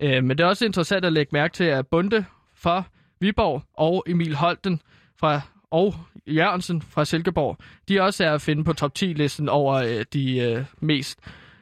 Øh, 0.00 0.24
men 0.24 0.38
det 0.38 0.44
er 0.44 0.48
også 0.48 0.64
interessant 0.64 1.04
at 1.04 1.12
lægge 1.12 1.30
mærke 1.32 1.54
til, 1.54 1.64
at 1.64 1.86
Bunde 1.86 2.24
fra 2.56 2.82
Viborg 3.20 3.62
og 3.74 4.04
Emil 4.08 4.34
Holten 4.34 4.80
fra, 5.20 5.40
og 5.70 5.94
Jørgensen 6.26 6.82
fra 6.82 7.04
Silkeborg, 7.04 7.56
de 7.88 8.00
også 8.00 8.24
er 8.24 8.32
at 8.34 8.40
finde 8.42 8.64
på 8.64 8.72
top 8.72 8.92
10-listen 8.98 9.48
over 9.48 9.74
øh, 9.74 10.04
de 10.12 10.38
øh, 10.38 10.64
mest 10.80 11.18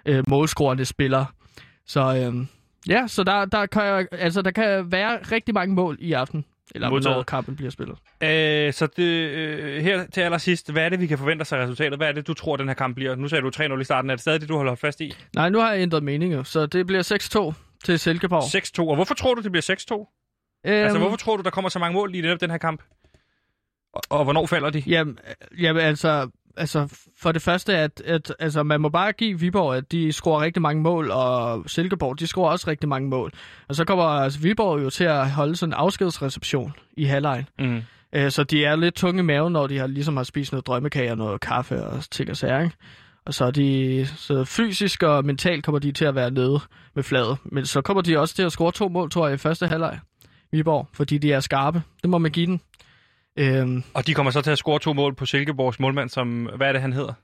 øh, 0.06 0.24
målscorende 0.28 0.84
spillere. 0.84 1.26
Så 1.86 2.00
øh, 2.16 2.46
ja, 2.88 3.06
så 3.06 3.24
der, 3.24 3.44
der, 3.44 3.66
kan, 3.66 4.06
altså, 4.12 4.42
der 4.42 4.50
kan 4.50 4.92
være 4.92 5.18
rigtig 5.32 5.54
mange 5.54 5.74
mål 5.74 5.96
i 6.00 6.12
aften, 6.12 6.44
eller 6.74 6.90
Modtaget. 6.90 7.26
kampen 7.26 7.56
bliver 7.56 7.70
spillet. 7.70 7.98
Øh, 8.22 8.72
så 8.72 8.86
det, 8.96 9.02
øh, 9.02 9.82
her 9.82 10.06
til 10.06 10.20
allersidst, 10.20 10.72
hvad 10.72 10.84
er 10.84 10.88
det, 10.88 11.00
vi 11.00 11.06
kan 11.06 11.18
forvente 11.18 11.42
os 11.42 11.52
af 11.52 11.62
resultatet? 11.62 11.98
Hvad 11.98 12.08
er 12.08 12.12
det, 12.12 12.26
du 12.26 12.34
tror, 12.34 12.56
den 12.56 12.68
her 12.68 12.74
kamp 12.74 12.94
bliver? 12.94 13.14
Nu 13.16 13.28
sagde 13.28 13.42
du 13.42 13.50
3-0 13.56 13.80
i 13.80 13.84
starten. 13.84 14.10
Er 14.10 14.14
det 14.14 14.20
stadig 14.20 14.40
det, 14.40 14.48
du 14.48 14.56
holder 14.56 14.74
fast 14.74 15.00
i? 15.00 15.12
Nej, 15.34 15.48
nu 15.48 15.58
har 15.58 15.72
jeg 15.72 15.82
ændret 15.82 16.02
mening 16.02 16.32
jo, 16.34 16.44
så 16.44 16.66
det 16.66 16.86
bliver 16.86 17.52
6-2 17.52 17.54
til 17.84 17.98
Silkeborg. 17.98 18.42
6-2. 18.84 18.88
Og 18.88 18.94
hvorfor 18.94 19.14
tror 19.14 19.34
du, 19.34 19.42
det 19.42 19.52
bliver 19.52 19.76
6-2? 19.92 19.94
Øhm, 20.66 20.74
Altså, 20.74 20.98
hvorfor 20.98 21.16
tror 21.16 21.36
du, 21.36 21.42
der 21.42 21.50
kommer 21.50 21.68
så 21.68 21.78
mange 21.78 21.94
mål 21.94 22.14
i 22.14 22.20
den 22.20 22.50
her 22.50 22.58
kamp? 22.58 22.82
Og, 23.94 24.02
og 24.10 24.24
hvornår 24.24 24.46
falder 24.46 24.70
de? 24.70 24.82
Jamen, 24.86 25.18
øh, 25.28 25.62
jamen 25.62 25.82
altså, 25.82 26.28
altså, 26.56 27.08
for 27.20 27.32
det 27.32 27.42
første, 27.42 27.76
at, 27.76 28.02
at 28.04 28.34
altså, 28.38 28.62
man 28.62 28.80
må 28.80 28.88
bare 28.88 29.12
give 29.12 29.40
Viborg, 29.40 29.76
at 29.76 29.92
de 29.92 30.12
scorer 30.12 30.40
rigtig 30.40 30.62
mange 30.62 30.82
mål, 30.82 31.10
og 31.10 31.64
Silkeborg, 31.66 32.18
de 32.18 32.26
scorer 32.26 32.50
også 32.50 32.70
rigtig 32.70 32.88
mange 32.88 33.08
mål. 33.08 33.32
Og 33.68 33.74
så 33.74 33.84
kommer 33.84 34.04
altså, 34.04 34.40
Viborg 34.40 34.82
jo 34.82 34.90
til 34.90 35.04
at 35.04 35.30
holde 35.30 35.56
sådan 35.56 35.70
en 35.70 35.76
afskedsreception 35.76 36.72
i 36.96 37.04
halvlejen. 37.04 37.48
Mm. 37.58 37.82
Øh, 38.12 38.30
så 38.30 38.44
de 38.44 38.64
er 38.64 38.76
lidt 38.76 38.94
tunge 38.94 39.20
i 39.20 39.22
maven, 39.22 39.52
når 39.52 39.66
de 39.66 39.78
har, 39.78 39.86
ligesom 39.86 40.16
har 40.16 40.24
spist 40.24 40.52
noget 40.52 40.66
drømmekage 40.66 41.10
og 41.10 41.16
noget 41.16 41.40
kaffe 41.40 41.84
og 41.84 42.10
ting 42.10 42.30
og 42.30 42.36
sager, 42.36 42.60
ikke? 42.60 42.76
Og 43.26 43.34
så, 43.34 43.44
er 43.44 43.50
de, 43.50 44.06
så 44.16 44.44
fysisk 44.44 45.02
og 45.02 45.24
mentalt 45.24 45.64
kommer 45.64 45.78
de 45.78 45.92
til 45.92 46.04
at 46.04 46.14
være 46.14 46.30
nede 46.30 46.60
med 46.94 47.02
fladet. 47.02 47.38
Men 47.44 47.66
så 47.66 47.80
kommer 47.80 48.00
de 48.00 48.18
også 48.18 48.34
til 48.34 48.42
at 48.42 48.52
score 48.52 48.72
to 48.72 48.88
mål, 48.88 49.10
tror 49.10 49.26
jeg, 49.26 49.34
i 49.34 49.38
første 49.38 49.66
halvleg. 49.66 49.98
Viborg, 50.52 50.88
fordi 50.92 51.18
de 51.18 51.32
er 51.32 51.40
skarpe. 51.40 51.82
Det 52.02 52.10
må 52.10 52.18
man 52.18 52.30
give 52.30 52.46
den. 52.46 52.60
Øhm, 53.38 53.82
Og 53.94 54.06
de 54.06 54.14
kommer 54.14 54.32
så 54.32 54.42
til 54.42 54.50
at 54.50 54.58
score 54.58 54.78
to 54.78 54.92
mål 54.92 55.14
på 55.14 55.26
Silkeborgs 55.26 55.80
målmand, 55.80 56.08
som... 56.10 56.44
Hvad 56.56 56.68
er 56.68 56.72
det, 56.72 56.80
han 56.80 56.92
hedder? 56.92 57.14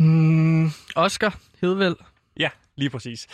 Mm, 0.00 0.66
Oscar 0.96 1.38
Hedvel. 1.60 1.96
Lige 2.76 2.90
præcis. 2.90 3.26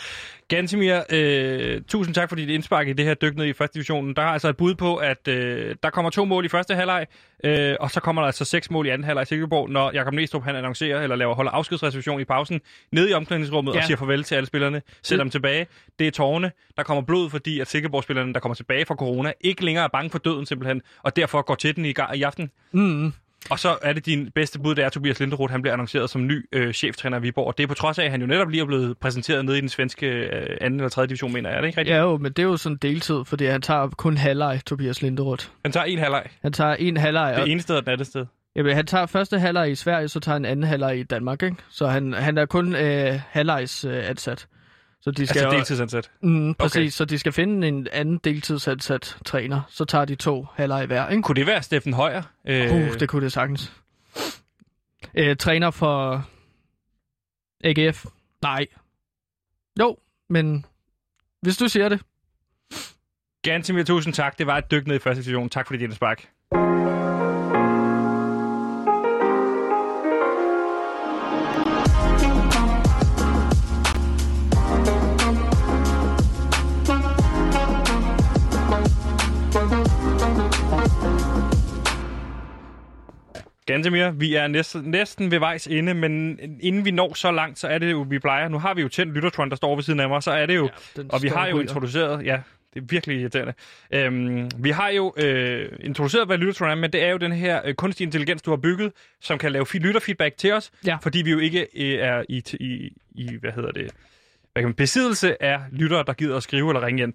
Gantemir, 0.47 1.01
øh, 1.09 1.81
tusind 1.87 2.15
tak 2.15 2.29
for 2.29 2.35
dit 2.35 2.49
indspark 2.49 2.87
i 2.87 2.93
det 2.93 3.05
her 3.05 3.13
dyk 3.13 3.35
ned 3.35 3.45
i 3.45 3.53
første 3.53 3.73
divisionen. 3.73 4.15
Der 4.15 4.21
er 4.21 4.25
altså 4.25 4.49
et 4.49 4.57
bud 4.57 4.75
på, 4.75 4.95
at 4.95 5.27
øh, 5.27 5.75
der 5.83 5.89
kommer 5.89 6.11
to 6.11 6.25
mål 6.25 6.45
i 6.45 6.49
første 6.49 6.75
halvleg, 6.75 7.07
øh, 7.43 7.75
og 7.79 7.91
så 7.91 7.99
kommer 7.99 8.21
der 8.21 8.27
altså 8.27 8.45
seks 8.45 8.71
mål 8.71 8.87
i 8.87 8.89
anden 8.89 9.05
halvleg 9.05 9.23
i 9.23 9.25
Silkeborg, 9.25 9.69
når 9.69 9.91
Jakob 9.93 10.13
Næstrup 10.13 10.43
han 10.43 10.55
annoncerer 10.55 11.01
eller 11.01 11.15
laver 11.15 11.35
holder 11.35 11.51
afskedsreception 11.51 12.21
i 12.21 12.23
pausen 12.23 12.61
nede 12.91 13.09
i 13.09 13.13
omklædningsrummet 13.13 13.73
ja. 13.73 13.79
Og 13.79 13.85
siger 13.85 13.97
farvel 13.97 14.23
til 14.23 14.35
alle 14.35 14.47
spillerne, 14.47 14.81
sætter 15.01 15.23
dem 15.23 15.31
tilbage. 15.31 15.67
Det 15.99 16.07
er 16.07 16.11
tårne. 16.11 16.51
Der 16.77 16.83
kommer 16.83 17.01
blod, 17.01 17.29
fordi 17.29 17.59
at 17.59 17.67
Silkeborg-spillerne, 17.67 18.33
der 18.33 18.39
kommer 18.39 18.55
tilbage 18.55 18.85
fra 18.85 18.95
corona, 18.95 19.33
ikke 19.41 19.65
længere 19.65 19.83
er 19.83 19.89
bange 19.89 20.09
for 20.09 20.17
døden 20.17 20.45
simpelthen, 20.45 20.81
og 21.03 21.15
derfor 21.15 21.41
går 21.41 21.55
til 21.55 21.75
den 21.75 21.85
i, 21.85 21.93
i 22.15 22.23
aften. 22.23 22.51
Mm, 22.71 23.13
Og 23.49 23.59
så 23.59 23.77
er 23.81 23.93
det 23.93 24.05
din 24.05 24.29
bedste 24.35 24.59
bud, 24.59 24.75
det 24.75 24.83
er 24.83 24.89
Tobias 24.89 25.19
Linderoth. 25.19 25.51
Han 25.51 25.61
bliver 25.61 25.73
annonceret 25.73 26.09
som 26.09 26.27
ny 26.27 26.45
øh, 26.53 26.73
cheftræner 26.73 27.17
i 27.17 27.21
Viborg. 27.21 27.47
Og 27.47 27.57
det 27.57 27.63
er 27.63 27.67
på 27.67 27.73
trods 27.73 27.99
af, 27.99 28.05
at 28.05 28.11
han 28.11 28.21
jo 28.21 28.27
netop 28.27 28.49
lige 28.49 28.61
er 28.61 28.65
blevet 28.65 28.97
præsenteret 28.97 29.45
nede 29.45 29.57
i 29.57 29.61
den 29.61 29.69
svenske 29.69 30.07
øh, 30.07 30.57
anden 30.61 30.79
eller 30.79 30.89
tredje 30.89 31.07
division, 31.07 31.33
mener 31.33 31.49
jeg. 31.49 31.57
Er 31.57 31.61
det 31.61 31.67
ikke 31.67 31.79
rigtigt? 31.79 31.95
ja 31.95 32.01
jo, 32.01 32.17
men 32.17 32.31
det 32.31 32.39
er 32.39 32.47
jo 32.47 32.57
sådan 32.57 32.77
deltid, 32.81 33.25
fordi 33.25 33.45
han 33.45 33.61
tager 33.61 33.87
kun 33.89 34.17
halvleg, 34.17 34.61
Tobias 34.65 35.01
Linderoth. 35.01 35.45
Han 35.65 35.71
tager 35.71 35.83
en 35.83 35.99
halvleg. 35.99 36.23
Han 36.41 36.53
tager 36.53 36.73
en 36.75 36.97
halvleg, 36.97 37.33
og 37.35 37.41
Det 37.45 37.51
ene 37.51 37.61
sted 37.61 37.75
og 37.75 37.85
det 37.85 37.91
andet 37.91 38.07
sted. 38.07 38.25
jamen, 38.55 38.75
han 38.75 38.85
tager 38.85 39.05
første 39.05 39.39
halvleg 39.39 39.71
i 39.71 39.75
Sverige, 39.75 40.07
så 40.07 40.19
tager 40.19 40.35
han 40.35 40.45
anden 40.45 40.63
halvleg 40.65 40.99
i 40.99 41.03
Danmark, 41.03 41.43
ikke? 41.43 41.55
Så 41.69 41.87
han, 41.87 42.13
han 42.13 42.37
er 42.37 42.45
kun 42.45 42.75
øh, 42.75 43.19
halvlegs 43.29 43.85
øh, 43.85 44.09
ansat. 44.09 44.47
Så 45.01 45.11
de 45.11 45.27
skal 45.27 45.39
Altså 45.39 45.57
deltidsansat. 45.57 46.11
Mm, 46.21 46.53
præcis, 46.53 46.75
okay. 46.77 46.89
så 46.89 47.05
de 47.05 47.19
skal 47.19 47.31
finde 47.31 47.67
en 47.67 47.87
anden 47.91 48.17
deltidsansat 48.17 49.17
træner. 49.25 49.61
Så 49.69 49.85
tager 49.85 50.05
de 50.05 50.15
to 50.15 50.47
halvleg 50.55 50.85
hver, 50.85 51.09
ikke? 51.09 51.23
Kunne 51.23 51.35
det 51.35 51.47
være 51.47 51.63
Steffen 51.63 51.93
Højer? 51.93 52.21
Øh, 52.47 52.71
Uh, 52.73 52.99
det 52.99 53.09
kunne 53.09 53.23
det 53.23 53.31
sagtens. 53.31 53.73
Øh, 55.15 55.35
træner 55.35 55.71
for 55.71 56.25
AGF? 57.63 58.05
Nej. 58.41 58.65
Jo, 59.79 59.97
men 60.29 60.65
hvis 61.41 61.57
du 61.57 61.67
siger 61.67 61.89
det. 61.89 62.01
Ganske 63.43 63.83
tusind 63.83 64.13
tak. 64.13 64.37
Det 64.37 64.47
var 64.47 64.57
et 64.57 64.71
dyk 64.71 64.87
ned 64.87 64.95
i 64.95 64.99
første 64.99 65.23
division. 65.23 65.49
Tak 65.49 65.67
for 65.67 65.75
dit 65.75 65.93
spark. 65.95 66.27
Gantemir, 83.71 84.09
vi 84.11 84.35
er 84.35 84.47
næsten, 84.47 84.81
næsten 84.81 85.31
ved 85.31 85.39
vejs 85.39 85.67
ende, 85.67 85.93
men 85.93 86.39
inden 86.61 86.85
vi 86.85 86.91
når 86.91 87.13
så 87.13 87.31
langt, 87.31 87.59
så 87.59 87.67
er 87.67 87.77
det 87.77 87.91
jo, 87.91 88.05
vi 88.09 88.19
plejer. 88.19 88.47
Nu 88.47 88.59
har 88.59 88.73
vi 88.73 88.81
jo 88.81 88.87
tændt 88.87 89.13
Lyttertron, 89.15 89.49
der 89.49 89.55
står 89.55 89.75
ved 89.75 89.83
siden 89.83 89.99
af 89.99 90.09
mig, 90.09 90.23
så 90.23 90.31
er 90.31 90.45
det 90.45 90.55
jo, 90.55 90.69
den 90.95 91.11
og 91.13 91.23
vi 91.23 91.27
har 91.27 91.47
jo 91.47 91.59
introduceret, 91.59 92.25
ja, 92.25 92.39
Det 92.73 92.81
er 92.81 92.85
virkelig 92.89 93.19
irriterende. 93.21 93.53
Øhm, 93.93 94.49
vi 94.57 94.69
har 94.69 94.89
jo 94.89 95.13
øh, 95.17 95.69
introduceret, 95.79 96.27
hvad 96.27 96.37
Lyttertron 96.37 96.69
er, 96.69 96.75
men 96.75 96.93
det 96.93 97.03
er 97.03 97.09
jo 97.09 97.17
den 97.17 97.31
her 97.31 97.61
øh, 97.65 97.73
kunstig 97.73 98.05
intelligens, 98.05 98.41
du 98.41 98.49
har 98.49 98.57
bygget, 98.57 98.91
som 99.21 99.37
kan 99.37 99.51
lave 99.51 99.65
lytterfeedback 99.73 100.37
til 100.37 100.53
os, 100.53 100.71
Ja. 100.85 100.97
fordi 101.01 101.21
vi 101.21 101.31
jo 101.31 101.39
ikke 101.39 101.67
øh, 101.75 101.99
er 101.99 102.23
i, 102.29 102.43
i, 102.59 102.89
i, 103.11 103.37
hvad 103.41 103.51
hedder 103.51 103.71
det, 103.71 103.91
hvad 104.53 104.63
kan 104.63 104.67
man, 104.67 104.73
besiddelse 104.73 105.43
af 105.43 105.59
lyttere, 105.71 106.03
der 106.07 106.13
gider 106.13 106.37
at 106.37 106.43
skrive 106.43 106.69
eller 106.69 106.85
ringe 106.85 107.03
ind. 107.03 107.13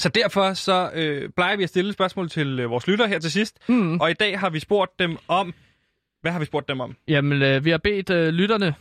Så 0.00 0.08
derfor 0.08 0.52
så 0.54 0.90
øh, 0.94 1.28
plejer 1.36 1.56
vi 1.56 1.62
at 1.62 1.68
stille 1.68 1.92
spørgsmål 1.92 2.28
til 2.30 2.60
øh, 2.60 2.70
vores 2.70 2.86
lyttere 2.86 3.08
her 3.08 3.18
til 3.18 3.32
sidst, 3.32 3.58
Mm. 3.68 4.00
og 4.00 4.10
i 4.10 4.14
dag 4.14 4.40
har 4.40 4.50
vi 4.50 4.58
spurgt 4.60 4.98
dem 4.98 5.16
om, 5.28 5.54
hvad 6.22 6.32
har 6.32 6.38
vi 6.38 6.44
spurgt 6.44 6.68
dem 6.68 6.80
om? 6.80 6.96
Jamen, 7.08 7.42
øh, 7.42 7.64
vi 7.64 7.70
har 7.70 7.78
bedt 7.78 8.10
øh, 8.10 8.28
lytterne 8.28 8.74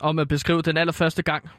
om 0.00 0.18
at 0.18 0.28
beskrive 0.28 0.62
den 0.62 0.76
allerførste 0.76 1.22
gang. 1.22 1.50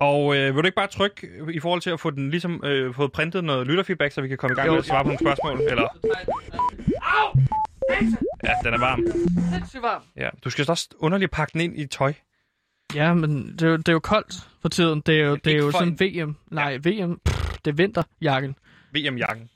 Og 0.00 0.36
øh, 0.36 0.54
vil 0.54 0.62
du 0.62 0.66
ikke 0.66 0.76
bare 0.76 0.86
trykke 0.86 1.28
i 1.52 1.60
forhold 1.60 1.80
til 1.80 1.90
at 1.90 2.00
få 2.00 2.10
den 2.10 2.30
ligesom 2.30 2.60
øh, 2.64 2.94
fået 2.94 3.12
printet 3.12 3.44
noget 3.44 3.66
lytterfeedback, 3.66 4.12
så 4.12 4.20
vi 4.20 4.28
kan 4.28 4.36
komme 4.38 4.52
i 4.52 4.56
gang 4.56 4.66
Jo. 4.66 4.72
med 4.72 4.78
at 4.78 4.84
svare 4.84 5.04
på 5.04 5.08
nogle 5.08 5.18
spørgsmål? 5.18 5.60
Eller? 5.60 5.88
Ja, 8.44 8.52
den 8.64 8.74
er 8.74 8.78
varm. 8.78 9.00
Sindssygt 9.54 9.82
varm. 9.82 10.02
Ja. 10.16 10.28
Du 10.44 10.50
skal 10.50 10.64
så 10.64 10.72
også 10.72 10.88
underligt 10.98 11.30
pakke 11.30 11.52
den 11.52 11.60
ind 11.60 11.78
i 11.78 11.86
tøj. 11.86 12.12
Ja, 12.94 13.14
men 13.14 13.52
det 13.52 13.62
er, 13.62 13.68
jo, 13.68 13.76
det 13.76 13.88
er 13.88 13.92
jo 13.92 13.98
koldt 13.98 14.34
for 14.62 14.68
tiden. 14.68 15.00
Det 15.06 15.20
er 15.20 15.24
jo, 15.24 15.36
det 15.36 15.52
er 15.52 15.56
jo 15.56 15.70
sådan 15.70 16.00
VM. 16.00 16.36
Nej, 16.50 16.76
VM. 16.76 17.20
Pff, 17.24 17.45
det 17.66 17.72
er 17.72 17.76
vinterjakken, 17.76 18.56
VM-jakken. 18.92 19.48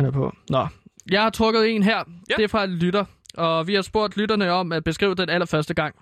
han 0.00 0.06
er 0.06 0.10
på. 0.10 0.36
Nå, 0.50 0.66
jeg 1.10 1.22
har 1.22 1.30
trukket 1.30 1.68
en 1.68 1.82
her. 1.82 2.04
Ja. 2.30 2.34
Det 2.36 2.44
er 2.44 2.48
fra 2.48 2.64
en 2.64 2.70
lytter. 2.70 3.04
Og 3.34 3.66
vi 3.66 3.74
har 3.74 3.82
spurgt 3.82 4.16
lytterne 4.16 4.52
om 4.52 4.72
at 4.72 4.84
beskrive 4.84 5.14
den 5.14 5.28
allerførste 5.28 5.74
gang. 5.74 5.94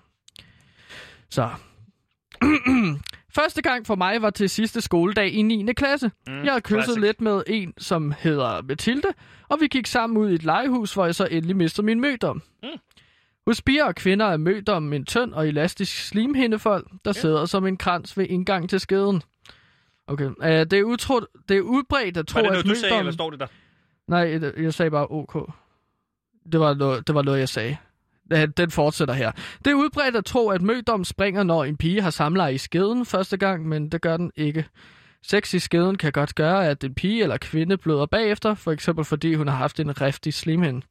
Så. 1.30 1.48
Første 3.34 3.62
gang 3.62 3.86
for 3.86 3.94
mig 3.94 4.22
var 4.22 4.30
til 4.30 4.50
sidste 4.50 4.80
skoledag 4.80 5.32
i 5.32 5.42
9. 5.42 5.72
klasse. 5.72 6.10
Mm, 6.26 6.44
jeg 6.44 6.52
har 6.52 6.60
kysset 6.60 6.84
classic. 6.84 7.00
lidt 7.00 7.20
med 7.20 7.42
en, 7.46 7.74
som 7.78 8.14
hedder 8.18 8.62
Mathilde, 8.62 9.08
og 9.48 9.60
vi 9.60 9.66
gik 9.66 9.86
sammen 9.86 10.16
ud 10.16 10.30
i 10.30 10.34
et 10.34 10.44
legehus, 10.44 10.94
hvor 10.94 11.04
jeg 11.04 11.14
så 11.14 11.28
endelig 11.30 11.56
mistede 11.56 11.84
min 11.84 12.00
mødom. 12.00 12.42
Mm. 12.62 12.68
Hos 13.46 13.62
piger 13.62 13.84
og 13.84 13.94
kvinder 13.94 14.26
er 14.26 14.36
mødom 14.36 14.92
en 14.92 15.04
tynd 15.04 15.32
og 15.32 15.48
elastisk 15.48 16.06
slimhindefold, 16.08 16.86
der 17.04 17.12
ja. 17.16 17.20
sidder 17.20 17.46
som 17.46 17.66
en 17.66 17.76
krans 17.76 18.18
ved 18.18 18.26
indgang 18.28 18.70
til 18.70 18.80
skeden. 18.80 19.22
Okay. 20.06 20.24
Uh, 20.26 20.34
det, 20.46 20.72
er 20.72 20.82
utro, 20.82 21.20
det 21.48 21.56
er 21.56 21.60
udbredt 21.60 22.16
at 22.16 22.26
tro, 22.26 22.36
Var 22.40 22.42
det 22.42 22.48
at 22.58 22.64
noget, 22.64 22.76
du 22.76 22.80
sagde, 22.80 22.98
eller 22.98 23.12
står 23.12 23.30
det 23.30 23.40
der? 23.40 23.46
Nej, 24.08 24.40
jeg 24.62 24.74
sagde 24.74 24.90
bare 24.90 25.06
OK. 25.10 25.50
Det 26.52 26.60
var 26.60 26.74
noget, 26.74 27.06
det 27.06 27.14
var 27.14 27.22
noget 27.22 27.38
jeg 27.38 27.48
sagde. 27.48 27.76
Den- 28.30 28.50
Den 28.50 28.70
fortsætter 28.70 29.14
her. 29.14 29.32
Det 29.64 29.70
er 29.70 29.74
udbredt 29.74 30.16
at 30.16 30.24
tro, 30.24 30.48
at 30.48 30.62
mødom 30.62 31.04
springer, 31.04 31.42
når 31.42 31.64
en 31.64 31.76
pige 31.76 32.00
har 32.02 32.10
samleje 32.10 32.54
i 32.54 32.58
skeden 32.58 33.06
første 33.06 33.36
gang, 33.36 33.68
men 33.68 33.88
det 33.88 34.00
gør 34.00 34.16
den 34.16 34.32
ikke. 34.36 34.64
Sex 35.22 35.54
i 35.54 35.58
skeden 35.58 35.98
kan 35.98 36.12
godt 36.12 36.34
gøre, 36.34 36.68
at 36.68 36.84
en 36.84 36.94
pige 36.94 37.22
eller 37.22 37.36
kvinde 37.36 37.76
bløder 37.76 38.06
bagefter, 38.06 38.54
for 38.54 38.72
eksempel 38.72 39.04
fordi 39.04 39.34
hun 39.34 39.48
har 39.48 39.56
haft 39.56 39.80
en 39.80 40.00
rift 40.00 40.26
i 40.26 40.30
slimhinden. 40.30 40.82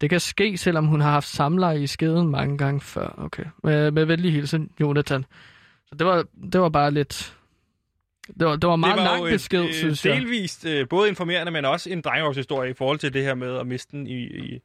Det 0.00 0.10
kan 0.10 0.20
ske, 0.20 0.56
selvom 0.56 0.86
hun 0.86 1.00
har 1.00 1.10
haft 1.10 1.28
samleje 1.28 1.82
i 1.82 1.86
skeden 1.86 2.28
mange 2.28 2.58
gange 2.58 2.80
før. 2.80 3.14
Okay. 3.18 3.44
Med, 3.64 3.90
med 3.90 4.04
venlig 4.04 4.32
hilsen, 4.32 4.70
Jonathan. 4.80 5.24
Så 5.86 5.94
det 5.94 6.06
var, 6.06 6.24
det 6.52 6.60
var 6.60 6.68
bare 6.68 6.90
lidt... 6.90 7.36
Det 8.26 8.46
var, 8.46 8.56
det 8.56 8.68
var 8.68 8.76
meget 8.76 8.98
det 8.98 9.04
var 9.04 9.16
lang 9.16 9.28
besked, 9.28 9.64
et, 9.64 9.74
synes 9.74 10.06
øh, 10.06 10.10
jeg. 10.10 10.20
delvist 10.20 10.66
øh, 10.66 10.88
både 10.88 11.08
informerende, 11.08 11.52
men 11.52 11.64
også 11.64 11.90
en 11.90 12.00
drengerøvshistorie 12.00 12.70
i 12.70 12.74
forhold 12.74 12.98
til 12.98 13.12
det 13.14 13.22
her 13.22 13.34
med 13.34 13.56
at 13.58 13.66
miste 13.66 13.96
den 13.96 14.06
i, 14.06 14.22
i, 14.22 14.60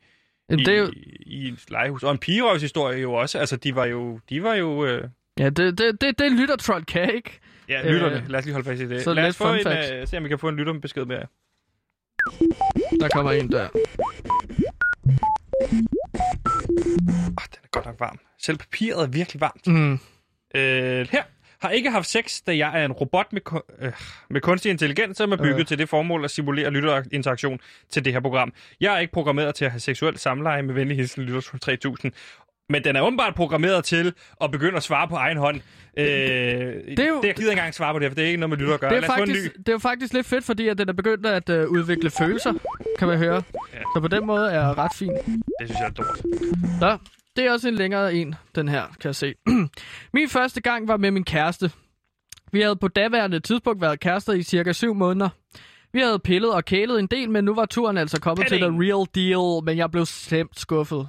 Jamen, 0.49 0.59
i, 0.59 0.63
det 0.63 0.73
er 0.73 0.77
jo, 0.79 0.91
i 1.21 1.47
et 1.47 1.65
legehus. 1.71 2.03
Og 2.03 2.11
en 2.11 2.17
pigerøvshistorie 2.17 3.01
jo 3.01 3.13
også. 3.13 3.39
Altså, 3.39 3.55
de 3.55 3.75
var 3.75 3.85
jo... 3.85 4.19
De 4.29 4.43
var 4.43 4.53
jo 4.55 4.85
øh, 4.85 5.03
Ja, 5.39 5.49
det, 5.49 5.77
det, 5.77 6.01
det, 6.01 6.19
det 6.19 6.31
lytter 6.31 6.55
Troll 6.55 6.85
kan 6.85 7.13
ikke. 7.15 7.39
ja, 7.69 7.81
Øh, 7.87 7.93
lytterne. 7.93 8.25
Lad 8.27 8.39
os 8.39 8.45
lige 8.45 8.53
holde 8.53 8.65
fast 8.69 8.81
i 8.81 8.89
det. 8.89 9.03
så 9.03 9.13
Lad 9.13 9.27
os 9.27 9.37
få 9.37 9.53
en, 9.53 9.67
øh, 9.67 10.07
se, 10.07 10.17
om 10.17 10.23
vi 10.23 10.29
kan 10.29 10.39
få 10.39 10.49
en 10.49 10.55
lytterbesked 10.55 11.05
med. 11.05 11.17
Der 13.01 13.09
kommer 13.13 13.31
en 13.31 13.51
der. 13.51 13.67
Oh, 17.37 17.45
den 17.51 17.59
er 17.63 17.67
godt 17.71 17.85
nok 17.85 17.99
varm. 17.99 18.19
Selv 18.39 18.57
papiret 18.57 19.03
er 19.03 19.07
virkelig 19.07 19.41
varmt. 19.41 19.67
Mm. 19.67 19.93
Øh, 20.55 21.07
her. 21.11 21.23
Har 21.61 21.69
ikke 21.69 21.91
haft 21.91 22.09
sex, 22.09 22.41
da 22.47 22.57
jeg 22.57 22.81
er 22.81 22.85
en 22.85 22.91
robot 22.91 23.33
med, 23.33 23.41
øh, 23.81 23.91
med 24.29 24.41
kunstig 24.41 24.69
intelligens, 24.69 25.17
som 25.17 25.31
er 25.31 25.37
bygget 25.37 25.59
Øh. 25.59 25.65
til 25.65 25.77
det 25.77 25.89
formål 25.89 26.23
at 26.25 26.31
simulere 26.31 26.69
lytterinteraktion 26.69 27.59
til 27.89 28.05
det 28.05 28.13
her 28.13 28.19
program. 28.19 28.53
Jeg 28.81 28.95
er 28.95 28.99
ikke 28.99 29.13
programmeret 29.13 29.55
til 29.55 29.65
at 29.65 29.71
have 29.71 29.79
seksuel 29.79 30.17
samleje 30.17 30.61
med 30.61 30.73
venlig 30.73 30.97
hilsen 30.97 31.23
Lytter 31.23 31.57
3000. 31.61 32.11
Men 32.71 32.83
den 32.83 32.95
er 32.95 33.01
åbenbart 33.01 33.35
programmeret 33.35 33.83
til 33.85 34.13
at 34.43 34.51
begynde 34.51 34.77
at 34.77 34.83
svare 34.83 35.07
på 35.07 35.15
egen 35.15 35.37
hånd. 35.37 35.61
Øh, 35.97 36.05
det, 36.05 36.99
er 36.99 37.07
jo- 37.07 37.21
det, 37.21 37.27
jeg 37.27 37.35
gider 37.35 37.49
ikke 37.49 37.51
engang 37.51 37.73
svare 37.73 37.93
på 37.93 37.99
det, 37.99 38.07
for 38.09 38.15
det 38.15 38.23
er 38.23 38.27
ikke 38.27 38.39
noget 38.39 38.49
med 38.49 38.57
lytter 38.57 38.73
at 38.73 38.79
gøre. 38.79 38.95
Det, 38.95 39.03
er 39.03 39.07
faktisk, 39.07 39.53
det 39.57 39.69
er 39.69 39.71
jo 39.73 39.77
faktisk 39.79 40.13
lidt 40.13 40.25
fedt, 40.27 40.45
fordi 40.45 40.67
at 40.67 40.77
den 40.77 40.89
er 40.89 40.93
begyndt 40.93 41.25
at 41.25 41.49
øh, 41.49 41.67
udvikle 41.69 42.09
følelser, 42.09 42.53
kan 42.99 43.07
man 43.07 43.17
høre. 43.17 43.43
Ja. 43.73 43.79
Så 43.95 43.99
på 44.01 44.07
den 44.07 44.25
måde 44.25 44.51
er 44.51 44.77
ret 44.77 44.91
fint. 44.95 45.11
Det 45.25 45.43
synes 45.65 45.79
jeg 45.79 45.85
er 45.87 45.91
dårligt. 45.91 46.25
Så, 46.79 46.97
det 47.35 47.45
er 47.45 47.51
også 47.51 47.67
en 47.67 47.75
længere 47.75 48.13
en, 48.15 48.35
den 48.55 48.67
her, 48.67 48.83
kan 48.99 49.07
jeg 49.07 49.15
se. 49.15 49.33
min 50.13 50.29
første 50.29 50.61
gang 50.61 50.87
var 50.87 50.97
med 50.97 51.11
min 51.11 51.23
kæreste. 51.23 51.71
Vi 52.51 52.61
havde 52.61 52.75
på 52.75 52.87
daværende 52.87 53.39
tidspunkt 53.39 53.81
været 53.81 53.99
kærester 53.99 54.33
i 54.33 54.43
cirka 54.43 54.73
syv 54.73 54.93
måneder. 54.93 55.29
Vi 55.93 55.99
havde 55.99 56.19
pillet 56.19 56.53
og 56.53 56.65
kælet 56.65 56.99
en 56.99 57.07
del, 57.07 57.29
men 57.29 57.43
nu 57.43 57.55
var 57.55 57.65
turen 57.65 57.97
altså 57.97 58.21
kommet 58.21 58.47
til 58.47 58.57
the 58.57 58.65
Petting. 58.71 58.83
real 58.83 59.05
deal, 59.15 59.63
men 59.65 59.77
jeg 59.77 59.91
blev 59.91 60.05
slemt 60.05 60.59
skuffet. 60.59 61.07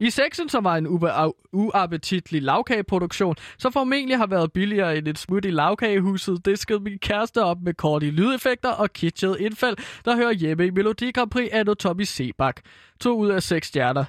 I 0.00 0.10
sexen, 0.10 0.48
som 0.48 0.64
var 0.64 0.76
en 0.76 0.86
ube- 0.86 1.32
uappetitlig 1.52 2.42
lavkageproduktion, 2.42 3.34
så 3.58 3.70
formentlig 3.70 4.16
har 4.16 4.26
været 4.26 4.52
billigere 4.52 4.96
end 4.98 5.08
et 5.08 5.18
smut 5.18 5.44
i 5.44 5.50
lavkagehuset, 5.50 6.46
diskede 6.46 6.80
min 6.80 6.98
kæreste 6.98 7.42
op 7.42 7.62
med 7.62 7.74
korte 7.74 8.10
lydeffekter 8.10 8.68
og 8.70 8.92
kitschede 8.92 9.40
indfald, 9.40 9.76
der 10.04 10.16
hører 10.16 10.32
hjemme 10.32 10.66
i 10.66 10.70
Melodi 10.70 11.10
Grand 11.10 11.30
Prix 11.30 11.48
af 11.52 11.76
Tommy 11.76 12.02
Sebak. 12.02 12.60
To 13.00 13.18
ud 13.18 13.28
af 13.28 13.42
seks 13.42 13.68
stjerner. 13.68 14.04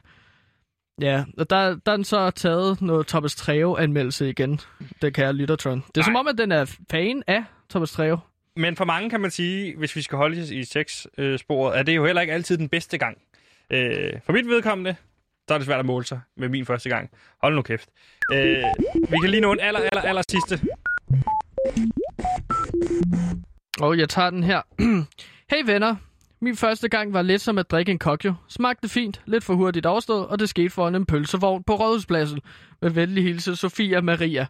Ja, 1.01 1.23
og 1.37 1.49
der, 1.49 1.75
der 1.85 1.91
er 1.91 1.95
den 1.95 2.03
så 2.03 2.29
taget 2.31 2.81
noget 2.81 3.07
Thomas 3.07 3.35
Treve-anmeldelse 3.35 4.29
igen, 4.29 4.59
det 5.01 5.13
kan 5.13 5.25
jeg 5.25 5.33
Lyttertron. 5.33 5.83
Det 5.95 6.01
er 6.01 6.03
som 6.03 6.13
Nej. 6.13 6.19
om, 6.19 6.27
at 6.27 6.37
den 6.37 6.51
er 6.51 6.65
fan 6.91 7.23
af 7.27 7.43
Thomas 7.69 7.91
Treve. 7.91 8.19
Men 8.55 8.75
for 8.75 8.85
mange 8.85 9.09
kan 9.09 9.21
man 9.21 9.31
sige, 9.31 9.77
hvis 9.77 9.95
vi 9.95 10.01
skal 10.01 10.17
holde 10.17 10.41
os 10.41 10.49
i 10.49 10.63
sexsporet, 10.63 11.79
er 11.79 11.83
det 11.83 11.95
jo 11.95 12.05
heller 12.05 12.21
ikke 12.21 12.33
altid 12.33 12.57
den 12.57 12.69
bedste 12.69 12.97
gang. 12.97 13.17
Øh, 13.69 14.13
for 14.25 14.33
mit 14.33 14.47
vedkommende, 14.47 14.95
så 15.47 15.53
er 15.53 15.57
det 15.57 15.65
svært 15.65 15.79
at 15.79 15.85
måle 15.85 16.05
sig 16.05 16.19
med 16.37 16.49
min 16.49 16.65
første 16.65 16.89
gang. 16.89 17.09
Hold 17.41 17.55
nu 17.55 17.61
kæft. 17.61 17.89
Øh, 18.33 18.63
vi 19.09 19.17
kan 19.21 19.29
lige 19.29 19.41
nå 19.41 19.51
en 19.51 19.59
aller, 19.59 19.79
aller, 19.79 20.01
aller 20.01 20.23
sidste. 20.29 20.67
Og 23.79 23.97
jeg 23.97 24.09
tager 24.09 24.29
den 24.29 24.43
her. 24.43 24.61
hey 25.51 25.65
venner, 25.65 25.95
min 26.41 26.55
første 26.55 26.89
gang 26.89 27.13
var 27.13 27.21
lidt 27.21 27.41
som 27.41 27.57
at 27.57 27.71
drikke 27.71 27.91
en 27.91 27.99
kokjo. 27.99 28.33
Smagte 28.47 28.89
fint, 28.89 29.21
lidt 29.25 29.43
for 29.43 29.53
hurtigt 29.53 29.85
overstået, 29.85 30.27
og 30.27 30.39
det 30.39 30.49
skete 30.49 30.69
foran 30.69 30.95
en 30.95 31.05
pølsevogn 31.05 31.63
på 31.63 31.75
Rådhuspladsen. 31.75 32.41
Med 32.81 32.89
venlig 32.89 33.23
hilse, 33.23 33.55
Sofia 33.55 34.01
Maria. 34.01 34.47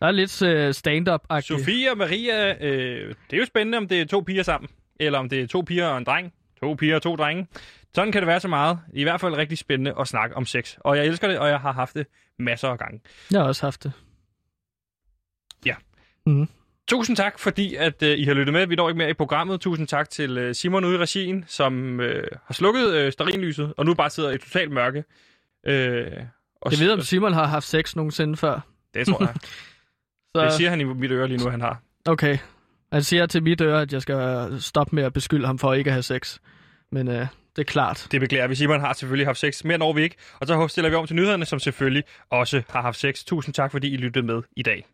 Der 0.00 0.06
er 0.06 0.10
lidt 0.10 0.42
uh, 0.42 0.74
stand-up-agtigt. 0.74 1.60
Sofie 1.60 1.90
og 1.90 1.98
Maria, 1.98 2.66
øh, 2.66 3.14
det 3.30 3.36
er 3.36 3.36
jo 3.36 3.44
spændende, 3.46 3.78
om 3.78 3.88
det 3.88 4.00
er 4.00 4.04
to 4.04 4.20
piger 4.20 4.42
sammen. 4.42 4.68
Eller 5.00 5.18
om 5.18 5.28
det 5.28 5.40
er 5.40 5.46
to 5.46 5.60
piger 5.60 5.86
og 5.86 5.98
en 5.98 6.04
dreng. 6.04 6.32
To 6.60 6.74
piger 6.74 6.96
og 6.96 7.02
to 7.02 7.16
drenge. 7.16 7.46
Sådan 7.94 8.12
kan 8.12 8.22
det 8.22 8.26
være 8.26 8.40
så 8.40 8.48
meget. 8.48 8.78
I 8.92 9.02
hvert 9.02 9.20
fald 9.20 9.34
rigtig 9.34 9.58
spændende 9.58 9.94
at 10.00 10.08
snakke 10.08 10.36
om 10.36 10.44
sex. 10.44 10.76
Og 10.80 10.96
jeg 10.96 11.06
elsker 11.06 11.28
det, 11.28 11.38
og 11.38 11.48
jeg 11.48 11.60
har 11.60 11.72
haft 11.72 11.94
det 11.94 12.06
masser 12.38 12.68
af 12.68 12.78
gange. 12.78 13.00
Jeg 13.30 13.40
har 13.40 13.46
også 13.46 13.66
haft 13.66 13.84
det. 13.84 13.92
Ja. 15.66 15.74
Mm. 16.26 16.48
Tusind 16.88 17.16
tak, 17.16 17.38
fordi 17.38 17.74
at 17.74 18.02
øh, 18.02 18.18
I 18.18 18.24
har 18.24 18.34
lyttet 18.34 18.52
med. 18.52 18.66
Vi 18.66 18.74
når 18.76 18.88
ikke 18.88 18.98
mere 18.98 19.10
i 19.10 19.14
programmet. 19.14 19.60
Tusind 19.60 19.86
tak 19.88 20.10
til 20.10 20.38
øh, 20.38 20.54
Simon 20.54 20.84
ude 20.84 20.94
i 20.94 20.98
regien, 20.98 21.44
som 21.46 22.00
øh, 22.00 22.24
har 22.46 22.54
slukket 22.54 22.94
øh, 22.94 23.12
stearinlyset, 23.12 23.74
og 23.76 23.86
nu 23.86 23.94
bare 23.94 24.10
sidder 24.10 24.30
i 24.30 24.38
totalt 24.38 24.72
mørke. 24.72 25.04
Øh, 25.66 26.06
og 26.62 26.72
Jeg 26.72 26.80
ved, 26.80 26.90
om 26.90 27.00
Simon 27.00 27.32
har 27.32 27.46
haft 27.46 27.66
sex 27.66 27.96
nogensinde 27.96 28.36
før. 28.36 28.60
Det 28.94 29.06
tror 29.06 29.22
jeg. 29.22 29.34
Så, 30.36 30.44
Det 30.44 30.52
siger 30.52 30.70
han 30.70 30.80
i 30.80 30.84
mit 30.84 31.10
øre 31.10 31.28
lige 31.28 31.44
nu, 31.44 31.50
han 31.50 31.60
har. 31.60 31.80
Okay. 32.06 32.38
Han 32.92 33.02
siger 33.02 33.26
til 33.26 33.42
mit 33.42 33.60
øre, 33.60 33.82
at 33.82 33.92
jeg 33.92 34.02
skal 34.02 34.48
stoppe 34.60 34.96
med 34.96 35.04
at 35.04 35.12
beskylde 35.12 35.46
ham 35.46 35.58
for 35.58 35.74
ikke 35.74 35.88
at 35.88 35.92
have 35.94 36.02
sex. 36.02 36.38
Men 36.92 37.08
øh, 37.08 37.14
det 37.14 37.28
er 37.58 37.64
klart. 37.64 38.06
Det 38.10 38.20
beklager 38.20 38.46
vi. 38.46 38.54
Simon 38.54 38.80
har 38.80 38.92
selvfølgelig 38.92 39.26
haft 39.26 39.38
sex. 39.38 39.64
Mere 39.64 39.78
når 39.78 39.92
vi 39.92 40.02
ikke. 40.02 40.16
Og 40.40 40.46
så 40.46 40.68
stiller 40.68 40.90
vi 40.90 40.96
om 40.96 41.06
til 41.06 41.16
nyhederne, 41.16 41.44
som 41.44 41.58
selvfølgelig 41.58 42.04
også 42.30 42.62
har 42.70 42.82
haft 42.82 42.98
sex. 42.98 43.24
Tusind 43.24 43.54
tak, 43.54 43.70
fordi 43.70 43.88
I 43.94 43.96
lyttede 43.96 44.26
med 44.26 44.42
i 44.56 44.62
dag. 44.62 44.86